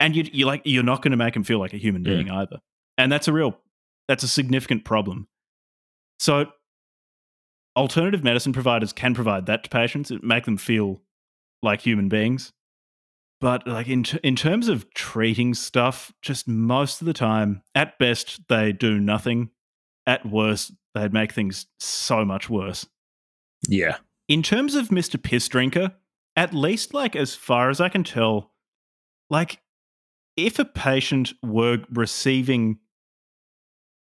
[0.01, 2.07] And you you like you're not going to make them feel like a human Mm.
[2.07, 2.59] being either.
[2.97, 3.59] And that's a real
[4.07, 5.29] that's a significant problem.
[6.19, 6.47] So
[7.77, 11.03] alternative medicine providers can provide that to patients, it make them feel
[11.63, 12.53] like human beings.
[13.41, 17.99] But like in t- in terms of treating stuff, just most of the time, at
[17.99, 19.51] best they do nothing.
[20.09, 22.87] At worst, they'd make things so much worse.
[23.69, 23.99] Yeah.
[24.27, 25.23] In terms of Mr.
[25.23, 25.93] Piss Drinker,
[26.35, 28.53] at least like as far as I can tell,
[29.31, 29.61] like
[30.37, 32.79] if a patient were receiving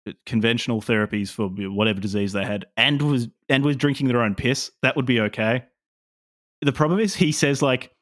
[0.09, 4.35] uh, conventional therapies for whatever disease they had and was and was drinking their own
[4.35, 5.65] piss, that would be okay.
[6.63, 7.93] The problem is he says like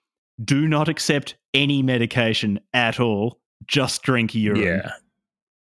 [0.43, 4.62] do not accept any medication at all, just drink urine.
[4.62, 4.93] Yeah.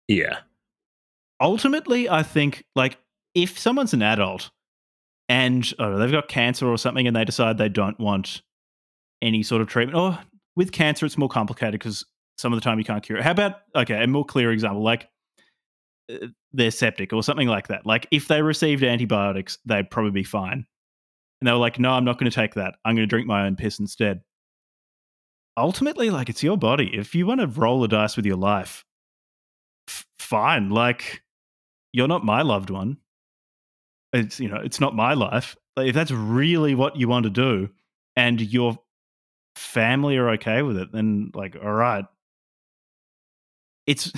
[0.07, 0.37] Yeah.
[1.41, 2.97] Ultimately, I think like
[3.33, 4.51] if someone's an adult
[5.27, 8.41] and oh, they've got cancer or something and they decide they don't want
[9.21, 10.19] any sort of treatment or
[10.55, 12.05] with cancer it's more complicated because
[12.37, 13.23] some of the time you can't cure it.
[13.23, 15.07] How about okay, a more clear example like
[16.11, 17.85] uh, they're septic or something like that.
[17.85, 20.65] Like if they received antibiotics, they'd probably be fine.
[21.41, 22.75] And they were like, "No, I'm not going to take that.
[22.83, 24.21] I'm going to drink my own piss instead."
[25.55, 26.89] Ultimately, like it's your body.
[26.93, 28.85] If you want to roll the dice with your life,
[29.87, 30.69] f- fine.
[30.69, 31.21] Like
[31.93, 32.97] you're not my loved one.
[34.13, 35.55] It's you know, it's not my life.
[35.75, 37.69] Like, if that's really what you want to do,
[38.15, 38.79] and your
[39.55, 42.05] family are okay with it, then like, all right.
[43.87, 44.11] It's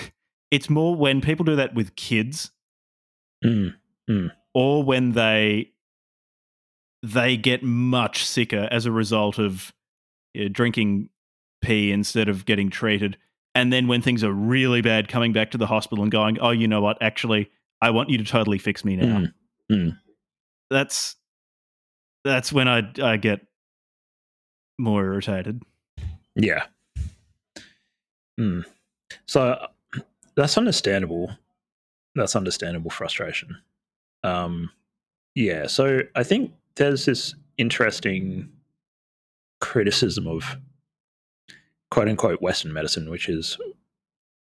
[0.49, 2.51] it's more when people do that with kids,
[3.43, 4.31] Mm.
[4.53, 5.71] or when they
[7.03, 9.73] they get much sicker as a result of
[10.33, 11.09] you know, drinking
[11.61, 13.17] pee instead of getting treated.
[13.55, 16.51] And then when things are really bad, coming back to the hospital and going, "Oh,
[16.51, 16.97] you know what?
[17.01, 17.49] Actually,
[17.81, 19.33] I want you to totally fix me now." Mm.
[19.71, 19.99] Mm.
[20.69, 21.15] That's
[22.23, 23.41] that's when I I get
[24.79, 25.61] more irritated.
[26.35, 26.63] Yeah.
[28.37, 28.61] Hmm.
[29.25, 29.67] So
[30.35, 31.31] that's understandable.
[32.15, 33.57] That's understandable frustration.
[34.23, 34.71] Um,
[35.35, 35.67] yeah.
[35.67, 38.49] So I think there's this interesting
[39.59, 40.57] criticism of
[41.89, 43.57] quote unquote Western medicine, which is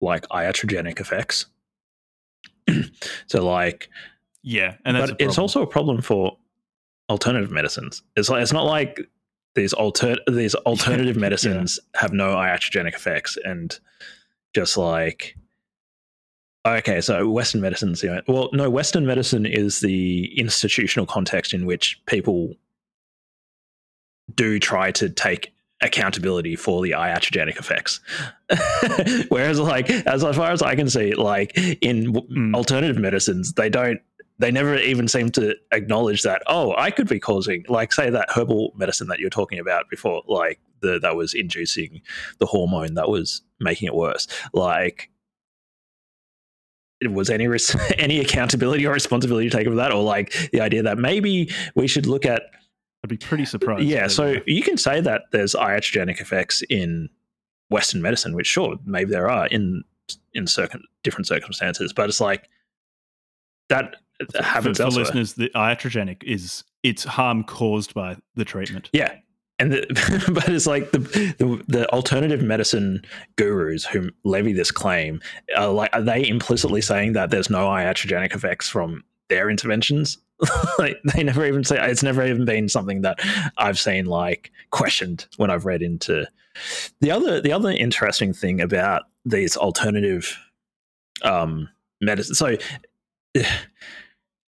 [0.01, 1.45] like iatrogenic effects.
[3.27, 3.89] so like
[4.43, 6.37] Yeah, and that's but it's also a problem for
[7.09, 8.01] alternative medicines.
[8.15, 8.99] It's like it's not like
[9.55, 11.21] these alter these alternative Yeah.
[11.21, 13.77] medicines have no iatrogenic effects and
[14.53, 15.35] just like
[16.67, 22.01] okay, so Western medicine's know, well, no, Western medicine is the institutional context in which
[22.07, 22.55] people
[24.33, 27.99] do try to take accountability for the iatrogenic effects.
[29.29, 32.55] Whereas, like, as far as I can see, like in Mm.
[32.55, 33.99] alternative medicines, they don't,
[34.39, 38.29] they never even seem to acknowledge that, oh, I could be causing, like, say, that
[38.35, 42.01] herbal medicine that you were talking about before, like, the, that was inducing
[42.39, 44.27] the hormone that was making it worse.
[44.53, 45.09] Like,
[47.03, 50.97] was any res- any accountability or responsibility taken for that, or like the idea that
[50.97, 52.43] maybe we should look at
[53.05, 53.83] I'd be pretty surprised.
[53.83, 54.41] yeah, so were.
[54.47, 57.07] you can say that there's iatrogenic effects in
[57.69, 59.83] Western medicine, which sure, maybe there are in
[60.33, 62.49] in circum- different circumstances, but it's like
[63.69, 63.97] that
[64.31, 65.05] for, happens for elsewhere.
[65.05, 68.89] listeners, the iatrogenic is it's harm caused by the treatment.
[68.91, 69.13] Yeah,
[69.59, 73.05] and the, but it's like the, the the alternative medicine
[73.35, 75.21] gurus who levy this claim
[75.55, 80.17] are like are they implicitly saying that there's no iatrogenic effects from their interventions?
[80.79, 83.19] like they never even say it's never even been something that
[83.57, 86.27] I've seen like questioned when I've read into
[86.99, 90.37] the other the other interesting thing about these alternative
[91.21, 91.69] um
[92.01, 92.57] medicine so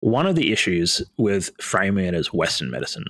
[0.01, 3.06] one of the issues with framing it as western medicine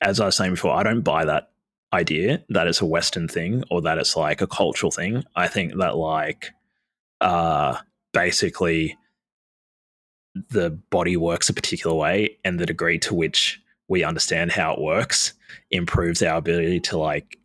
[0.00, 1.50] as I was saying before, I don't buy that
[1.92, 5.24] idea that it's a Western thing or that it's like a cultural thing.
[5.34, 6.50] I think that like
[7.20, 7.76] uh
[8.12, 8.96] basically
[10.50, 14.80] the body works a particular way and the degree to which we understand how it
[14.80, 15.32] works
[15.70, 17.38] improves our ability to like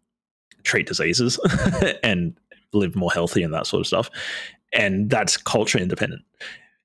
[0.64, 1.40] treat diseases
[2.04, 2.38] and
[2.74, 4.10] live more healthy and that sort of stuff.
[4.74, 6.24] And that's culture independent.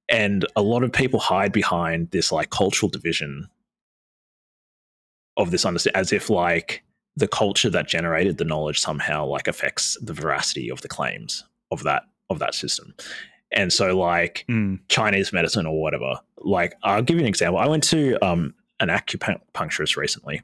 [0.09, 3.49] And a lot of people hide behind this like cultural division
[5.37, 6.83] of this understand as if like
[7.17, 11.83] the culture that generated the knowledge somehow like affects the veracity of the claims of
[11.83, 12.95] that of that system
[13.53, 14.81] and so like Mm.
[14.89, 18.89] chinese medicine or whatever like i'll give you an example i went to um an
[18.89, 20.43] acupuncturist recently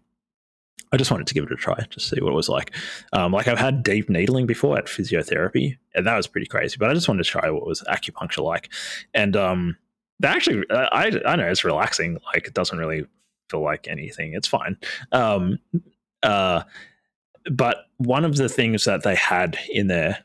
[0.92, 2.72] I just wanted to give it a try, just see what it was like.
[3.12, 6.76] Um, like I've had deep needling before at physiotherapy, and that was pretty crazy.
[6.78, 8.72] But I just wanted to try what was acupuncture like,
[9.12, 9.76] and um,
[10.20, 12.18] that actually, uh, I I know it's relaxing.
[12.32, 13.06] Like it doesn't really
[13.50, 14.34] feel like anything.
[14.34, 14.76] It's fine.
[15.10, 15.58] Um,
[16.22, 16.62] uh,
[17.50, 20.18] but one of the things that they had in their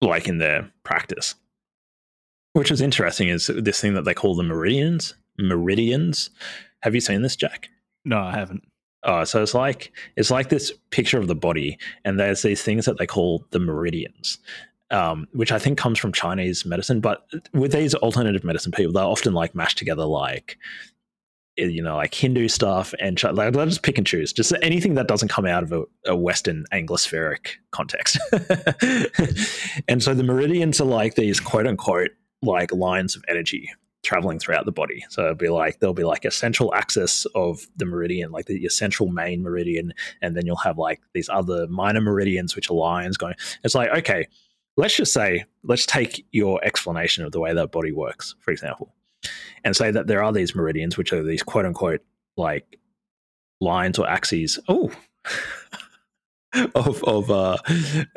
[0.00, 1.34] like in their practice,
[2.52, 5.14] which is interesting, is this thing that they call the meridians.
[5.38, 6.30] Meridians.
[6.82, 7.68] Have you seen this, Jack?
[8.04, 8.62] No, I haven't.
[9.02, 12.86] Oh, so it's like it's like this picture of the body, and there's these things
[12.86, 14.38] that they call the meridians,
[14.90, 17.00] um, which I think comes from Chinese medicine.
[17.00, 20.58] But with these alternative medicine people, they're often like mashed together, like
[21.58, 24.94] Eh, you know, like Hindu stuff, and like, they'll just pick and choose, just anything
[24.94, 28.18] that doesn't come out of a, a Western Anglospheric context.
[29.88, 32.10] and so the meridians are like these quote unquote
[32.42, 33.70] like lines of energy
[34.02, 35.04] traveling throughout the body.
[35.08, 38.68] So it'll be like there'll be like a central axis of the meridian, like the
[38.68, 39.92] central main meridian,
[40.22, 43.34] and then you'll have like these other minor meridians which are lines going.
[43.64, 44.28] It's like okay,
[44.76, 48.94] let's just say let's take your explanation of the way that body works, for example,
[49.64, 52.02] and say that there are these meridians which are these quote unquote
[52.36, 52.78] like
[53.60, 54.58] lines or axes.
[54.68, 54.90] Oh.
[56.74, 57.58] of of uh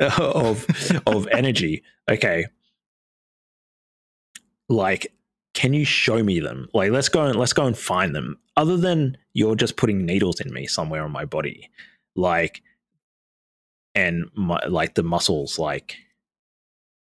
[0.18, 0.64] of
[1.06, 2.46] of energy okay
[4.70, 5.12] like
[5.54, 6.68] can you show me them?
[6.72, 8.38] Like, let's go and let's go and find them.
[8.56, 11.68] Other than you're just putting needles in me somewhere on my body,
[12.14, 12.62] like,
[13.94, 15.96] and my, like the muscles like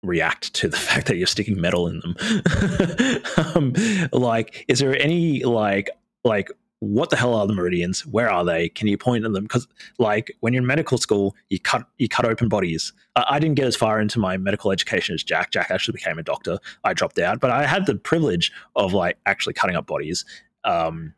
[0.04, 3.22] react to the fact that you're sticking metal in them.
[3.54, 3.72] um,
[4.12, 5.90] like, is there any like
[6.24, 6.50] like
[6.92, 8.04] what the hell are the meridians?
[8.06, 8.68] Where are they?
[8.68, 9.44] Can you point to them?
[9.44, 9.66] Because
[9.98, 12.92] like when you're in medical school, you cut you cut open bodies.
[13.16, 15.50] I, I, didn't get as far into my medical education as Jack.
[15.50, 16.58] Jack actually became a doctor.
[16.84, 20.24] I dropped out, but I had the privilege of like actually cutting up bodies.
[20.64, 21.14] Um,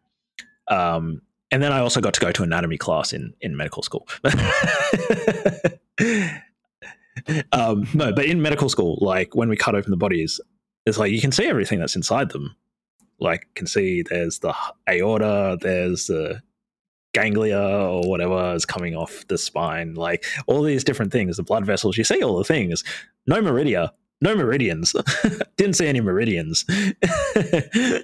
[0.69, 4.07] um, and then I also got to go to anatomy class in in medical school.
[7.53, 10.41] um, no, but in medical school, like when we cut open the bodies,
[10.85, 12.55] it's like you can see everything that's inside them
[13.19, 14.55] like can see there's the
[14.89, 16.43] aorta, there's the
[17.15, 21.65] ganglia or whatever is coming off the spine, like all these different things, the blood
[21.65, 22.85] vessels, you see all the things.
[23.27, 23.91] No meridia,
[24.21, 24.95] no meridians.
[25.57, 26.65] Didn't see any meridians.
[26.65, 28.01] mm-hmm.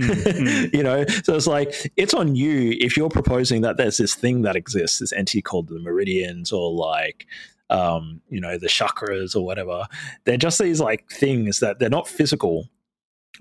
[0.77, 4.43] You know, so it's like it's on you if you're proposing that there's this thing
[4.43, 7.27] that exists, this entity called the meridians, or like
[7.73, 9.87] um, you know, the chakras or whatever.
[10.25, 12.69] They're just these like things that they're not physical,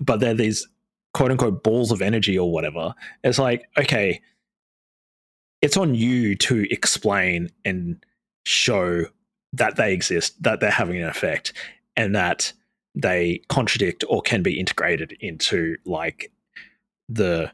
[0.00, 0.66] but they're these
[1.12, 2.94] quote unquote balls of energy or whatever.
[3.22, 4.20] It's like, okay,
[5.60, 8.04] it's on you to explain and
[8.44, 9.04] show
[9.52, 11.52] that they exist, that they're having an effect,
[11.94, 12.52] and that
[12.94, 16.32] they contradict or can be integrated into like
[17.08, 17.52] the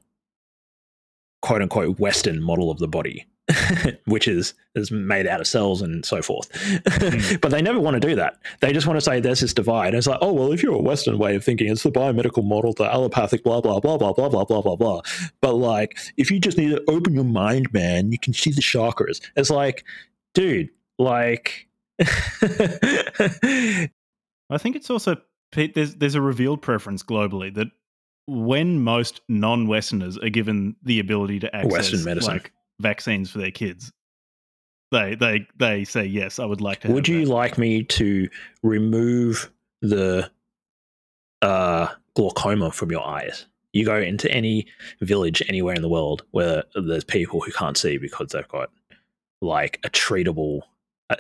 [1.42, 3.26] quote unquote Western model of the body.
[4.04, 6.50] which is is made out of cells and so forth.
[6.52, 7.40] mm.
[7.40, 8.38] But they never want to do that.
[8.60, 9.88] They just want to say there's this divide.
[9.88, 12.44] And it's like, oh well, if you're a Western way of thinking, it's the biomedical
[12.44, 15.00] model, the allopathic, blah blah blah blah blah blah blah blah blah.
[15.40, 18.60] But like, if you just need to open your mind, man, you can see the
[18.62, 19.20] chakras.
[19.36, 19.84] It's like,
[20.34, 21.66] dude, like.
[24.50, 25.16] I think it's also
[25.52, 27.68] there's there's a revealed preference globally that
[28.28, 32.34] when most non-Westerners are given the ability to access Western medicine.
[32.34, 33.92] like vaccines for their kids,
[34.90, 36.38] they they they say yes.
[36.38, 36.92] I would like to.
[36.92, 37.32] Would you that.
[37.32, 38.28] like me to
[38.62, 39.50] remove
[39.82, 40.30] the
[41.42, 43.46] uh, glaucoma from your eyes?
[43.72, 44.66] You go into any
[45.02, 48.70] village anywhere in the world where there's people who can't see because they've got
[49.42, 50.62] like a treatable.
[51.10, 51.16] Uh,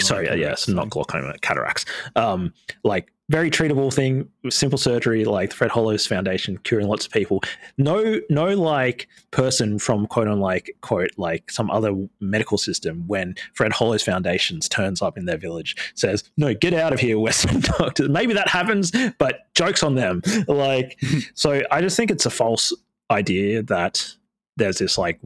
[0.00, 1.86] sorry, yes, not glaucoma, cataracts.
[2.16, 2.52] Um,
[2.84, 7.42] like very treatable thing, simple surgery, like the Fred Hollows Foundation curing lots of people.
[7.78, 13.34] No, no, like person from quote on like quote like some other medical system when
[13.54, 17.60] Fred Hollows Foundations turns up in their village says, "No, get out of here, Western
[17.60, 20.22] doctors." Maybe that happens, but jokes on them.
[20.46, 21.00] Like,
[21.34, 22.72] so I just think it's a false
[23.10, 24.14] idea that
[24.56, 25.18] there's this like,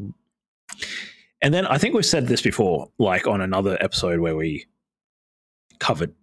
[1.42, 4.66] and then I think we've said this before, like on another episode where we
[5.80, 6.14] covered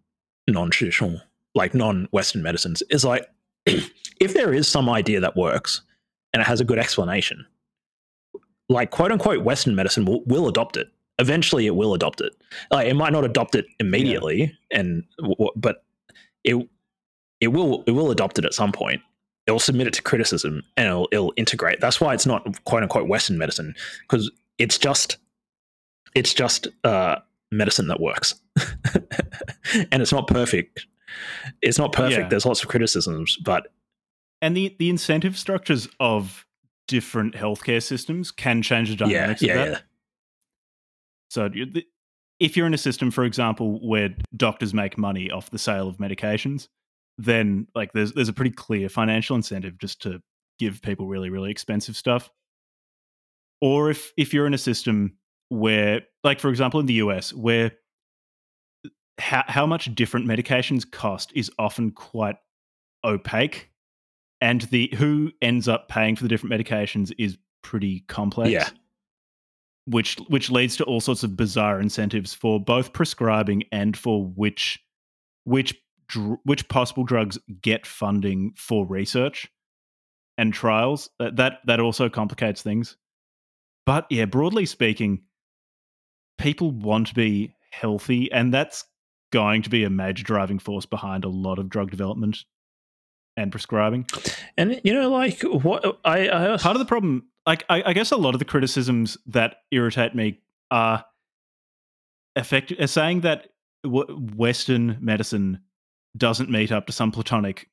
[0.47, 1.22] non-traditional
[1.56, 3.27] like non-Western medicines is like
[3.65, 5.82] if there is some idea that works
[6.34, 7.45] and it has a good explanation,
[8.69, 10.90] like quote unquote Western medicine will, will adopt it.
[11.18, 12.34] Eventually, it will adopt it.
[12.72, 14.80] Like it might not adopt it immediately, yeah.
[14.80, 15.03] and
[15.56, 15.86] but
[16.44, 16.68] it
[17.40, 19.02] it will it will adopt it at some point.
[19.48, 21.80] It will submit it to criticism and it'll, it'll integrate.
[21.80, 25.18] That's why it's not quote unquote Western medicine because it's just
[26.15, 27.18] it's just uh,
[27.52, 28.36] medicine that works,
[29.91, 30.86] and it's not perfect
[31.62, 32.20] it's not perfect.
[32.20, 32.28] Yeah.
[32.30, 33.68] There's lots of criticisms, but
[34.42, 36.46] and the the incentive structures of
[36.88, 39.84] different healthcare systems can change the dynamics yeah, yeah, of that.
[41.30, 41.50] So
[42.40, 45.98] if you're in a system, for example, where doctors make money off the sale of
[45.98, 46.68] medications,
[47.18, 50.22] then like there's there's a pretty clear financial incentive just to
[50.60, 52.30] give people really really expensive stuff.
[53.62, 55.18] Or if if you're in a system
[55.50, 57.72] where, like for example, in the US, where
[59.18, 62.36] how how much different medications cost is often quite
[63.04, 63.70] opaque,
[64.42, 68.52] and the who ends up paying for the different medications is pretty complex.
[68.52, 68.70] Yeah.
[69.86, 74.80] Which which leads to all sorts of bizarre incentives for both prescribing and for which
[75.44, 75.76] which
[76.08, 79.48] dr- which possible drugs get funding for research
[80.38, 81.10] and trials.
[81.20, 82.98] That that that also complicates things.
[83.86, 85.22] But yeah, broadly speaking,
[86.40, 88.84] people want to be healthy, and that's
[89.31, 92.45] going to be a major driving force behind a lot of drug development
[93.38, 94.06] and prescribing.
[94.57, 98.11] And you know, like what I, I Part of the problem, like I, I guess,
[98.11, 100.39] a lot of the criticisms that irritate me
[100.72, 101.06] are
[102.35, 103.49] effective, are saying that
[103.84, 105.60] w- Western medicine
[106.18, 107.69] doesn't meet up to some platonic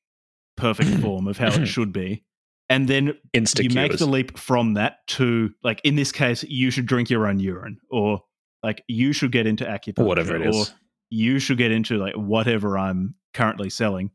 [0.57, 2.23] perfect form of how it should be,
[2.69, 6.71] and then insta you make the leap from that to like in this case you
[6.71, 8.21] should drink your own urine or
[8.63, 10.73] like you should get into acupuncture whatever it or is.
[11.13, 14.11] You should get into like whatever i'm currently selling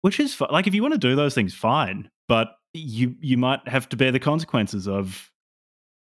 [0.00, 3.66] which is like if you want to do those things fine but you you might
[3.68, 5.30] have to bear the consequences of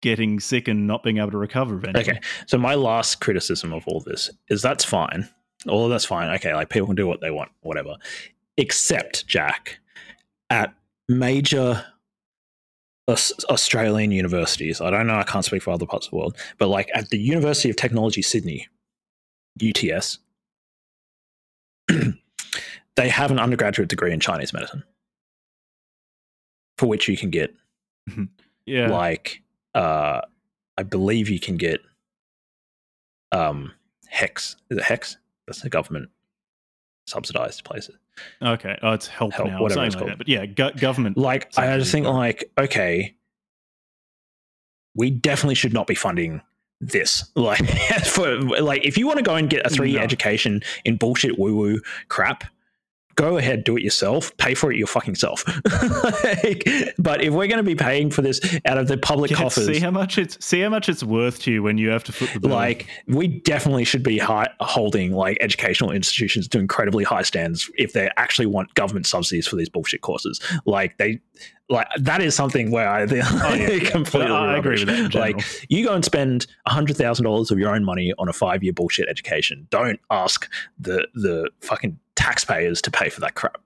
[0.02, 2.18] getting sick and not being able to recover eventually.
[2.18, 2.20] Okay.
[2.48, 5.30] So my last criticism of all this is that's fine.
[5.68, 6.30] All that's fine.
[6.36, 7.95] Okay, like people can do what they want, whatever.
[8.58, 9.80] Except Jack,
[10.49, 10.74] at
[11.08, 11.86] major
[13.08, 14.82] Australian universities.
[14.82, 15.16] I don't know.
[15.16, 17.76] I can't speak for other parts of the world, but like at the University of
[17.76, 18.68] Technology Sydney,
[19.60, 20.19] UTS,
[22.95, 24.84] they have an undergraduate degree in Chinese medicine,
[26.78, 27.53] for which you can get
[28.65, 28.90] yeah.
[28.90, 29.41] like
[29.76, 30.22] uh
[30.78, 31.80] i believe you can get
[33.32, 33.73] um
[34.11, 34.57] HECS.
[34.69, 35.15] Is it HECS?
[35.48, 36.10] That's the government
[37.07, 37.95] subsidized places
[38.41, 38.78] okay.
[38.82, 39.61] Oh it's help, Help, now.
[39.61, 40.11] whatever it's like called.
[40.11, 40.18] that.
[40.18, 43.15] but yeah go- government like i just think like okay
[44.95, 46.41] we definitely should not be funding
[46.82, 47.66] this like
[48.06, 50.03] for like if you want to go and get a three year No.
[50.03, 51.80] education in bullshit woo woo
[52.10, 52.44] crap
[53.16, 55.44] go ahead do it yourself pay for it your fucking self.
[56.14, 56.68] Like,
[56.98, 59.66] but if we're going to be paying for this out of the public Yeah, coffers
[59.68, 62.12] see how much it's see how much it's worth to you when you have to
[62.12, 62.52] foot the bill.
[62.52, 67.94] like we definitely should be high, holding like educational institutions to incredibly high standards if
[67.94, 70.40] they actually want government subsidies for these bullshit courses.
[70.66, 71.20] Like they
[71.70, 73.90] like that is something where i think Oh, yeah.
[73.90, 78.14] completely I agree with that like you go and spend $100000 of your own money
[78.18, 79.68] on a five year bullshit education.
[79.70, 83.57] Don't ask the the fucking taxpayers to pay for that crap.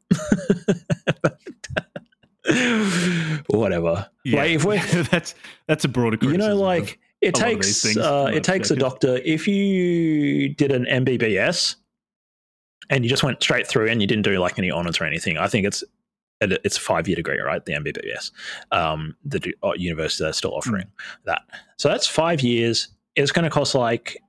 [3.47, 4.09] Whatever.
[4.23, 4.37] Yeah.
[4.37, 5.35] like if we're that's
[5.67, 6.39] that's a broader question.
[6.39, 9.19] you know like it a lot of these takes things uh, it takes a doctor
[9.25, 11.75] if you did an mbbs
[12.89, 15.37] and you just went straight through and you didn't do like any honors or anything
[15.37, 15.83] i think it's
[16.41, 17.63] it's a five year degree right?
[17.65, 18.31] The mbbs
[18.71, 20.87] um the uh, university that's still offering
[21.25, 21.41] that.
[21.77, 22.89] So that's five years.
[23.15, 24.21] It's going to cost like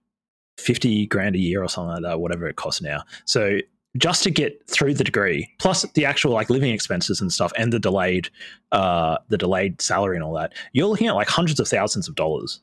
[0.59, 3.03] 50 grand a year or something like that whatever it costs now.
[3.25, 3.59] So
[3.97, 7.73] just to get through the degree plus the actual like living expenses and stuff and
[7.73, 8.29] the delayed
[8.73, 12.15] uh the delayed salary and all that you're looking at like hundreds of thousands of
[12.15, 12.61] dollars.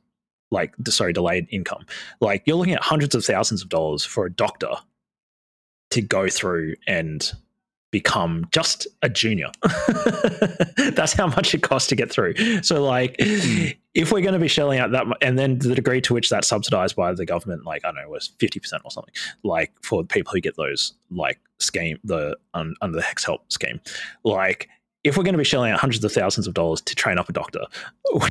[0.51, 1.85] Like sorry delayed income.
[2.21, 4.71] Like you're looking at hundreds of thousands of dollars for a doctor
[5.91, 7.31] to go through and
[7.93, 9.51] become just a junior.
[10.95, 12.33] That's how much it costs to get through.
[12.63, 13.67] So like hmm.
[13.93, 16.47] if we're going to be shelling out that and then the degree to which that's
[16.47, 19.13] subsidized by the government like i don't know was 50% or something
[19.43, 23.79] like for people who get those like scheme the un, under the HECS help scheme
[24.23, 24.69] like
[25.03, 27.27] if we're going to be shelling out hundreds of thousands of dollars to train up
[27.29, 27.61] a doctor,
[28.13, 28.27] we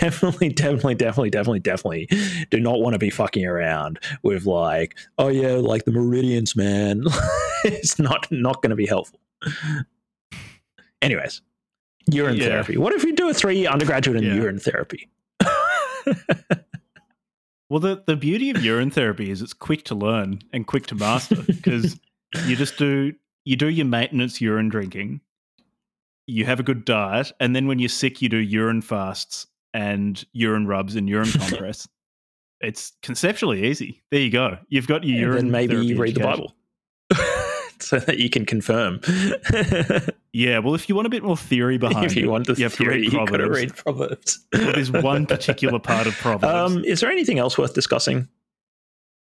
[0.00, 2.08] definitely, definitely, definitely, definitely, definitely
[2.50, 7.04] do not want to be fucking around with like, oh yeah, like the meridians, man.
[7.64, 9.20] it's not not going to be helpful.
[11.02, 11.42] Anyways,
[12.10, 12.46] urine Yeah.
[12.46, 12.76] therapy.
[12.76, 14.34] What if you do a three year undergraduate in Yeah.
[14.34, 15.08] urine therapy?
[17.68, 20.94] Well, the, the beauty of urine therapy is it's quick to learn and quick to
[20.94, 21.98] master because
[22.46, 23.12] you just do
[23.44, 25.20] you do your maintenance urine drinking,
[26.26, 30.24] you have a good diet, and then when you're sick, you do urine fasts and
[30.32, 31.86] urine rubs and urine compress.
[32.60, 34.02] it's conceptually easy.
[34.10, 34.58] There you go.
[34.68, 35.38] You've got your urine.
[35.38, 35.52] and urine.
[35.52, 36.20] then maybe you read the.
[36.20, 36.54] Bible.
[37.78, 39.00] so that you can confirm.
[40.32, 42.52] Yeah, well, if you want a bit more theory behind if you it, want the
[42.52, 43.56] you have theory, to read you got to Proverbs.
[43.58, 44.46] read Proverbs.
[44.52, 46.44] Well, there's one particular part of Proverbs.
[46.76, 48.28] Um, is there anything else worth discussing?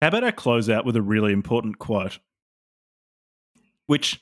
[0.02, 2.20] How about I close out with a really important quote,
[3.88, 4.22] which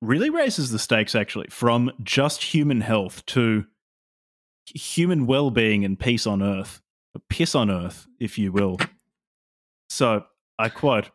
[0.00, 3.66] really raises the stakes actually from just human health to
[4.66, 6.80] human well being and peace on earth,
[7.28, 8.78] piss on earth, if you will.
[9.88, 10.24] So
[10.58, 11.10] I quote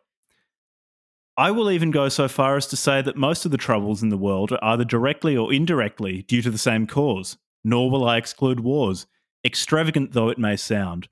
[1.36, 4.10] I will even go so far as to say that most of the troubles in
[4.10, 8.18] the world are either directly or indirectly due to the same cause, nor will I
[8.18, 9.06] exclude wars,
[9.44, 11.08] extravagant though it may sound.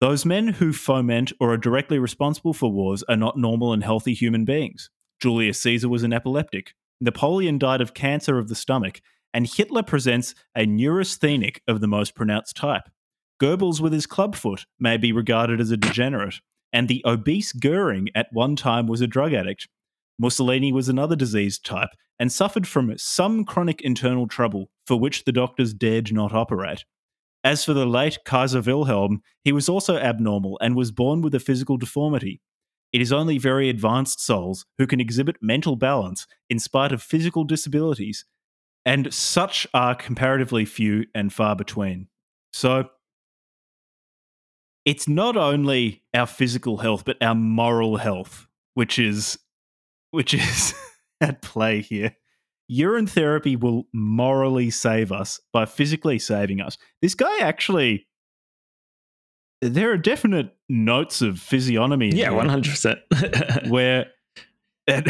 [0.00, 4.14] Those men who foment or are directly responsible for wars are not normal and healthy
[4.14, 4.90] human beings.
[5.20, 6.74] Julius Caesar was an epileptic.
[7.02, 9.00] Napoleon died of cancer of the stomach,
[9.34, 12.88] and Hitler presents a neurasthenic of the most pronounced type.
[13.40, 16.36] Goebbels with his clubfoot may be regarded as a degenerate,
[16.72, 19.66] and the obese Goering at one time was a drug addict.
[20.16, 21.88] Mussolini was another diseased type
[22.20, 26.84] and suffered from some chronic internal trouble for which the doctors dared not operate.
[27.42, 31.40] As for the late Kaiser Wilhelm, he was also abnormal and was born with a
[31.40, 32.40] physical deformity.
[32.92, 37.44] It is only very advanced souls who can exhibit mental balance in spite of physical
[37.44, 38.24] disabilities,
[38.84, 42.08] and such are comparatively few and far between.
[42.52, 42.90] So,
[44.84, 49.38] it's not only our physical health, but our moral health, which is
[50.10, 50.74] which is
[51.20, 52.16] at play here.
[52.68, 56.78] Urine therapy will morally save us by physically saving us.
[57.00, 58.06] This guy actually
[59.62, 62.10] there are definite notes of physiognomy.
[62.10, 62.98] Yeah, one hundred percent.
[63.68, 64.06] Where
[64.88, 65.04] an,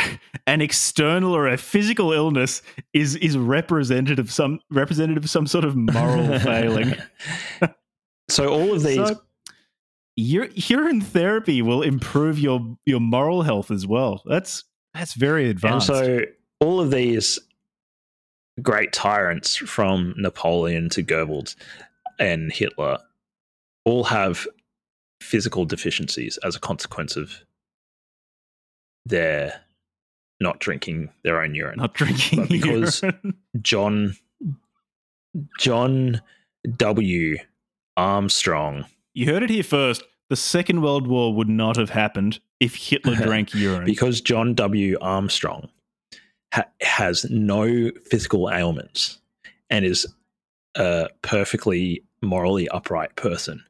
[0.47, 2.61] an, external or a physical illness
[2.93, 6.95] is is representative some representative of some sort of moral failing.
[8.29, 8.97] so all of these.
[8.97, 9.23] So,
[10.15, 14.23] urine therapy will improve your your moral health as well.
[14.27, 15.89] That's that's very advanced.
[15.89, 16.21] And so
[16.61, 17.39] all of these
[18.61, 21.57] great tyrants from Napoleon to Goebbels
[22.19, 22.99] and Hitler
[23.85, 24.47] all have
[25.21, 27.33] physical deficiencies as a consequence of
[29.07, 29.61] their
[30.41, 31.79] not drinking their own urine.
[31.79, 33.35] Not drinking but because urine.
[33.61, 34.17] John
[35.59, 36.21] John
[36.77, 37.37] W.
[37.97, 38.85] Armstrong.
[39.15, 40.03] You heard it here first.
[40.31, 43.85] The Second World War would not have happened if Hitler drank urine.
[43.85, 44.97] because John W.
[45.01, 45.69] Armstrong
[46.55, 49.19] ha- has no physical ailments
[49.69, 50.07] and is
[50.75, 53.63] a perfectly morally upright person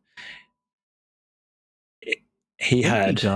[2.63, 3.29] he had he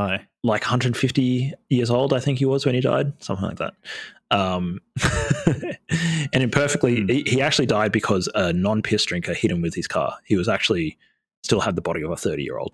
[0.43, 3.75] like 150 years old, I think he was when he died, something like that.
[4.31, 4.81] Um,
[6.33, 7.11] and imperfectly, mm.
[7.11, 10.17] he, he, actually died because a non piss drinker hit him with his car.
[10.25, 10.99] He was actually
[11.43, 12.73] still had the body of a 30 year old.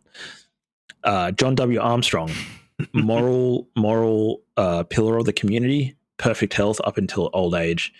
[1.04, 1.80] Uh, John W.
[1.80, 2.30] Armstrong,
[2.92, 7.92] moral, moral uh, pillar of the community, perfect health up until old age,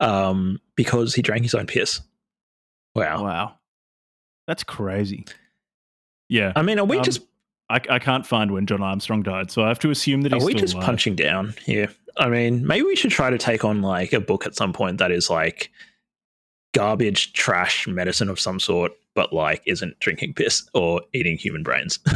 [0.00, 2.00] um, because he drank his own piss.
[2.94, 3.24] Wow.
[3.24, 3.54] Wow.
[4.46, 5.26] That's crazy.
[6.28, 6.52] Yeah.
[6.56, 7.22] I mean, are we um, just
[7.68, 10.42] I, I can't find when John Armstrong died, so I have to assume that he's.
[10.42, 10.86] Are we just alive.
[10.86, 11.88] punching down here?
[12.16, 14.98] I mean, maybe we should try to take on like a book at some point
[14.98, 15.70] that is like
[16.72, 21.98] garbage, trash medicine of some sort, but like isn't drinking piss or eating human brains.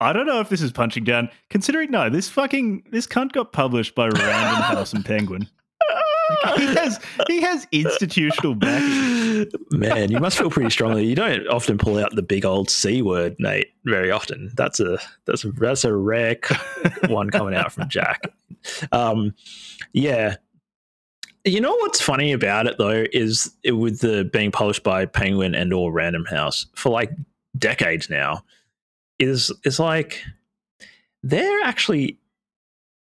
[0.00, 1.28] I don't know if this is punching down.
[1.50, 5.48] Considering no, this fucking this cunt got published by Random House and Penguin.
[6.56, 9.46] he has he has institutional backing.
[9.70, 11.04] Man, you must feel pretty strongly.
[11.06, 14.50] You don't often pull out the big old C word, Nate, very often.
[14.54, 16.38] That's a that's a that's a rare
[17.08, 18.22] one coming out from Jack.
[18.92, 19.34] Um,
[19.92, 20.36] yeah.
[21.44, 25.54] You know what's funny about it though is it, with the being published by Penguin
[25.56, 27.10] and or Random House for like
[27.58, 28.44] decades now
[29.18, 30.22] is is like
[31.22, 32.18] they're actually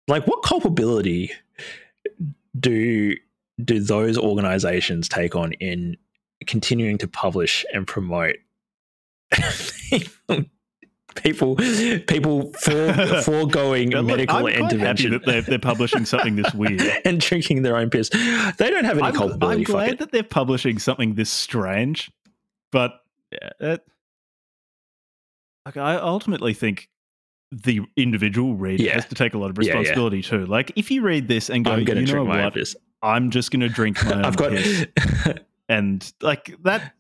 [0.09, 1.30] like what culpability
[2.58, 3.14] do
[3.64, 5.96] do those organizations take on in
[6.46, 8.36] continuing to publish and promote
[11.16, 11.56] people
[12.06, 12.92] people for,
[13.24, 16.82] foregoing look, medical I'm intervention that they're, they're, publishing something this weird.
[17.04, 18.10] and drinking their own piss.
[18.10, 22.10] They don't have any I'm, culpability i'm glad that they're publishing something this strange
[22.70, 23.00] but
[23.32, 23.88] uh, yeah, it,
[25.64, 26.88] like i ultimately think
[27.52, 28.94] the individual reader yeah.
[28.94, 30.39] has to take a lot of responsibility yeah, yeah.
[30.39, 30.47] too.
[30.47, 32.77] Like if you read this and go, I'm gonna you know what, piss.
[33.02, 34.86] I'm just going to drink my own I've got piss.
[35.68, 36.93] and like that.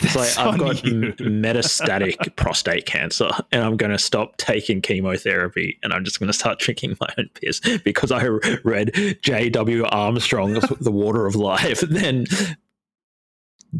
[0.00, 5.78] It's like I've got m- metastatic prostate cancer, and I'm going to stop taking chemotherapy,
[5.84, 8.26] and I'm just going to start drinking my own piss because I
[8.64, 9.84] read J.W.
[9.84, 12.26] Armstrong's "The Water of Life." Then,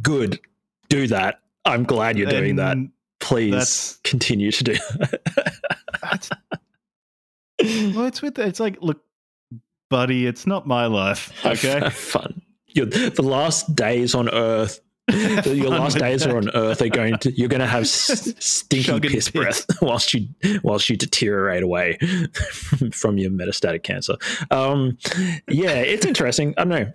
[0.00, 0.38] good,
[0.88, 1.40] do that.
[1.64, 2.76] I'm glad you're doing and that
[3.22, 6.28] please that's, continue to do that.
[7.94, 9.02] well, it's with it's like, look,
[9.88, 11.32] buddy, it's not my life.
[11.46, 12.42] Okay, have fun.
[12.68, 14.80] You're, the last days on Earth.
[15.44, 16.30] your last days that.
[16.30, 17.32] are on Earth are going to.
[17.32, 20.28] You're going to have stinky piss, breath whilst you
[20.62, 21.98] whilst you deteriorate away
[22.92, 24.14] from your metastatic cancer.
[24.50, 24.96] Um,
[25.48, 26.54] yeah, it's interesting.
[26.56, 26.92] I don't know.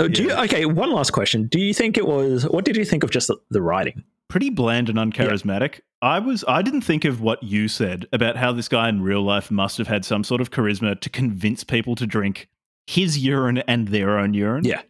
[0.00, 0.38] Oh, do yeah.
[0.38, 1.46] you, okay, one last question.
[1.46, 2.44] Do you think it was?
[2.44, 4.04] What did you think of just the, the writing?
[4.28, 5.80] Pretty bland and uncharismatic.
[6.00, 9.22] I was I didn't think of what you said about how this guy in real
[9.22, 12.48] life must have had some sort of charisma to convince people to drink
[12.86, 14.64] his urine and their own urine.
[14.64, 14.82] Yeah.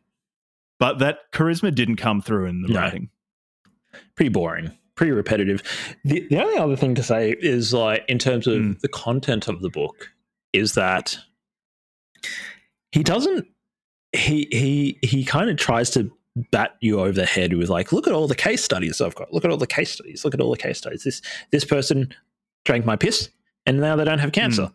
[0.79, 2.81] But that charisma didn't come through in the No.
[2.81, 3.11] writing.
[4.17, 5.63] pretty boring, pretty repetitive.
[6.05, 8.81] The, the only other thing to say is like in terms of Mm.
[8.81, 10.11] the content of the book
[10.53, 11.19] is that
[12.93, 13.47] he doesn't
[14.13, 16.11] he he he kind of tries to
[16.51, 19.33] bat you over the head with like look at all the case studies I've got.
[19.33, 20.25] Look at all the case studies.
[20.25, 21.05] Look at all the case studies.
[21.05, 22.15] This this person
[22.65, 23.31] drank my piss
[23.67, 24.71] and now they don't have cancer.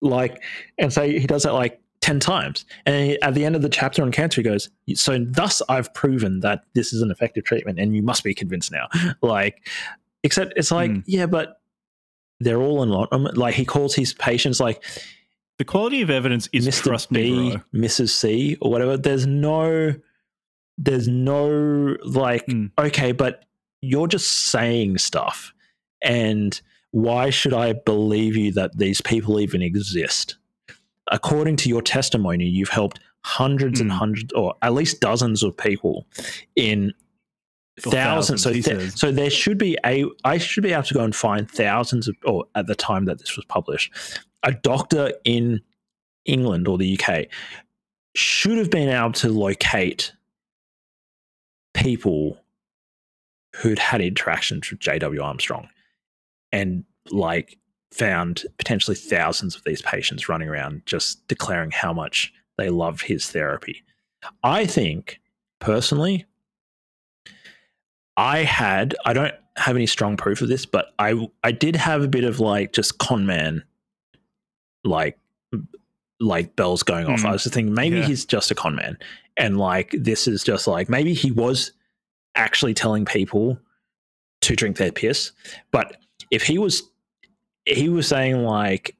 [0.00, 0.42] Like
[0.78, 2.64] and so he does that like 10 times.
[2.86, 5.92] And he- at the end of the chapter on cancer he goes so thus i've
[5.94, 8.88] proven that this is an effective treatment and you must be convinced now.
[9.22, 9.66] Like
[10.22, 11.02] except it's like Mm.
[11.06, 11.60] yeah but
[12.40, 14.82] they're all in lot um, like he calls his patients like
[15.58, 17.80] The quality of evidence is mr trust me, b bro.
[17.80, 18.96] mrs c or whatever.
[18.96, 19.94] There's no
[20.78, 22.70] there's no like Mm.
[22.78, 23.44] okay but
[23.80, 25.52] you're just saying stuff
[26.02, 26.60] and
[26.90, 30.36] why should i believe you that these people even exist
[31.12, 33.94] according to your testimony you've helped hundreds and Mm.
[33.94, 36.06] hundreds or at least dozens of people
[36.56, 36.92] in
[37.86, 41.04] Or thousands, so, th- so there should be a i should be able to go
[41.04, 43.92] and find thousands of or at the time that this was published
[44.42, 45.60] a doctor in
[46.24, 47.24] england or the uk
[48.16, 50.12] should have been able to locate
[51.74, 52.38] people
[53.56, 55.68] who'd had interactions with jw armstrong
[56.52, 57.58] and like
[57.94, 63.30] found potentially thousands of these patients running around just declaring how much they love his
[63.30, 63.82] therapy.
[64.42, 65.20] I think
[65.60, 66.26] personally
[68.16, 72.02] I had I don't have any strong proof of this, but I I did have
[72.02, 73.62] a bit of like just con man
[74.82, 75.18] like
[76.24, 77.20] like bells going off.
[77.20, 77.26] Mm.
[77.26, 78.06] I was just thinking maybe Yeah.
[78.06, 78.98] he's just a con man.
[79.36, 81.72] And like this is just like maybe he was
[82.34, 83.58] actually telling people
[84.42, 85.32] to drink their piss.
[85.70, 85.96] But
[86.30, 86.82] if he was
[87.66, 88.96] he was saying like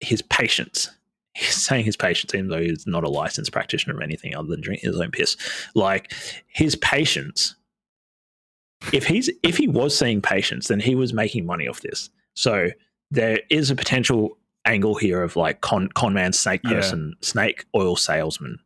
[0.00, 0.90] his patients
[1.34, 4.60] he's saying his patients, even though he's not a licensed practitioner of anything other than
[4.60, 5.36] drinking his own piss,
[5.74, 6.12] like
[6.48, 7.54] his patients
[8.92, 12.10] if he's if he was seeing patients, then he was making money off this.
[12.34, 12.68] So
[13.10, 16.74] there is a potential angle here of like con con man, snake Yeah.
[16.74, 18.58] person, snake oil salesman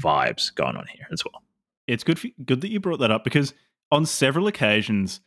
[0.00, 1.42] vibes going on here as well.
[1.86, 3.54] It's good for, good that you brought that up because
[3.90, 5.20] on several occasions,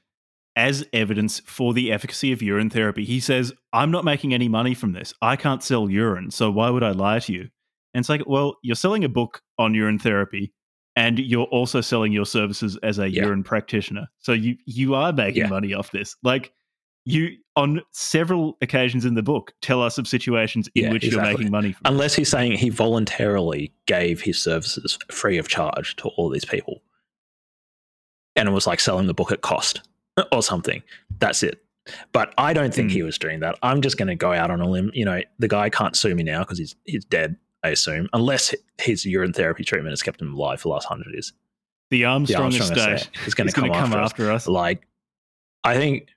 [0.55, 4.73] as evidence for the efficacy of urine therapy, he says, "I'm not making any money
[4.73, 5.13] from this.
[5.21, 7.49] I can't sell urine, so why would I lie to you?"
[7.93, 10.53] And it's like, well, you're selling a book on urine therapy,
[10.95, 13.25] and you're also selling your services as a Yeah.
[13.25, 15.47] urine practitioner, so you you are making Yeah.
[15.49, 16.15] money off this.
[16.23, 16.53] Like
[17.05, 21.21] you, on several occasions in the book, tell us of situations in Yeah, which you're
[21.21, 21.81] making money from.
[21.85, 26.81] Unless he's saying he voluntarily gave his services free of charge to all these people.
[28.35, 29.81] And it was like selling the book at cost
[30.31, 30.81] or something.
[31.19, 31.61] That's it.
[32.11, 32.95] But I don't think Hmm.
[32.95, 33.57] he was doing that.
[33.61, 34.89] I'm just going to go out on a limb.
[34.93, 38.53] You know, the guy can't sue me now because he's he's dead, I assume, unless
[38.81, 41.31] his urine therapy treatment has kept him alive for the last hundred years.
[41.91, 44.11] the Armstrong, Armstrong estate estate is going to come come after us.
[44.11, 44.47] after us.
[44.47, 44.87] Like,
[45.63, 46.07] I think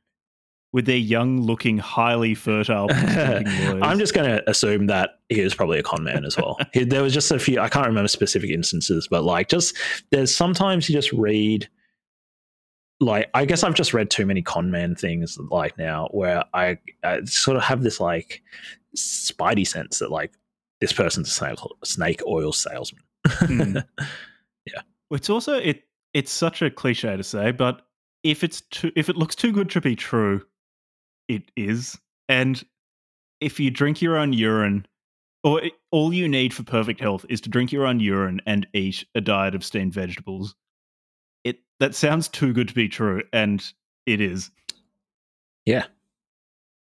[0.78, 2.86] with their young looking, highly fertile.
[2.92, 6.56] I'm just going to assume that he was probably a con man as well.
[6.72, 9.76] he, there was just a few, I can't remember specific instances, but like just
[10.12, 11.68] there's sometimes you just read,
[13.00, 16.78] like, I guess I've just read too many con man things like now where I,
[17.02, 18.40] I sort of have this like
[18.96, 20.30] spidey sense that like
[20.80, 23.02] this person's a snake, snake oil salesman.
[23.26, 23.78] Hmm.
[24.64, 25.82] Yeah, It's also it.
[26.14, 27.84] It's such a cliche to say, but
[28.22, 30.44] if it's too, if it looks too good to be true,
[31.28, 31.98] it is.
[32.28, 32.62] And
[33.40, 34.86] if you drink your own urine,
[35.44, 38.66] or it, all you need for perfect health is to drink your own urine and
[38.72, 40.54] eat a diet of steamed vegetables,
[41.44, 43.64] it that sounds too good to be true, and
[44.06, 44.50] it is.
[45.64, 45.84] Yeah,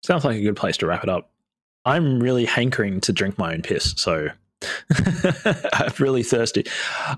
[0.02, 1.30] sounds like a good place to wrap it up.
[1.84, 4.28] I'm really hankering to drink my own piss, so
[5.72, 6.64] I'm really thirsty.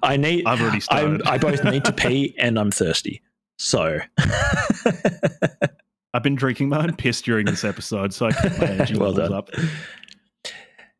[0.02, 0.46] I need.
[0.46, 1.22] I've already I, started.
[1.22, 3.22] I both need to pee and I'm thirsty.
[3.58, 4.00] So
[6.14, 9.12] I've been drinking my own piss during this episode, so I keep my energy Well
[9.12, 9.38] levels done.
[9.38, 9.50] up.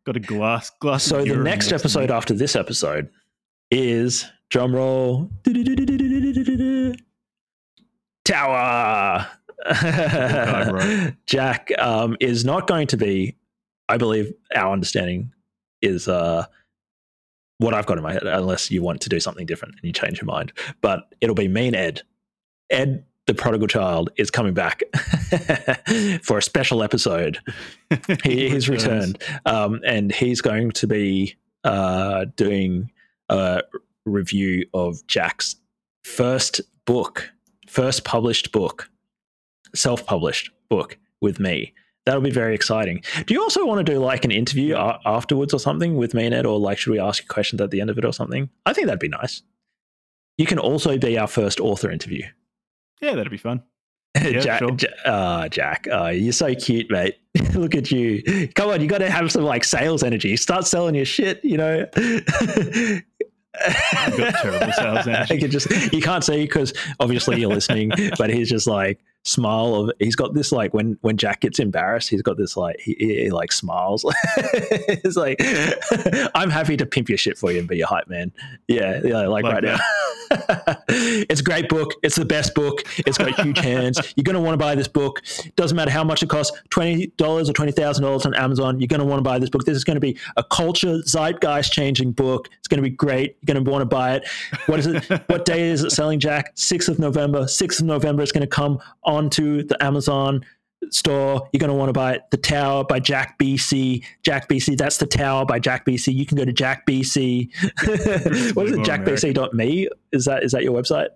[0.05, 1.05] Got a glass glass.
[1.05, 1.76] so the next me.
[1.76, 3.10] episode after this episode
[3.70, 5.30] is drum roll
[8.24, 9.28] tower.
[11.26, 13.36] Jack um, is not going to be.
[13.89, 15.32] I believe our understanding
[15.82, 16.47] is uh,
[17.59, 19.93] what I've got in my head, unless you want to do something different and you
[19.93, 20.52] change your mind.
[20.80, 22.02] But it'll be me and Ed.
[22.70, 24.82] Ed, the prodigal child, is coming back
[26.23, 27.39] for a special episode.
[28.24, 32.90] He, he's returned, um, and he's going to be uh, doing
[33.28, 33.62] a
[34.07, 35.57] review of Jack's
[36.05, 37.31] first book,
[37.69, 38.89] first published book,
[39.74, 41.74] self published book with me.
[42.07, 43.03] That'll be very exciting.
[43.27, 46.27] Do you also want to do like an interview a- afterwards or something with me
[46.27, 48.12] and Ed, or like should we ask you questions at the end of it or
[48.12, 48.49] something?
[48.66, 49.43] I think that'd be nice.
[50.39, 52.24] You can also be our first author interview.
[53.02, 53.62] Yeah, that'd be fun.
[54.22, 54.76] Yeah, Jack, sure.
[54.78, 57.16] Ja- ah, Jack, oh, you're so cute, mate.
[57.54, 58.48] Look at you.
[58.54, 60.36] Come on, you got to have some like sales energy.
[60.36, 61.86] Start selling your shit, you know.
[61.96, 63.02] I've
[64.16, 65.38] got terrible sales energy.
[65.38, 69.93] Can just you can't see because obviously you're listening, but he's just like smile of
[70.01, 73.31] he's got this like when when Jack gets embarrassed, he's got this like he, he,
[73.31, 74.05] like smiles.
[74.36, 75.36] it's like
[76.35, 78.32] I'm happy to pimp your shit for you and be your hype man.
[78.69, 79.78] Yeah, yeah, like, Like right now.
[80.89, 81.94] it's a great book.
[82.03, 82.82] It's the best book.
[82.99, 84.01] It's got huge hands.
[84.16, 85.23] You're gonna want to buy this book.
[85.57, 88.81] Doesn't matter how much it costs, twenty dollars or twenty thousand dollars on Amazon.
[88.81, 89.65] You're gonna want to buy this book.
[89.65, 92.49] This is gonna be a culture zeitgeist changing book.
[92.59, 93.36] It's gonna be great.
[93.40, 94.28] You're gonna want to buy it.
[94.66, 95.05] What is it?
[95.28, 96.53] what day is it selling, Jack?
[96.55, 97.47] Sixth of November.
[97.47, 98.23] Sixth of November.
[98.23, 98.78] It's gonna come
[99.12, 100.44] onto the Amazon
[100.90, 101.48] store.
[101.52, 102.20] You're going to want to buy.
[102.30, 104.05] The Tower by Jack BC.
[104.22, 104.76] Jack BC.
[104.76, 106.12] That's the Tower by Jack BC.
[106.14, 107.51] You can go to Jack BC.
[108.56, 108.80] what is it?
[108.80, 109.89] JackBC.me.
[110.12, 111.09] Is that is that your website?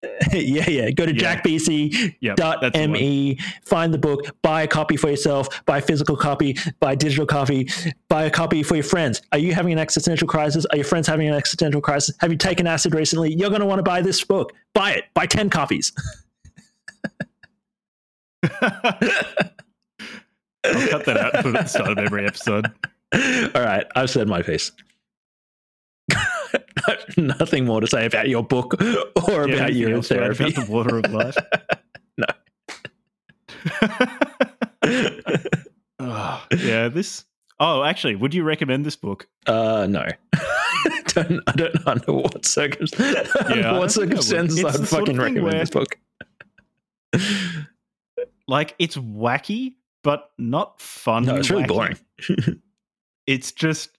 [0.32, 0.90] yeah, yeah.
[0.90, 1.40] Go to Yeah.
[1.40, 2.92] jackbc Yep, dot that's the one.
[2.92, 6.96] me find the book buy a copy for yourself buy a physical copy buy a
[6.96, 7.68] digital copy
[8.08, 11.08] buy a copy for your friends are you having an existential crisis are your friends
[11.08, 14.00] having an existential crisis have you taken acid recently you're going to want to buy
[14.00, 15.92] this book buy it buy 10 copies
[20.64, 22.66] I'll cut that out and put it at the start of every episode.
[23.54, 24.70] all right i've said my piece
[27.16, 28.74] nothing more to say about your book
[29.28, 31.36] or Yeah, about your right, therapy About the water of life.
[32.18, 32.26] No.
[36.00, 37.24] Oh, yeah, this.
[37.60, 39.26] Oh, actually, would you recommend this book?
[39.46, 40.04] Uh, no.
[41.08, 43.90] don't, I don't know under what, circums- under what don't think I would.
[43.90, 45.98] circumstances I'd the sort of fucking recommend where- this book.
[48.48, 51.26] Like, it's wacky, but not fun.
[51.26, 51.68] No, it's really wacky.
[51.68, 52.62] boring.
[53.28, 53.90] It's just,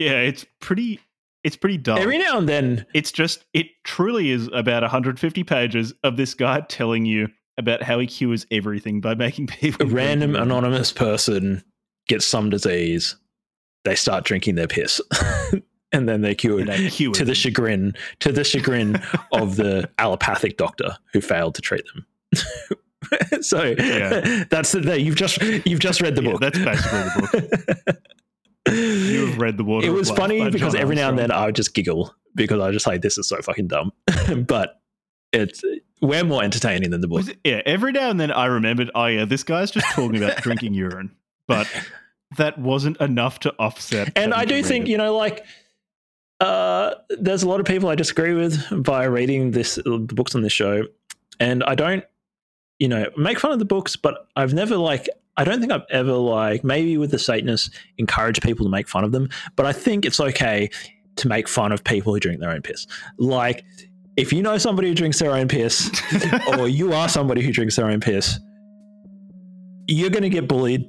[0.00, 1.00] yeah, it's pretty.
[1.44, 2.00] It's pretty dull.
[2.00, 6.62] Every now and then, it's just it truly is about 150 pages of this guy
[6.62, 7.28] telling you
[7.58, 11.62] about how he cures everything by making people a random drink anonymous person
[12.08, 13.14] gets some disease.
[13.84, 15.00] They start drinking their piss,
[15.92, 19.00] and then they're cured they cure to the chagrin to the chagrin
[19.32, 22.04] of the allopathic doctor who failed to treat them.
[23.40, 24.44] so Yeah.
[24.50, 25.04] that's the thing.
[25.04, 26.40] You've just you've just read the Yeah, book.
[26.40, 27.28] that's basically the
[27.86, 27.96] book.
[28.70, 29.86] You have read the water.
[29.86, 32.74] it was funny because every now and then I would just giggle because I was
[32.76, 33.92] just like, "This is so fucking dumb,"
[34.46, 34.82] but
[35.32, 35.62] it's
[36.02, 37.26] we're more entertaining than the book.
[37.26, 40.42] It- yeah, every now and then I remembered, oh yeah, this guy's just talking about
[40.42, 41.12] drinking urine,
[41.46, 41.66] but
[42.36, 44.12] that wasn't enough to offset.
[44.16, 44.90] and I do think it.
[44.90, 45.46] you know, like,
[46.40, 50.42] uh, there's a lot of people I disagree with by reading this the books on
[50.42, 50.84] this show,
[51.40, 52.04] and I don't,
[52.78, 55.08] you know, make fun of the books, but I've never like.
[55.36, 59.04] I don't think I've ever like maybe with the Satanists encourage people to make fun
[59.04, 60.68] of them, but I think it's okay
[61.14, 62.88] to make fun of people who drink their own piss.
[63.18, 63.64] Like
[64.18, 65.90] if you know somebody who drinks their own piss,
[66.58, 68.40] or you are somebody who drinks their own piss,
[69.86, 70.84] you're going to get bullied.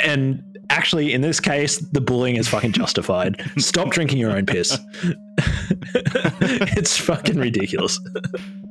[0.00, 3.40] And actually, in this case, the bullying is fucking justified.
[3.56, 4.78] Stop drinking your own piss.
[6.76, 7.98] it's fucking ridiculous.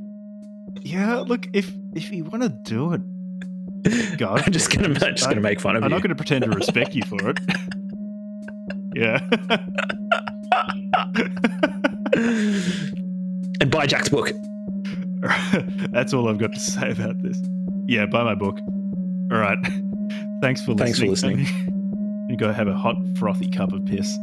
[0.81, 4.29] yeah, look, if if you want to do it, go.
[4.35, 4.87] I'm just gonna.
[4.87, 5.85] I'm just gonna make fun of you.
[5.85, 7.39] I'm not going to pretend to respect you for it.
[8.95, 9.19] yeah.
[13.61, 14.31] and buy Jack's book.
[15.91, 17.39] That's all I've got to say about this.
[17.87, 18.59] Yeah, buy my book.
[19.31, 19.57] All right.
[20.41, 20.77] Thanks for listening.
[20.77, 21.47] Thanks for listening.
[22.29, 24.17] You go have a hot, frothy cup of piss.